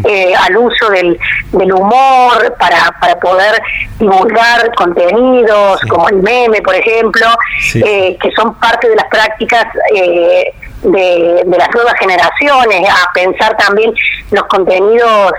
eh, 0.03 0.33
al 0.35 0.57
uso 0.57 0.89
del, 0.89 1.17
del 1.51 1.71
humor 1.71 2.55
para, 2.59 2.91
para 2.99 3.15
poder 3.19 3.61
divulgar 3.99 4.73
contenidos 4.75 5.79
como 5.89 6.09
el 6.09 6.17
meme, 6.17 6.61
por 6.61 6.75
ejemplo, 6.75 7.27
eh, 7.75 8.17
que 8.21 8.31
son 8.31 8.55
parte 8.55 8.89
de 8.89 8.95
las 8.95 9.05
prácticas 9.05 9.65
eh, 9.95 10.53
de, 10.83 11.43
de, 11.45 11.57
las 11.57 11.69
nuevas 11.73 11.93
generaciones, 11.99 12.89
a 12.89 13.11
pensar 13.13 13.55
también 13.57 13.93
los 14.31 14.43
contenidos 14.45 15.33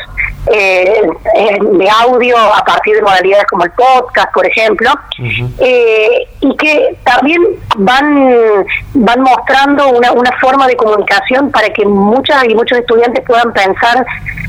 eh, 0.46 1.00
de 1.60 1.88
audio 1.90 2.36
a 2.36 2.62
partir 2.64 2.96
de 2.96 3.02
modalidades 3.02 3.46
como 3.46 3.64
el 3.64 3.70
podcast, 3.72 4.32
por 4.34 4.46
ejemplo, 4.46 4.90
eh, 5.58 6.28
y 6.40 6.56
que 6.56 6.96
también 7.04 7.42
van, 7.76 8.66
van 8.94 9.20
mostrando 9.22 9.88
una, 9.88 10.12
una 10.12 10.32
forma 10.40 10.66
de 10.66 10.76
comunicación 10.76 11.50
para 11.50 11.70
que 11.70 11.86
muchas 11.86 12.44
y 12.44 12.54
muchos 12.54 12.78
estudiantes 12.78 13.24
puedan 13.26 13.52
pensar 13.52 14.04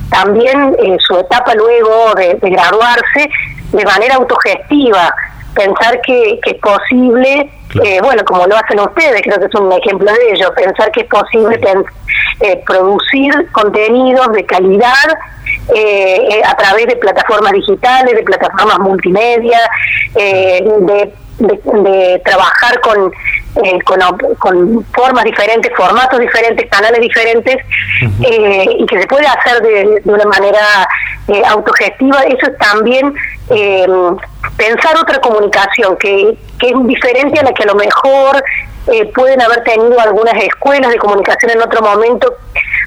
también 0.10 0.76
en 0.80 1.00
su 1.00 1.18
etapa 1.18 1.54
luego 1.56 2.14
de, 2.16 2.36
de 2.36 2.50
graduarse 2.50 3.30
de 3.72 3.86
manera 3.86 4.16
autogestiva, 4.16 5.16
pensar 5.54 6.02
que, 6.02 6.40
que 6.44 6.52
es 6.52 6.58
posible, 6.58 7.50
eh, 7.84 8.00
bueno, 8.02 8.24
como 8.26 8.46
lo 8.48 8.56
hacen 8.56 8.80
ustedes, 8.80 9.22
creo 9.22 9.40
que 9.40 9.46
es 9.46 9.56
un 9.56 9.72
ejemplo 9.72 10.12
de 10.12 10.32
ello, 10.34 10.54
pensar 10.54 10.92
que 10.92 11.02
es 11.02 11.08
posible 11.08 11.60
eh, 12.42 12.64
producir 12.66 13.52
contenidos 13.52 14.32
de 14.34 14.46
calidad 14.46 15.10
eh, 15.74 16.28
eh, 16.30 16.42
a 16.46 16.56
través 16.56 16.86
de 16.86 16.96
plataformas 16.96 17.52
digitales, 17.54 18.16
de 18.16 18.24
plataformas 18.24 18.80
multimedia, 18.80 19.60
eh, 20.16 20.64
de, 20.82 21.14
de, 21.40 22.22
trabajar 22.24 22.80
con, 22.82 23.12
eh, 23.64 23.80
con, 23.84 24.00
con, 24.38 24.86
formas 24.94 25.24
diferentes, 25.24 25.72
formatos 25.76 26.20
diferentes, 26.20 26.70
canales 26.70 27.00
diferentes, 27.00 27.56
eh, 28.22 28.66
y 28.80 28.86
que 28.86 29.02
se 29.02 29.08
puede 29.08 29.26
hacer 29.26 29.62
de, 29.62 30.02
de 30.04 30.14
una 30.14 30.26
manera 30.26 30.88
eh, 31.28 31.42
autogestiva. 31.48 32.22
Eso 32.24 32.52
es 32.52 32.58
también 32.58 33.14
pensar 34.58 34.98
otra 35.00 35.20
comunicación 35.22 35.96
que, 35.98 36.36
que 36.60 36.70
es 36.70 36.88
diferente 36.88 37.40
a 37.40 37.44
la 37.44 37.54
que 37.54 37.64
a 37.64 37.68
lo 37.68 37.76
mejor 37.76 38.44
pueden 39.14 39.42
haber 39.42 39.64
tenido 39.64 40.00
algunas 40.00 40.36
escuelas 40.44 40.92
de 40.92 40.98
comunicación 40.98 41.52
en 41.52 41.62
otro 41.62 41.82
momento 41.82 42.36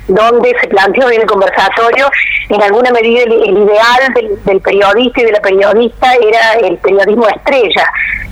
donde 0.08 0.56
se 0.60 0.68
planteó 0.68 1.10
en 1.10 1.20
el 1.20 1.26
conversatorio, 1.26 2.10
en 2.48 2.62
alguna 2.62 2.90
medida 2.90 3.22
el, 3.22 3.32
ideal 3.32 4.14
del, 4.44 4.60
periodista 4.60 5.20
y 5.20 5.24
de 5.24 5.32
la 5.32 5.40
periodista 5.40 6.14
era 6.14 6.66
el 6.66 6.78
periodismo 6.78 7.28
estrella, 7.28 7.86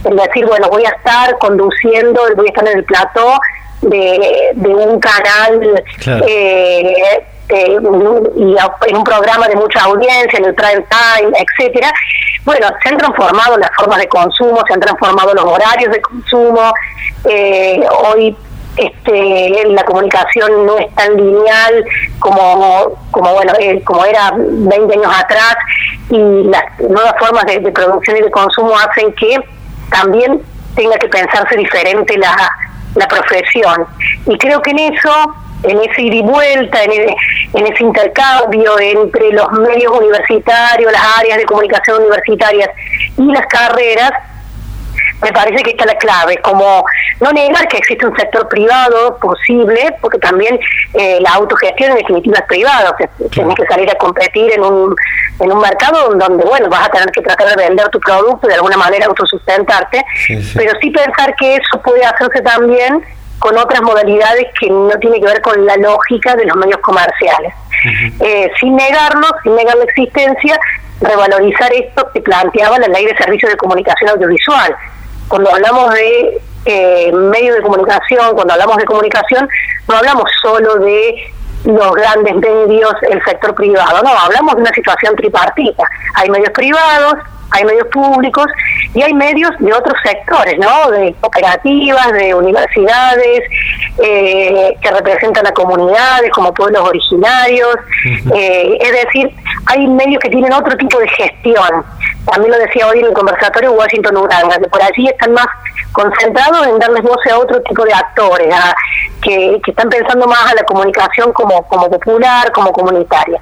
es 0.05 0.17
decir, 0.17 0.47
bueno, 0.47 0.69
voy 0.71 0.85
a 0.85 0.91
estar 0.91 1.37
conduciendo, 1.39 2.21
voy 2.37 2.47
a 2.47 2.49
estar 2.49 2.69
en 2.69 2.79
el 2.79 2.85
plató 2.85 3.39
de, 3.83 4.51
de 4.55 4.69
un 4.69 4.99
canal 4.99 5.85
eh, 6.07 7.19
y 7.49 8.57
en 8.89 8.97
un 8.97 9.05
programa 9.05 9.47
de 9.49 9.57
mucha 9.57 9.85
audiencia, 9.85 10.39
en 10.39 10.47
el 10.47 10.55
prime 10.55 10.85
time, 10.89 11.33
etcétera. 11.39 11.93
Bueno, 12.45 12.67
se 12.83 12.89
han 12.89 12.97
transformado 12.97 13.57
las 13.59 13.71
formas 13.77 13.99
de 13.99 14.09
consumo, 14.09 14.63
se 14.67 14.75
han 14.75 14.81
transformado 14.81 15.35
los 15.35 15.45
horarios 15.45 15.93
de 15.93 16.01
consumo. 16.01 16.73
Eh, 17.25 17.81
hoy 18.05 18.37
este, 18.77 19.65
la 19.69 19.85
comunicación 19.85 20.67
no 20.67 20.79
es 20.79 20.95
tan 20.95 21.17
lineal 21.17 21.85
como, 22.19 22.99
como 23.11 23.33
bueno 23.35 23.53
eh, 23.59 23.83
como 23.85 24.05
era 24.05 24.33
20 24.37 24.95
años 24.95 25.13
atrás 25.19 25.57
y 26.11 26.45
las 26.45 26.63
nuevas 26.81 27.15
formas 27.19 27.45
de, 27.47 27.61
producción 27.73 28.17
y 28.19 28.23
de 28.23 28.31
consumo 28.31 28.73
hacen 28.79 29.13
que 29.15 29.39
también 29.91 30.43
tenga 30.75 30.97
que 30.99 31.09
pensarse 31.09 31.57
diferente 31.57 32.19
la, 32.19 32.37
la 32.95 33.09
profesión. 33.09 33.87
Y 34.27 34.37
creo 34.37 34.61
que 34.61 34.73
en 34.73 34.79
eso 34.79 35.35
en 35.63 35.79
ese 35.81 36.03
ida 36.03 36.17
y 36.17 36.23
vuelta, 36.23 36.85
en, 36.85 36.93
en 37.55 37.67
ese 37.67 37.83
intercambio 37.83 38.79
entre 38.79 39.33
los 39.33 39.51
medios 39.53 39.93
universitarios, 39.99 40.93
las 40.93 41.19
áreas 41.19 41.39
de 41.39 41.45
comunicación 41.45 42.03
universitarias 42.03 42.71
y 43.17 43.25
las 43.33 43.47
carreras, 43.47 44.13
me 45.23 45.33
parece 45.33 45.63
que 45.63 45.71
está 45.71 45.87
la 45.87 45.97
clave, 45.97 46.37
como 46.39 46.85
no 47.21 47.33
negar 47.33 47.67
que 47.69 47.79
existe 47.79 48.07
un 48.07 48.17
sector 48.17 48.49
privado 48.49 49.19
posible, 49.19 49.95
porque 50.01 50.19
también 50.19 50.59
eh, 50.95 51.19
la 51.21 51.31
autogestión 51.31 51.93
en 51.93 51.99
definitiva 51.99 52.39
es 52.39 52.47
privada, 52.47 52.91
o 52.91 52.97
sea, 52.97 53.09
que 53.55 53.67
salir 53.67 53.91
a 53.91 53.95
competir 53.95 54.53
en 54.53 54.63
un, 54.63 54.95
en 55.41 55.53
un 55.53 55.61
mercado 55.61 56.15
donde, 56.15 56.45
bueno, 56.45 56.69
vas 56.69 56.87
a 56.87 56.91
tener 56.91 57.11
que 57.11 57.23
tratar 57.23 57.49
de 57.49 57.57
vender 57.57 57.89
tu 57.89 58.01
producto 58.01 58.47
y 58.47 58.49
de 58.49 58.55
alguna 58.57 58.77
manera 58.77 59.07
autosustentarte, 59.07 60.05
pero 60.55 60.73
sí 60.81 60.91
pensar 60.91 61.35
que 61.37 61.57
eso 61.57 61.81
puede 61.83 62.05
hacerse 62.05 62.43
también 62.43 63.03
con 63.39 63.57
otras 63.59 63.83
modalidades 63.83 64.47
que 64.59 64.69
no 64.71 64.91
tiene 64.99 65.21
que 65.21 65.27
ver 65.27 65.43
con 65.43 65.65
la 65.67 65.77
lógica 65.77 66.35
de 66.37 66.47
los 66.47 66.57
medios 66.57 66.79
comerciales. 66.81 67.53
eh, 68.21 68.51
sin 68.59 68.75
negarlo, 68.75 69.27
sin 69.43 69.55
negar 69.55 69.77
la 69.77 69.85
existencia, 69.85 70.59
revalorizar 71.01 71.73
esto 71.73 72.11
que 72.13 72.21
planteaba 72.21 72.79
la 72.79 72.89
ley 72.89 73.05
de 73.05 73.17
servicios 73.17 73.51
de 73.51 73.57
comunicación 73.59 74.11
audiovisual, 74.11 74.75
cuando 75.29 75.53
hablamos 75.53 75.93
de 75.95 76.41
eh, 76.65 77.13
medios 77.13 77.57
de 77.57 77.63
comunicación, 77.63 78.35
cuando 78.35 78.55
hablamos 78.55 78.77
de 78.77 78.85
comunicación, 78.85 79.49
no 79.89 79.97
hablamos 79.97 80.31
solo 80.43 80.77
de 80.77 81.33
los 81.65 81.93
grandes 81.95 82.35
medios, 82.37 82.95
el 83.11 83.23
sector 83.25 83.55
privado, 83.55 84.03
no, 84.03 84.11
hablamos 84.11 84.55
de 84.55 84.63
una 84.63 84.73
situación 84.73 85.17
tripartita. 85.17 85.85
Hay 86.15 86.31
medios 86.31 86.51
privados, 86.51 87.17
hay 87.51 87.65
medios 87.65 87.87
públicos 87.89 88.47
y 88.95 89.03
hay 89.03 89.15
medios 89.15 89.51
de 89.59 89.73
otros 89.73 89.97
sectores, 90.03 90.59
¿no? 90.59 90.91
De 90.91 91.15
cooperativas, 91.21 92.13
de 92.13 92.35
universidades, 92.35 93.43
eh, 94.03 94.77
que 94.81 94.91
representan 94.91 95.47
a 95.47 95.53
comunidades 95.53 96.31
como 96.33 96.53
pueblos 96.53 96.83
originarios. 96.83 97.77
eh, 98.35 98.79
es 98.81 98.93
decir, 99.05 99.35
hay 99.67 99.87
medios 99.87 100.21
que 100.21 100.31
tienen 100.31 100.53
otro 100.53 100.77
tipo 100.77 100.99
de 100.99 101.09
gestión. 101.09 101.85
También 102.27 102.53
lo 102.53 102.59
decía 102.59 102.89
hoy 102.89 102.99
en 102.99 103.07
el 103.07 103.13
conversatorio 103.13 103.73
Washington 103.73 104.17
Uranga, 104.17 104.59
que 104.59 104.69
por 104.69 104.83
allí 104.83 105.09
están 105.09 105.33
más 105.33 105.47
concentrados 105.93 106.67
en 106.67 106.79
darles 106.79 107.03
voz 107.03 107.19
a 107.31 107.39
otro 107.39 107.63
tipo 107.63 107.85
de 107.85 107.95
actores, 107.95 108.53
a, 108.53 108.75
que, 109.23 109.61
están 109.67 109.89
pensando 109.89 110.27
más 110.27 110.51
a 110.51 110.55
la 110.55 110.65
comunicación 110.65 111.33
como, 111.33 111.63
como 111.69 111.89
popular, 111.89 112.51
como 112.53 112.73
comunitaria. 112.73 113.41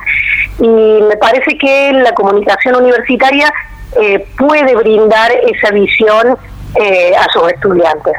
Y 0.58 0.68
me 0.68 1.16
parece 1.16 1.56
que 1.58 1.92
la 1.92 2.12
comunicación 2.12 2.76
universitaria 2.76 3.52
eh, 4.00 4.26
puede 4.36 4.74
brindar 4.76 5.32
esa 5.32 5.70
visión 5.70 6.36
eh, 6.74 7.14
a 7.16 7.24
sus 7.32 7.50
estudiantes. 7.52 8.14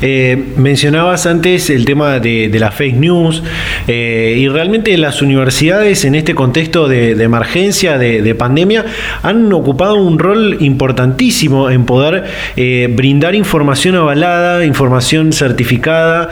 Eh, 0.00 0.52
mencionabas 0.56 1.26
antes 1.26 1.70
el 1.70 1.84
tema 1.84 2.20
de, 2.20 2.48
de 2.48 2.60
la 2.60 2.70
fake 2.70 2.96
news 2.96 3.42
eh, 3.88 4.36
y 4.38 4.46
realmente 4.48 4.96
las 4.96 5.22
universidades 5.22 6.04
en 6.04 6.14
este 6.14 6.34
contexto 6.34 6.86
de, 6.86 7.20
emergencia, 7.22 7.98
de, 7.98 8.22
de, 8.22 8.34
pandemia, 8.34 8.84
han 9.22 9.52
ocupado 9.52 9.96
un 9.96 10.18
rol 10.18 10.58
importantísimo 10.60 11.70
en 11.70 11.84
poder 11.84 12.24
eh, 12.56 12.88
brindar 12.94 13.34
información 13.34 13.96
avalada, 13.96 14.64
información 14.64 15.32
certificada, 15.32 16.28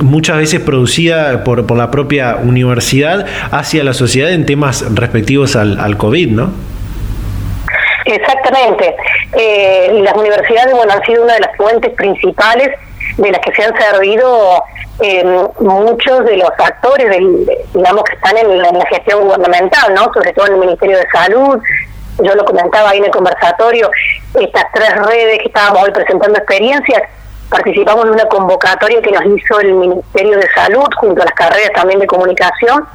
muchas 0.00 0.38
veces 0.38 0.60
producida 0.60 1.44
por, 1.44 1.76
la 1.76 1.90
propia 1.90 2.36
universidad 2.36 3.26
hacia 3.50 3.84
la 3.84 3.92
sociedad 3.92 4.32
en 4.32 4.46
temas 4.46 4.84
respectivos 4.94 5.56
al 5.56 5.96
COVID, 5.96 6.30
¿no? 6.30 6.75
Exactamente. 8.06 8.96
Eh, 9.32 10.00
las 10.02 10.14
universidades 10.14 10.72
bueno, 10.72 10.92
han 10.92 11.04
sido 11.04 11.24
una 11.24 11.34
de 11.34 11.40
las 11.40 11.56
fuentes 11.56 11.92
principales 11.94 12.70
de 13.18 13.30
las 13.30 13.40
que 13.40 13.52
se 13.52 13.64
han 13.64 13.76
servido 13.76 14.62
eh, 15.00 15.24
muchos 15.60 16.24
de 16.24 16.36
los 16.36 16.50
actores, 16.58 17.08
del, 17.10 17.50
digamos, 17.74 18.04
que 18.04 18.14
están 18.14 18.36
en 18.36 18.58
la, 18.58 18.86
gestión 18.88 19.24
gubernamental, 19.24 19.94
¿no? 19.94 20.12
sobre 20.12 20.32
todo 20.32 20.46
en 20.46 20.54
el 20.54 20.60
Ministerio 20.60 20.98
de 20.98 21.06
Salud. 21.10 21.58
Yo 22.22 22.34
lo 22.34 22.44
comentaba 22.44 22.90
ahí 22.90 22.98
en 22.98 23.06
el 23.06 23.10
conversatorio, 23.10 23.90
estas 24.40 24.64
tres 24.72 24.94
redes 24.96 25.38
que 25.40 25.48
estábamos 25.48 25.82
hoy 25.82 25.90
presentando 25.90 26.38
experiencias, 26.38 27.02
participamos 27.50 28.06
en 28.06 28.12
una 28.12 28.24
convocatoria 28.26 29.02
que 29.02 29.12
nos 29.12 29.24
hizo 29.26 29.60
el 29.60 29.74
Ministerio 29.74 30.38
de 30.38 30.48
Salud 30.54 30.86
junto 30.96 31.22
a 31.22 31.26
las 31.26 31.34
carreras 31.34 31.72
también 31.74 32.00
de 32.00 32.06
comunicación, 32.06 32.86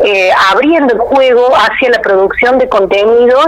eh, 0.00 0.30
abriendo 0.50 0.94
el 0.94 1.00
juego 1.00 1.54
hacia 1.54 1.90
la 1.90 2.00
producción 2.00 2.58
de 2.58 2.68
contenidos 2.68 3.46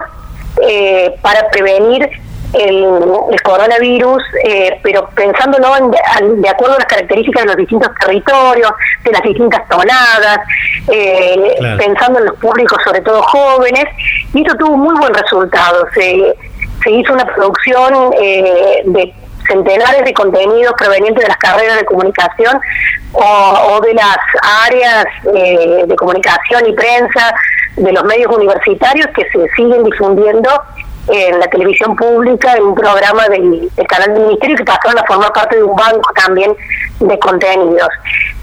eh, 0.63 1.15
para 1.23 1.49
prevenir 1.51 2.09
el, 2.53 2.85
el 3.33 3.43
coronavirus, 3.43 4.23
eh, 4.45 4.79
pero 4.83 5.09
pensándolo 5.11 5.77
en, 5.77 6.41
de 6.41 6.49
acuerdo 6.49 6.75
a 6.75 6.79
las 6.79 6.87
características 6.87 7.43
de 7.43 7.49
los 7.49 7.57
distintos 7.57 7.91
territorios, 8.01 8.71
de 9.05 9.13
las 9.13 9.23
distintas 9.23 9.69
tonadas, 9.69 10.39
eh, 10.91 11.55
claro. 11.59 11.79
pensando 11.79 12.19
en 12.21 12.27
los 12.27 12.37
públicos, 12.37 12.79
sobre 12.85 13.01
todo 13.01 13.23
jóvenes, 13.23 13.85
y 14.33 14.43
esto 14.43 14.57
tuvo 14.57 14.77
muy 14.77 14.95
buen 14.99 15.13
resultado. 15.13 15.87
Se, 15.95 16.35
se 16.83 16.91
hizo 16.91 17.13
una 17.13 17.27
producción 17.27 18.13
eh, 18.19 18.83
de 18.85 19.15
centenares 19.47 20.05
de 20.05 20.13
contenidos 20.13 20.75
provenientes 20.77 21.23
de 21.23 21.29
las 21.29 21.39
carreras 21.39 21.77
de 21.77 21.85
comunicación 21.85 22.61
o, 23.13 23.81
de 23.81 23.95
las 23.95 24.19
áreas 24.67 25.07
eh, 25.35 25.85
de 25.87 25.97
comunicación 25.97 26.67
y 26.67 26.73
prensa 26.73 27.35
de 27.77 27.93
los 27.93 28.05
medios 28.05 28.35
universitarios 28.35 29.07
que 29.15 29.25
se 29.31 29.49
siguen 29.55 29.85
difundiendo 29.85 30.51
en 31.09 31.39
la 31.39 31.47
televisión 31.47 31.95
pública, 31.95 32.55
en 32.55 32.65
un 32.65 32.75
programa 32.75 33.29
del, 33.29 33.71
canal 33.89 34.15
del 34.15 34.27
ministerio 34.27 34.57
que 34.57 34.65
pasaron 34.65 34.99
a 34.99 35.05
formar 35.05 35.33
parte 35.33 35.57
de 35.57 35.63
un 35.63 35.77
banco 35.77 36.11
también 36.15 36.53
de 36.99 37.19
contenidos, 37.19 37.89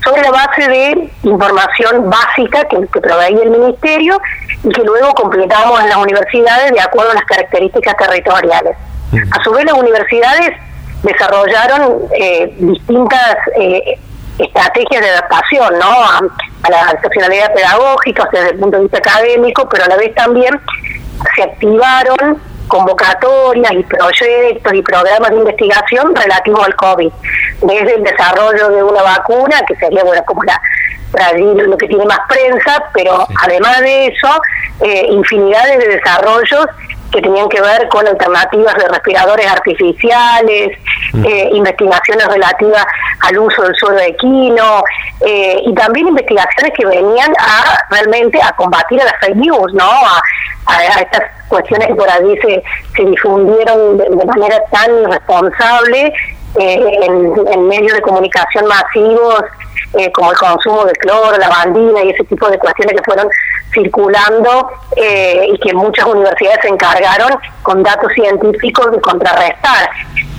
sobre 0.03 0.21
la 0.21 0.31
base 0.31 0.69
de 0.69 1.09
información 1.23 2.09
básica 2.09 2.65
que, 2.65 2.87
que 2.87 3.01
proveía 3.01 3.43
el 3.43 3.49
ministerio 3.49 4.19
y 4.63 4.69
que 4.69 4.83
luego 4.83 5.13
completamos 5.13 5.81
en 5.81 5.89
las 5.89 5.97
universidades 5.97 6.71
de 6.71 6.79
acuerdo 6.79 7.11
a 7.11 7.15
las 7.15 7.25
características 7.25 7.97
territoriales. 7.97 8.77
A 9.31 9.43
su 9.43 9.51
vez, 9.51 9.65
las 9.65 9.75
universidades 9.75 10.51
desarrollaron 11.03 11.99
eh, 12.13 12.53
distintas 12.57 13.37
eh, 13.59 13.99
estrategias 14.39 15.01
de 15.01 15.09
adaptación 15.09 15.79
¿no? 15.79 16.03
a, 16.03 16.21
la 16.69 16.91
excepcionalidad 16.91 17.53
pedagógica 17.53 18.27
desde 18.31 18.51
el 18.51 18.59
punto 18.59 18.77
de 18.77 18.83
vista 18.83 18.97
académico, 18.97 19.67
pero 19.69 19.83
a 19.83 19.87
la 19.87 19.97
vez 19.97 20.15
también 20.15 20.59
se 21.35 21.43
activaron 21.43 22.41
convocatorias 22.67 23.71
y 23.73 23.83
proyectos 23.83 24.73
y 24.73 24.81
programas 24.81 25.29
de 25.29 25.37
investigación 25.37 26.15
relativos 26.15 26.65
al 26.65 26.75
COVID, 26.75 27.11
desde 27.61 27.95
el 27.95 28.03
desarrollo 28.03 28.69
de 28.69 28.83
una 28.83 29.03
vacuna, 29.03 29.61
que 29.67 29.75
sería 29.75 30.03
bueno 30.03 30.23
como 30.25 30.43
la 30.43 30.59
lo 31.33 31.77
que 31.77 31.87
tiene 31.87 32.05
más 32.05 32.19
prensa, 32.27 32.83
pero 32.93 33.27
además 33.43 33.79
de 33.81 34.07
eso, 34.07 34.41
eh, 34.81 35.07
infinidades 35.09 35.79
de 35.79 35.87
desarrollos 35.95 36.65
que 37.13 37.21
tenían 37.21 37.47
que 37.47 37.61
ver 37.61 37.87
con 37.89 38.05
alternativas 38.07 38.75
de 38.75 38.87
respiradores 38.87 39.45
artificiales, 39.47 40.77
mm. 41.13 41.25
eh, 41.25 41.49
investigaciones 41.53 42.27
relativas 42.27 42.85
al 43.21 43.37
uso 43.37 43.61
del 43.61 43.75
suelo 43.75 43.99
equino 43.99 44.83
eh, 45.21 45.61
y 45.63 45.73
también 45.75 46.07
investigaciones 46.07 46.73
que 46.75 46.85
venían 46.85 47.31
a 47.39 47.77
realmente 47.89 48.41
a 48.41 48.51
combatir 48.53 48.99
a 49.01 49.05
las 49.05 49.15
fake 49.21 49.35
news, 49.35 49.73
¿no? 49.73 49.85
A, 49.85 50.21
estas 51.01 51.23
cuestiones 51.49 51.89
que 51.89 51.95
por 51.95 52.09
allí 52.09 52.37
se, 52.37 52.63
se 52.95 53.03
difundieron 53.03 53.97
de, 53.97 54.09
manera 54.25 54.63
tan 54.71 54.89
irresponsable 55.03 56.13
eh, 56.57 56.99
en 57.05 57.67
medios 57.67 57.93
de 57.93 58.01
comunicación 58.01 58.65
masivos 58.67 59.43
eh, 59.97 60.11
como 60.11 60.31
el 60.31 60.37
consumo 60.37 60.85
de 60.85 60.93
cloro, 60.93 61.37
la 61.37 61.49
bandina 61.49 62.03
y 62.03 62.09
ese 62.09 62.23
tipo 62.23 62.49
de 62.49 62.57
cuestiones 62.57 62.95
que 62.95 63.03
fueron 63.03 63.29
circulando 63.71 64.71
eh, 64.95 65.49
y 65.53 65.59
que 65.59 65.71
muchas 65.73 66.05
universidades 66.05 66.61
se 66.63 66.69
encargaron 66.69 67.37
con 67.61 67.83
datos 67.83 68.11
científicos 68.13 68.91
de 68.91 68.99
contrarrestar. 68.99 69.89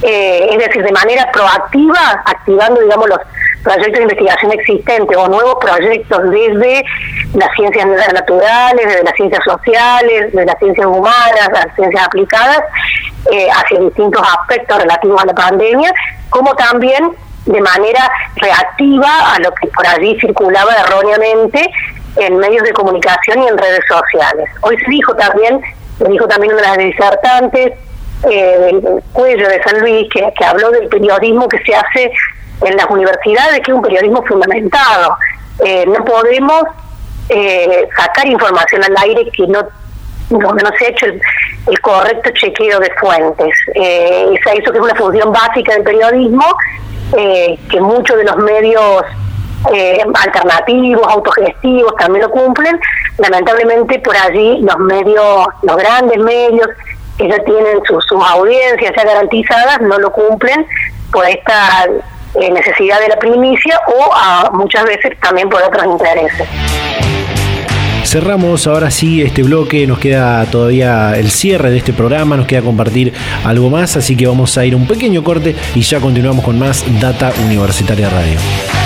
Eh, 0.02 0.48
es 0.50 0.58
decir, 0.58 0.82
de 0.82 0.90
manera 0.90 1.30
proactiva, 1.30 2.22
activando, 2.26 2.80
digamos, 2.80 3.08
los 3.08 3.18
proyectos 3.62 3.94
de 3.94 4.02
investigación 4.02 4.52
existentes 4.52 5.16
o 5.16 5.28
nuevos 5.28 5.56
proyectos 5.60 6.30
desde 6.30 6.84
las 7.34 7.48
ciencias 7.54 7.86
naturales, 8.12 8.86
desde 8.86 9.04
las 9.04 9.14
ciencias 9.14 9.44
sociales, 9.44 10.32
desde 10.32 10.46
las 10.46 10.58
ciencias 10.58 10.86
humanas, 10.86 11.48
las 11.52 11.74
ciencias 11.76 12.06
aplicadas, 12.06 12.60
hacia 13.56 13.80
distintos 13.80 14.20
aspectos 14.20 14.78
relativos 14.82 15.22
a 15.22 15.26
la 15.26 15.34
pandemia, 15.34 15.92
como 16.28 16.54
también 16.56 17.16
de 17.46 17.60
manera 17.60 18.10
reactiva 18.36 19.34
a 19.34 19.38
lo 19.38 19.52
que 19.52 19.68
por 19.68 19.86
allí 19.86 20.18
circulaba 20.20 20.72
erróneamente 20.74 21.70
en 22.16 22.38
medios 22.38 22.62
de 22.62 22.72
comunicación 22.72 23.42
y 23.42 23.48
en 23.48 23.58
redes 23.58 23.84
sociales. 23.88 24.48
Hoy 24.62 24.78
se 24.78 24.90
dijo 24.90 25.14
también, 25.16 25.60
lo 26.00 26.08
dijo 26.08 26.26
también 26.26 26.54
una 26.54 26.62
de 26.62 26.68
las 26.68 26.78
disertantes 26.78 27.72
eh, 28.30 28.58
del 28.58 29.02
cuello 29.12 29.48
de 29.48 29.62
San 29.62 29.80
Luis, 29.80 30.08
que, 30.12 30.44
habló 30.44 30.70
del 30.70 30.88
periodismo 30.88 31.48
que 31.48 31.58
se 31.64 31.74
hace 31.74 32.12
en 32.62 32.76
las 32.76 32.86
universidades, 32.86 33.60
que 33.60 33.70
es 33.70 33.76
un 33.76 33.82
periodismo 33.82 34.24
fundamentado. 34.24 35.16
Eh, 35.64 35.84
no 35.86 36.04
podemos 36.04 36.62
eh, 37.28 37.88
sacar 37.96 38.26
información 38.26 38.82
al 38.84 38.96
aire 39.02 39.30
que 39.30 39.46
no 39.46 39.66
no, 40.30 40.38
no 40.38 40.70
se 40.78 40.86
ha 40.86 40.88
hecho 40.88 41.06
el, 41.06 41.80
correcto 41.80 42.30
chequeo 42.34 42.80
de 42.80 42.90
fuentes. 43.00 43.54
Eh, 43.74 44.34
eso 44.34 44.72
que 44.72 44.78
es 44.78 44.84
una 44.84 44.94
función 44.94 45.32
básica 45.32 45.74
del 45.74 45.82
periodismo 45.82 46.44
eh, 47.16 47.58
que 47.70 47.80
muchos 47.80 48.16
de 48.16 48.24
los 48.24 48.36
medios 48.36 49.04
eh, 49.72 50.04
alternativos, 50.14 51.06
autogestivos 51.08 51.94
también 51.96 52.24
lo 52.24 52.30
cumplen. 52.30 52.78
Lamentablemente 53.18 53.98
por 54.00 54.16
allí 54.16 54.60
los 54.60 54.78
medios, 54.78 55.46
los 55.62 55.76
grandes 55.76 56.18
medios 56.18 56.68
que 57.16 57.28
ya 57.28 57.38
tienen 57.44 57.80
sus, 57.86 58.04
audiencias 58.10 58.92
ya 58.96 59.04
garantizadas, 59.04 59.80
no 59.80 59.98
lo 59.98 60.10
cumplen 60.12 60.66
por 61.12 61.26
esta 61.26 61.86
eh, 62.34 62.50
necesidad 62.50 63.00
de 63.00 63.08
la 63.08 63.16
primicia 63.16 63.80
o 63.86 64.52
muchas 64.52 64.84
veces 64.84 65.18
también 65.20 65.48
por 65.48 65.62
otros 65.62 65.84
intereses. 65.86 66.48
Cerramos 68.04 68.66
ahora 68.66 68.90
sí 68.90 69.22
este 69.22 69.42
bloque, 69.42 69.86
nos 69.86 69.98
queda 69.98 70.44
todavía 70.46 71.18
el 71.18 71.30
cierre 71.30 71.70
de 71.70 71.78
este 71.78 71.92
programa, 71.92 72.36
nos 72.36 72.46
queda 72.46 72.62
compartir 72.62 73.12
algo 73.44 73.70
más, 73.70 73.96
así 73.96 74.14
que 74.14 74.26
vamos 74.26 74.56
a 74.56 74.64
ir 74.64 74.76
un 74.76 74.86
pequeño 74.86 75.24
corte 75.24 75.56
y 75.74 75.80
ya 75.80 76.00
continuamos 76.00 76.44
con 76.44 76.58
más 76.58 76.84
Data 77.00 77.32
Universitaria 77.44 78.08
Radio. 78.10 78.83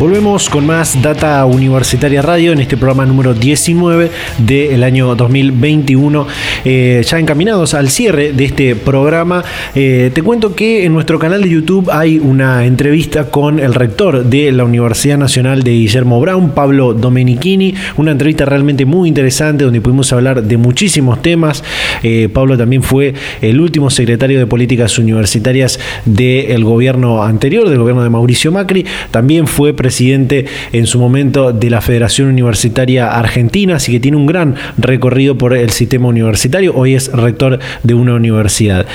Volvemos 0.00 0.48
con 0.48 0.64
más 0.64 1.02
Data 1.02 1.44
Universitaria 1.44 2.22
Radio 2.22 2.52
en 2.52 2.60
este 2.60 2.78
programa 2.78 3.04
número 3.04 3.34
19 3.34 4.10
del 4.38 4.82
año 4.82 5.14
2021. 5.14 6.26
Eh, 6.64 7.02
ya 7.04 7.18
encaminados 7.18 7.74
al 7.74 7.90
cierre 7.90 8.32
de 8.32 8.46
este 8.46 8.76
programa, 8.76 9.44
eh, 9.74 10.10
te 10.14 10.22
cuento 10.22 10.54
que 10.54 10.86
en 10.86 10.94
nuestro 10.94 11.18
canal 11.18 11.42
de 11.42 11.50
YouTube 11.50 11.90
hay 11.92 12.18
una 12.18 12.64
entrevista 12.64 13.30
con 13.30 13.60
el 13.60 13.74
rector 13.74 14.24
de 14.24 14.50
la 14.52 14.64
Universidad 14.64 15.18
Nacional 15.18 15.62
de 15.62 15.72
Guillermo 15.72 16.18
Brown, 16.18 16.52
Pablo 16.52 16.94
Domenichini. 16.94 17.74
Una 17.98 18.12
entrevista 18.12 18.46
realmente 18.46 18.86
muy 18.86 19.06
interesante 19.06 19.64
donde 19.64 19.82
pudimos 19.82 20.10
hablar 20.14 20.42
de 20.42 20.56
muchísimos 20.56 21.20
temas. 21.20 21.62
Eh, 22.02 22.30
Pablo 22.32 22.56
también 22.56 22.82
fue 22.82 23.12
el 23.42 23.60
último 23.60 23.90
secretario 23.90 24.38
de 24.38 24.46
Políticas 24.46 24.98
Universitarias 24.98 25.78
del 26.06 26.64
gobierno 26.64 27.22
anterior, 27.22 27.68
del 27.68 27.80
gobierno 27.80 28.02
de 28.02 28.08
Mauricio 28.08 28.50
Macri. 28.50 28.86
También 29.10 29.46
fue 29.46 29.74
presidente 29.74 29.89
presidente 29.90 30.44
en 30.72 30.86
su 30.86 31.00
momento 31.00 31.52
de 31.52 31.68
la 31.68 31.80
Federación 31.80 32.28
Universitaria 32.28 33.08
Argentina, 33.08 33.74
así 33.74 33.90
que 33.90 33.98
tiene 33.98 34.16
un 34.16 34.26
gran 34.26 34.54
recorrido 34.78 35.36
por 35.36 35.52
el 35.52 35.70
sistema 35.70 36.06
universitario. 36.06 36.72
Hoy 36.76 36.94
es 36.94 37.10
rector 37.10 37.58
de 37.82 37.94
una 37.94 38.14
universidad. 38.14 38.86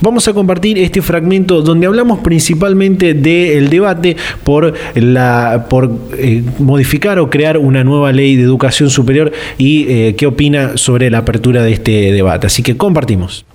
Vamos 0.00 0.26
a 0.26 0.32
compartir 0.32 0.76
este 0.78 1.02
fragmento 1.02 1.62
donde 1.62 1.86
hablamos 1.86 2.18
principalmente 2.18 3.14
del 3.14 3.70
debate 3.70 4.16
por, 4.42 4.74
la, 4.96 5.66
por 5.70 5.88
eh, 6.18 6.42
modificar 6.58 7.20
o 7.20 7.30
crear 7.30 7.56
una 7.56 7.84
nueva 7.84 8.10
ley 8.10 8.34
de 8.34 8.42
educación 8.42 8.90
superior 8.90 9.30
y 9.56 9.86
eh, 9.88 10.14
qué 10.18 10.26
opina 10.26 10.76
sobre 10.76 11.10
la 11.10 11.18
apertura 11.18 11.62
de 11.62 11.74
este 11.74 11.92
debate. 12.10 12.48
Así 12.48 12.64
que 12.64 12.76
compartimos. 12.76 13.46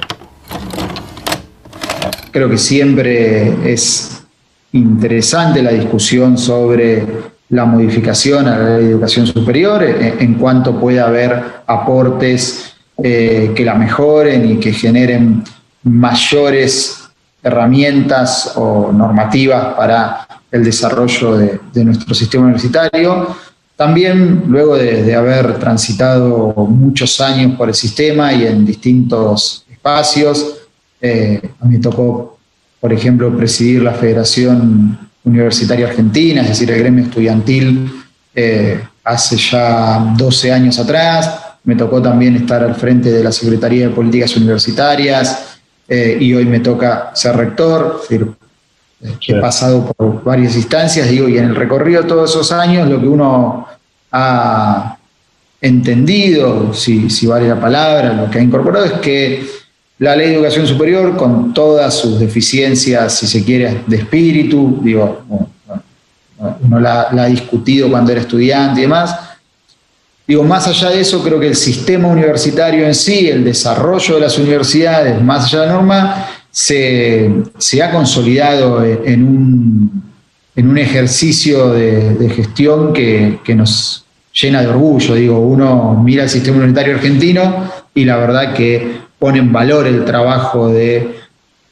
Creo 2.32 2.50
que 2.50 2.58
siempre 2.58 3.74
es 3.74 4.14
interesante 4.76 5.63
la 5.63 5.71
discusión 5.71 6.38
sobre 6.38 7.05
la 7.49 7.65
modificación 7.65 8.47
a 8.47 8.57
la 8.57 8.78
educación 8.78 9.26
superior, 9.26 9.84
en, 9.84 10.34
cuanto 10.36 10.80
pueda 10.80 11.07
haber 11.07 11.41
aportes 11.65 12.73
eh, 13.01 13.53
que 13.55 13.63
la 13.63 13.76
mejoren 13.76 14.51
y 14.51 14.59
que 14.59 14.73
generen 14.73 15.43
mayores 15.84 17.03
herramientas 17.41 18.53
o 18.55 18.91
normativas 18.91 19.76
para 19.76 20.28
el 20.51 20.63
desarrollo 20.63 21.38
de, 21.38 21.84
nuestro 21.86 22.13
sistema 22.15 22.45
universitario. 22.45 23.28
También, 23.76 24.43
luego 24.47 24.76
de, 24.78 25.13
haber 25.13 25.59
transitado 25.59 26.53
muchos 26.67 27.21
años 27.21 27.55
por 27.57 27.69
el 27.69 27.76
sistema 27.76 28.34
y 28.34 28.47
en 28.47 28.65
distintos 28.65 29.65
espacios, 29.69 30.57
eh, 30.99 31.39
a 31.59 31.65
mí 31.65 31.80
tocó 31.80 32.35
por 32.86 32.94
ejemplo, 32.94 33.36
presidir 33.36 33.82
la 33.82 33.94
Federación 33.94 34.96
Universitaria 35.24 35.88
Argentina, 35.88 36.44
es 36.44 36.50
decir, 36.50 36.70
el 36.70 36.78
gremio 36.78 37.06
estudiantil, 37.06 37.92
eh, 38.36 38.80
hace 39.04 39.38
ya 39.38 40.14
12 40.16 40.52
años 40.54 40.78
atrás. 40.78 41.32
Me 41.64 41.76
tocó 41.76 42.00
también 42.00 42.36
estar 42.36 42.64
al 42.64 42.76
frente 42.76 43.12
de 43.12 43.24
la 43.24 43.32
Secretaría 43.32 43.88
de 43.88 43.96
Políticas 43.96 44.38
Universitarias 44.38 45.58
eh, 45.88 46.16
y 46.22 46.32
hoy 46.36 46.46
me 46.46 46.60
toca 46.60 47.10
ser 47.16 47.36
rector. 47.36 48.02
Eh, 48.08 48.24
he 49.30 49.36
pasado 49.42 49.92
por 49.92 50.24
varias 50.24 50.56
instancias, 50.56 51.10
digo, 51.10 51.28
y 51.28 51.40
en 51.40 51.46
el 51.46 51.56
recorrido 51.56 52.04
de 52.04 52.08
todos 52.08 52.30
esos 52.30 52.52
años 52.52 52.88
lo 52.88 53.02
que 53.02 53.08
uno 53.08 53.68
ha 54.12 54.96
entendido, 55.60 56.72
si, 56.72 57.10
si 57.10 57.26
vale 57.26 57.48
la 57.48 57.60
palabra, 57.60 58.14
lo 58.14 58.30
que 58.30 58.38
ha 58.38 58.44
incorporado 58.44 58.86
es 58.86 58.94
que 59.00 59.44
la 60.00 60.16
ley 60.16 60.30
de 60.30 60.36
educación 60.36 60.68
superior, 60.68 61.16
con 61.16 61.54
todas 61.54 61.93
sus 61.93 62.20
deficiencias, 62.20 63.14
si 63.14 63.28
se 63.28 63.43
quiere, 63.43 63.82
de 63.88 63.98
espíritu, 63.98 64.80
digo, 64.82 65.24
uno 66.62 66.80
la, 66.80 67.08
ha 67.10 67.26
discutido 67.28 67.89
cuando 67.89 68.12
era 68.12 68.22
estudiante 68.22 68.82
y 68.82 68.84
demás, 68.84 69.16
Digo, 70.28 70.43
más 70.43 70.68
allá 70.68 70.89
de 70.89 71.02
eso, 71.02 71.22
creo 71.22 71.39
que 71.39 71.50
el 71.50 71.56
sistema 71.56 72.08
universitario 72.08 72.84
en 72.88 72.96
sí, 72.96 73.30
el 73.30 73.43
desarrollo 73.43 74.16
de 74.16 74.22
las 74.22 74.39
universidades, 74.39 75.22
más 75.22 75.46
allá 75.46 75.62
de 75.62 75.68
la 75.68 75.74
norma, 75.74 76.28
se, 76.50 77.43
ha 77.84 77.91
consolidado 77.91 78.84
en 78.84 79.24
un, 79.24 80.04
en 80.56 80.70
un 80.70 80.78
ejercicio 80.80 81.72
de, 81.72 82.30
gestión 82.30 82.91
que, 82.91 83.39
nos 83.56 84.06
llena 84.34 84.62
de 84.62 84.68
orgullo. 84.68 85.14
Digo, 85.14 85.39
uno 85.39 86.02
mira 86.04 86.24
el 86.24 86.30
sistema 86.30 86.58
universitario 86.58 86.96
argentino 86.96 87.70
y 87.93 88.06
la 88.06 88.18
verdad 88.18 88.54
que 88.54 89.05
pone 89.26 89.39
en 89.39 89.51
valor 89.51 89.88
el 89.88 90.05
trabajo 90.05 90.69
de 90.69 91.15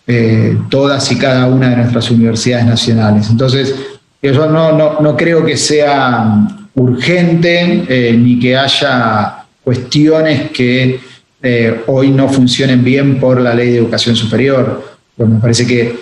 eh, 0.08 0.58
todas 0.72 1.12
y 1.12 1.20
cada 1.20 1.46
una 1.46 1.70
de 1.70 1.76
nuestras 1.76 2.10
universidades 2.10 2.66
nacionales. 2.66 3.30
Entonces, 3.30 3.76
yo 4.24 4.48
no, 4.48 5.00
no 5.00 5.16
creo 5.16 5.46
que 5.46 5.56
sea 5.56 6.48
urgente 6.74 7.86
eh, 7.88 8.18
ni 8.18 8.40
que 8.40 8.58
haya 8.58 9.46
cuestiones 9.64 10.50
que 10.50 11.00
eh, 11.44 11.84
hoy 11.86 12.10
no 12.10 12.28
funcionen 12.28 12.84
bien 12.84 13.20
por 13.20 13.40
la 13.40 13.54
ley 13.54 13.70
de 13.70 13.78
educación 13.78 14.16
superior. 14.16 14.98
Me 15.18 15.40
parece 15.40 15.68
que 15.68 15.96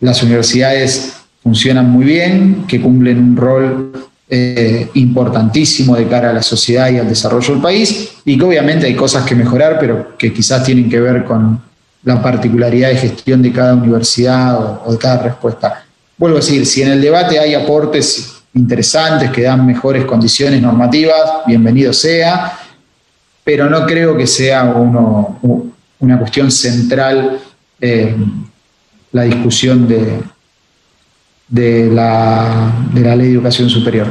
las 0.00 0.22
universidades 0.22 1.22
funcionan 1.42 1.88
muy 1.88 2.04
bien, 2.04 2.66
que 2.68 2.82
cumplen 2.82 3.18
un 3.18 3.34
rol 3.34 3.92
eh, 4.36 4.90
importantísimo 4.94 5.94
de 5.94 6.08
cara 6.08 6.30
a 6.30 6.32
la 6.32 6.42
sociedad 6.42 6.90
y 6.90 6.98
al 6.98 7.08
desarrollo 7.08 7.54
del 7.54 7.62
país, 7.62 8.14
y 8.24 8.36
que 8.36 8.44
obviamente 8.44 8.84
hay 8.84 8.96
cosas 8.96 9.24
que 9.24 9.36
mejorar, 9.36 9.78
pero 9.78 10.18
que 10.18 10.32
quizás 10.32 10.64
tienen 10.64 10.90
que 10.90 10.98
ver 10.98 11.24
con 11.24 11.62
la 12.02 12.20
particularidad 12.20 12.88
de 12.88 12.96
gestión 12.96 13.40
de 13.42 13.52
cada 13.52 13.74
universidad 13.74 14.82
o, 14.84 14.90
de 14.90 14.98
cada 14.98 15.22
respuesta. 15.22 15.84
Vuelvo 16.18 16.38
a 16.38 16.40
decir, 16.40 16.66
si 16.66 16.82
en 16.82 16.90
el 16.90 17.00
debate 17.00 17.38
hay 17.38 17.54
aportes 17.54 18.42
interesantes, 18.54 19.30
que 19.30 19.42
dan 19.42 19.64
mejores 19.64 20.04
condiciones 20.04 20.60
normativas, 20.60 21.46
bienvenido 21.46 21.92
sea, 21.92 22.58
pero 23.44 23.70
no 23.70 23.86
creo 23.86 24.16
que 24.16 24.26
sea 24.26 24.64
una 24.64 26.18
cuestión 26.18 26.50
central 26.50 27.38
eh, 27.80 28.16
la 29.12 29.22
discusión 29.22 29.86
de, 29.86 30.18
de, 31.48 31.90
la, 31.90 32.72
de 32.92 33.00
la 33.00 33.16
ley 33.16 33.28
de 33.28 33.34
educación 33.34 33.68
superior. 33.68 34.06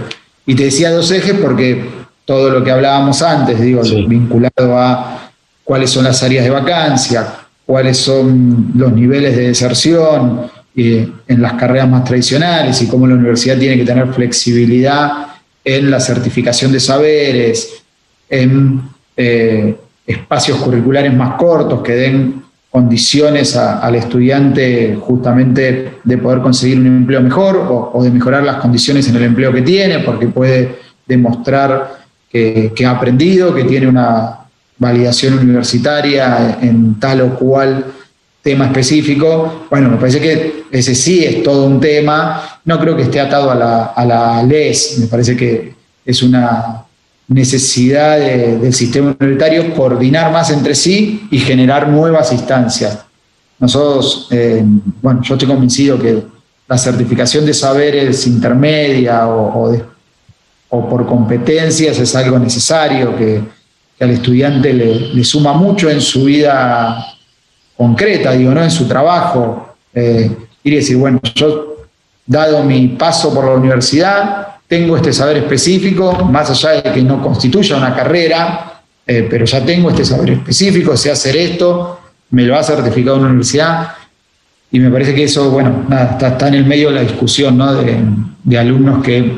Y 0.46 0.56
te 0.56 0.66
decía 0.66 0.92
dos 0.92 1.12
ejes 1.12 1.34
porque 1.34 1.90
todo 2.26 2.50
lo 2.50 2.64
que 2.64 2.72
hablábamos 2.72 3.22
antes, 3.22 3.60
digo, 3.60 3.82
vinculado 4.08 4.78
a 4.78 5.32
cuáles 5.64 5.90
son 5.90 6.06
las 6.06 6.22
áreas 6.24 6.44
de 6.44 6.50
vacancia, 6.50 7.28
cuáles 7.66 7.98
son 7.98 8.72
los 8.76 8.92
niveles 8.92 9.36
de 9.36 9.48
deserción, 9.48 10.52
eh, 10.76 11.08
en 11.28 11.42
las 11.42 11.54
carreras 11.54 11.88
más 11.88 12.04
tradicionales 12.04 12.82
y 12.82 12.88
cómo 12.88 13.06
la 13.06 13.14
universidad 13.14 13.60
tiene 13.60 13.78
que 13.78 13.86
tener 13.86 14.12
flexibilidad 14.12 15.28
en 15.64 15.92
la 15.92 16.00
certificación 16.00 16.72
de 16.72 16.80
saberes, 16.80 17.84
en 18.28 18.82
eh, 19.16 19.76
espacios 20.08 20.58
curriculares 20.58 21.14
más 21.14 21.36
cortos 21.36 21.84
que 21.84 21.94
den 21.94 22.43
condiciones 22.74 23.56
al 23.56 23.94
estudiante 23.94 24.98
justamente 25.00 26.00
de 26.04 26.18
poder 26.18 26.42
conseguir 26.42 26.80
un 26.80 26.88
empleo 26.88 27.22
mejor 27.22 27.56
o, 27.94 28.04
de 28.04 28.10
mejorar 28.10 28.44
las 28.44 28.56
condiciones 28.56 29.08
en 29.08 29.16
el 29.16 29.22
empleo 29.22 29.54
que 29.54 29.62
tiene, 29.62 30.00
porque 30.00 30.26
puede 30.26 30.80
demostrar 31.06 32.00
que, 32.28 32.74
que 32.76 32.84
ha 32.84 32.90
aprendido, 32.90 33.54
que 33.54 33.66
tiene 33.66 33.86
una 33.86 34.40
validación 34.80 35.38
universitaria 35.38 36.58
en 36.64 37.00
tal 37.00 37.22
o 37.22 37.36
cual 37.36 37.86
tema 38.42 38.66
específico. 38.66 39.68
Bueno, 39.70 39.90
me 39.90 39.98
parece 39.98 40.20
que 40.20 40.64
ese 40.72 40.96
sí 40.96 41.24
es 41.24 41.44
todo 41.44 41.68
un 41.68 41.80
tema. 41.80 42.60
No 42.66 42.80
creo 42.80 42.96
que 42.96 43.04
esté 43.04 43.20
atado 43.20 43.52
a 43.52 43.56
la, 43.56 43.84
a 43.86 44.04
la 44.04 44.42
LES. 44.42 44.98
Me 44.98 45.06
parece 45.06 45.38
que 45.38 45.76
es 46.04 46.24
una 46.24 46.86
necesidad 47.28 48.20
del 48.20 48.74
sistema 48.74 49.16
universitario 49.20 49.74
coordinar 49.74 50.32
más 50.32 50.52
entre 50.52 50.76
sí 50.76 51.28
y 51.32 51.40
generar 51.40 51.88
nuevas 51.88 52.32
instancias. 52.32 53.06
Nosotros, 53.60 54.28
eh, 54.32 54.64
bueno, 55.02 55.22
yo 55.24 55.36
estoy 55.36 55.48
convencido 55.48 55.98
que 56.00 56.24
la 56.68 56.78
certificación 56.78 57.46
de 57.46 57.54
saberes 57.54 58.28
intermedia 58.28 59.28
o, 59.28 59.72
o, 60.70 60.90
por 60.90 61.06
competencias 61.06 62.00
es 62.00 62.16
algo 62.16 62.40
necesario 62.40 63.16
que, 63.16 63.42
al 64.00 64.10
estudiante 64.10 64.74
le, 64.74 65.14
le, 65.14 65.24
suma 65.24 65.54
mucho 65.54 65.90
en 65.90 66.02
su 66.02 66.26
vida 66.26 67.06
concreta, 67.78 68.34
digo, 68.34 68.52
¿no? 68.52 68.62
En 68.62 68.72
su 68.72 68.86
trabajo. 68.86 69.76
Eh, 69.94 70.30
y 70.64 70.76
decir, 70.76 70.98
bueno, 70.98 71.22
yo, 71.36 71.86
dado 72.26 72.64
mi 72.64 72.88
paso 72.90 73.34
por 73.34 73.46
la 73.46 73.52
universidad, 73.52 74.53
tengo 74.74 74.98
este 74.98 75.14
saber 75.14 75.38
específico, 75.38 76.26
más 76.32 76.50
allá 76.50 76.82
de 76.82 76.92
que 76.92 77.04
no 77.04 77.22
constituya 77.22 77.78
una 77.78 77.96
carrera, 77.96 78.82
eh, 79.06 79.28
pero 79.30 79.46
ya 79.46 79.64
tengo 79.64 79.92
este 79.92 80.04
saber 80.04 80.32
específico, 80.32 80.98
sé 80.98 81.12
hacer 81.12 81.36
esto, 81.38 82.00
me 82.32 82.42
lo 82.42 82.58
ha 82.58 82.64
certificado 82.64 83.18
una 83.18 83.28
universidad. 83.28 83.90
Y 84.72 84.80
me 84.80 84.90
parece 84.90 85.14
que 85.14 85.26
eso, 85.26 85.52
bueno, 85.52 85.86
nada, 85.88 86.18
está, 86.20 86.48
en 86.48 86.56
el 86.56 86.66
medio 86.66 86.90
de 86.90 86.96
la 86.96 87.02
discusión, 87.02 87.56
¿no? 87.56 87.72
De, 87.76 88.00
de 88.44 88.58
alumnos 88.58 89.04
que 89.04 89.38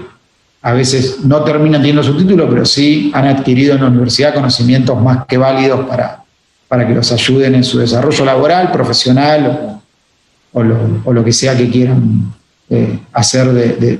a 0.61 0.71
veces 0.71 1.25
no 1.25 1.43
terminan 1.43 1.81
teniendo 1.81 2.01
su 2.01 2.15
título, 2.15 2.49
pero 2.49 2.63
sí 2.63 3.11
han 3.13 3.27
adquirido 3.27 3.75
en 3.75 3.81
la 3.81 3.87
universidad 3.87 4.33
conocimientos 4.33 5.01
más 5.01 5.25
que 5.25 5.35
válidos 5.35 5.85
para, 5.85 6.23
para 6.69 6.87
que 6.87 6.93
los 6.93 7.11
ayuden 7.11 7.55
en 7.55 7.65
su 7.65 7.79
desarrollo 7.79 8.23
laboral, 8.23 8.71
profesional 8.71 9.81
o, 10.53 10.63
lo, 10.63 11.25
que 11.25 11.33
sea 11.33 11.57
que 11.57 11.69
quieran 11.69 12.33
eh, 12.69 12.99
hacer 13.11 13.51
de 13.51 13.99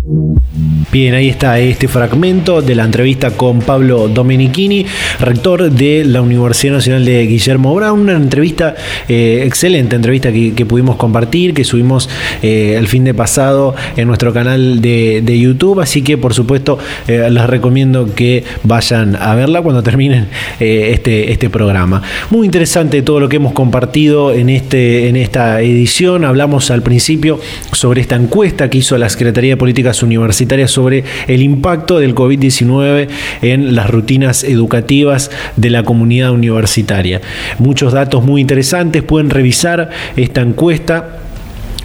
Bien, 0.91 1.13
ahí 1.13 1.29
está 1.29 1.59
este 1.59 1.87
fragmento 1.87 2.63
de 2.63 2.73
la 2.73 2.85
entrevista 2.85 3.31
con 3.31 3.59
Pablo 3.59 4.07
Domenichini, 4.07 4.83
rector 5.19 5.71
de 5.71 6.03
la 6.03 6.23
Universidad 6.23 6.73
Nacional 6.73 7.05
de 7.05 7.27
Guillermo 7.27 7.75
Brown. 7.75 7.99
Una 7.99 8.13
entrevista, 8.13 8.75
eh, 9.07 9.43
excelente 9.45 9.95
entrevista 9.95 10.31
que, 10.31 10.65
pudimos 10.65 10.95
compartir, 10.95 11.53
que 11.53 11.63
subimos 11.63 12.09
eh, 12.41 12.75
el 12.77 12.87
fin 12.87 13.03
de 13.03 13.13
pasado 13.13 13.75
en 13.95 14.07
nuestro 14.07 14.33
canal 14.33 14.81
de, 14.81 15.39
YouTube. 15.39 15.79
Así 15.79 16.01
que, 16.01 16.17
por 16.17 16.33
supuesto, 16.33 16.79
eh, 17.07 17.29
les 17.29 17.45
recomiendo 17.45 18.13
que 18.15 18.43
vayan 18.63 19.15
a 19.15 19.35
verla 19.35 19.61
cuando 19.61 19.83
terminen 19.83 20.27
este, 20.59 21.31
este 21.31 21.49
programa. 21.49 22.01
Muy 22.31 22.47
interesante 22.47 23.03
todo 23.03 23.19
lo 23.19 23.29
que 23.29 23.35
hemos 23.37 23.53
compartido 23.53 24.33
en, 24.33 24.49
este, 24.49 25.09
en 25.09 25.15
esta 25.15 25.61
edición. 25.61 26.25
Hablamos 26.25 26.71
al 26.71 26.81
principio 26.81 27.39
sobre 27.71 28.01
esta 28.01 28.15
encuesta 28.15 28.69
que 28.69 28.79
hizo 28.79 28.97
la 28.97 29.07
Secretaría 29.07 29.51
de 29.51 29.57
Políticas 29.57 29.91
Universitarias 30.03 30.71
sobre 30.71 31.03
el 31.27 31.41
impacto 31.41 31.99
del 31.99 32.15
COVID-19 32.15 33.07
en 33.41 33.75
las 33.75 33.89
rutinas 33.89 34.43
educativas 34.43 35.31
de 35.55 35.69
la 35.69 35.83
comunidad 35.83 36.31
universitaria. 36.31 37.21
Muchos 37.59 37.93
datos 37.93 38.23
muy 38.23 38.41
interesantes, 38.41 39.03
pueden 39.03 39.29
revisar 39.29 39.89
esta 40.15 40.41
encuesta 40.41 41.17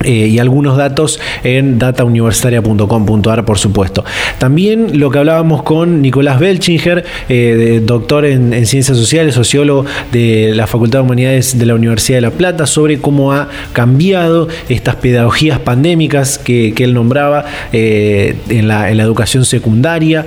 eh, 0.07 0.29
y 0.29 0.39
algunos 0.39 0.77
datos 0.77 1.19
en 1.43 1.81
datauniversitaria.com.ar, 1.81 3.45
por 3.45 3.59
supuesto. 3.59 4.05
También 4.39 5.01
lo 5.01 5.11
que 5.11 5.19
hablábamos 5.19 5.65
con 5.65 6.01
Nicolás 6.01 6.39
Belchinger, 6.39 7.05
eh, 7.29 7.83
doctor 7.85 8.25
en, 8.25 8.53
Ciencias 8.67 8.97
Sociales, 8.97 9.35
sociólogo 9.35 9.85
de 10.13 10.53
la 10.55 10.69
Facultad 10.69 11.01
de 11.01 11.07
Humanidades 11.07 11.59
de 11.59 11.67
la 11.67 11.75
Universidad 11.75 12.19
de 12.19 12.21
La 12.23 12.31
Plata, 12.31 12.67
sobre 12.67 13.01
cómo 13.01 13.33
ha 13.33 13.49
cambiado 13.73 14.47
estas 14.69 14.95
pedagogías 14.95 15.59
pandémicas 15.59 16.39
que, 16.39 16.73
él 16.77 16.95
nombraba 16.95 17.47
eh, 17.73 18.37
en, 18.49 18.69
la, 18.69 18.91
educación 18.91 19.45
secundaria. 19.45 20.25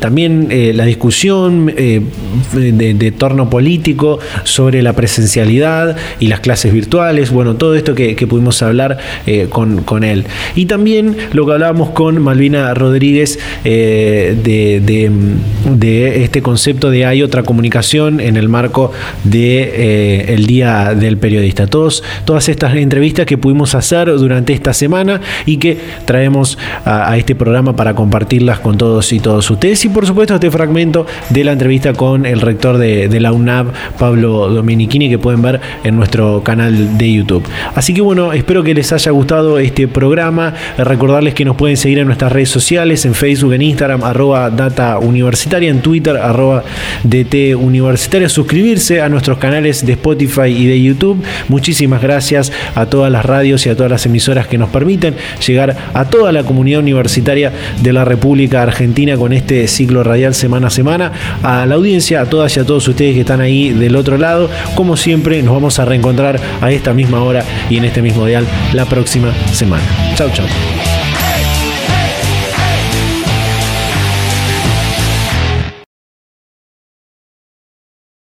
también 0.00 0.48
la 0.50 0.84
discusión 0.84 1.66
de, 1.66 3.14
torno 3.16 3.48
político 3.48 4.18
sobre 4.44 4.82
la 4.82 4.92
presencialidad 4.92 5.96
y 6.20 6.26
las 6.26 6.40
clases 6.40 6.74
virtuales. 6.74 7.30
Bueno, 7.30 7.54
todo 7.54 7.74
esto 7.74 7.94
que 7.94 8.26
pudimos 8.26 8.60
hablar 8.62 8.81
eh, 9.26 9.48
con, 9.48 10.04
él. 10.04 10.24
Y 10.56 10.66
también 10.66 11.16
lo 11.32 11.46
que 11.46 11.52
hablábamos 11.52 11.90
con 11.90 12.20
Malvina 12.22 12.72
Rodríguez 12.74 13.38
eh, 13.64 14.36
de, 14.42 16.22
este 16.24 16.42
concepto 16.42 16.90
de 16.90 17.06
hay 17.06 17.22
otra 17.22 17.42
comunicación 17.42 18.20
en 18.20 18.36
el 18.36 18.48
marco 18.48 18.92
de 19.24 19.62
eh, 19.62 20.34
el 20.34 20.46
Día 20.46 20.94
del 20.94 21.18
Periodista. 21.18 21.66
Todos, 21.66 22.02
todas 22.24 22.48
estas 22.48 22.74
entrevistas 22.74 23.26
que 23.26 23.38
pudimos 23.38 23.74
hacer 23.74 24.08
durante 24.16 24.52
esta 24.52 24.72
semana 24.72 25.20
y 25.46 25.58
que 25.58 25.78
traemos 26.04 26.58
a, 26.84 27.16
este 27.16 27.34
programa 27.34 27.76
para 27.76 27.94
compartirlas 27.94 28.60
con 28.60 28.78
todos 28.78 29.12
y 29.12 29.20
todos 29.20 29.48
ustedes. 29.50 29.84
Y 29.84 29.88
por 29.88 30.06
supuesto 30.06 30.34
este 30.34 30.50
fragmento 30.50 31.06
de 31.30 31.44
la 31.44 31.52
entrevista 31.52 31.92
con 31.92 32.26
el 32.26 32.40
rector 32.40 32.78
de, 32.78 33.08
de 33.08 33.20
la 33.20 33.32
UNAV, 33.32 33.72
Pablo 33.98 34.48
Dominichini, 34.48 35.08
que 35.08 35.18
pueden 35.18 35.42
ver 35.42 35.60
en 35.84 35.96
nuestro 35.96 36.42
canal 36.42 36.96
de 36.98 37.12
YouTube. 37.12 37.44
Así 37.74 37.94
que 37.94 38.00
bueno, 38.00 38.32
espero 38.32 38.52
Espero 38.62 38.71
que 38.72 38.76
les 38.76 38.90
haya 38.90 39.12
gustado 39.12 39.58
este 39.58 39.86
programa. 39.86 40.54
Recordarles 40.78 41.34
que 41.34 41.44
nos 41.44 41.56
pueden 41.56 41.76
seguir 41.76 41.98
en 41.98 42.06
nuestras 42.06 42.32
redes 42.32 42.48
sociales, 42.48 43.04
en 43.04 43.12
Facebook, 43.14 43.52
en 43.52 43.60
Instagram, 43.60 44.02
arroba 44.02 44.48
Data 44.48 44.98
Universitaria, 44.98 45.68
en 45.68 45.82
Twitter, 45.82 46.16
arroba 46.16 46.64
DT 47.04 47.54
Universitaria. 47.54 48.30
Suscribirse 48.30 49.02
a 49.02 49.10
nuestros 49.10 49.36
canales 49.36 49.84
de 49.84 49.92
Spotify 49.92 50.46
y 50.46 50.66
de 50.66 50.80
YouTube. 50.80 51.22
Muchísimas 51.48 52.00
gracias 52.00 52.50
a 52.74 52.86
todas 52.86 53.12
las 53.12 53.26
radios 53.26 53.66
y 53.66 53.68
a 53.68 53.76
todas 53.76 53.90
las 53.90 54.06
emisoras 54.06 54.46
que 54.46 54.56
nos 54.56 54.70
permiten 54.70 55.16
llegar 55.46 55.76
a 55.92 56.06
toda 56.06 56.32
la 56.32 56.42
comunidad 56.42 56.80
universitaria 56.80 57.52
de 57.82 57.92
la 57.92 58.06
República 58.06 58.62
Argentina 58.62 59.18
con 59.18 59.34
este 59.34 59.68
ciclo 59.68 60.02
radial 60.02 60.34
semana 60.34 60.68
a 60.68 60.70
semana. 60.70 61.12
A 61.42 61.66
la 61.66 61.74
audiencia, 61.74 62.22
a 62.22 62.24
todas 62.24 62.56
y 62.56 62.60
a 62.60 62.64
todos 62.64 62.88
ustedes 62.88 63.12
que 63.12 63.20
están 63.20 63.42
ahí 63.42 63.68
del 63.68 63.96
otro 63.96 64.16
lado. 64.16 64.48
Como 64.74 64.96
siempre, 64.96 65.42
nos 65.42 65.52
vamos 65.52 65.78
a 65.78 65.84
reencontrar 65.84 66.40
a 66.62 66.72
esta 66.72 66.94
misma 66.94 67.22
hora 67.22 67.44
y 67.68 67.76
en 67.76 67.84
este 67.84 68.00
mismo 68.00 68.24
dial 68.24 68.46
la 68.72 68.84
próxima 68.86 69.32
semana. 69.52 69.84
Chau, 70.14 70.30
chau. 70.30 70.46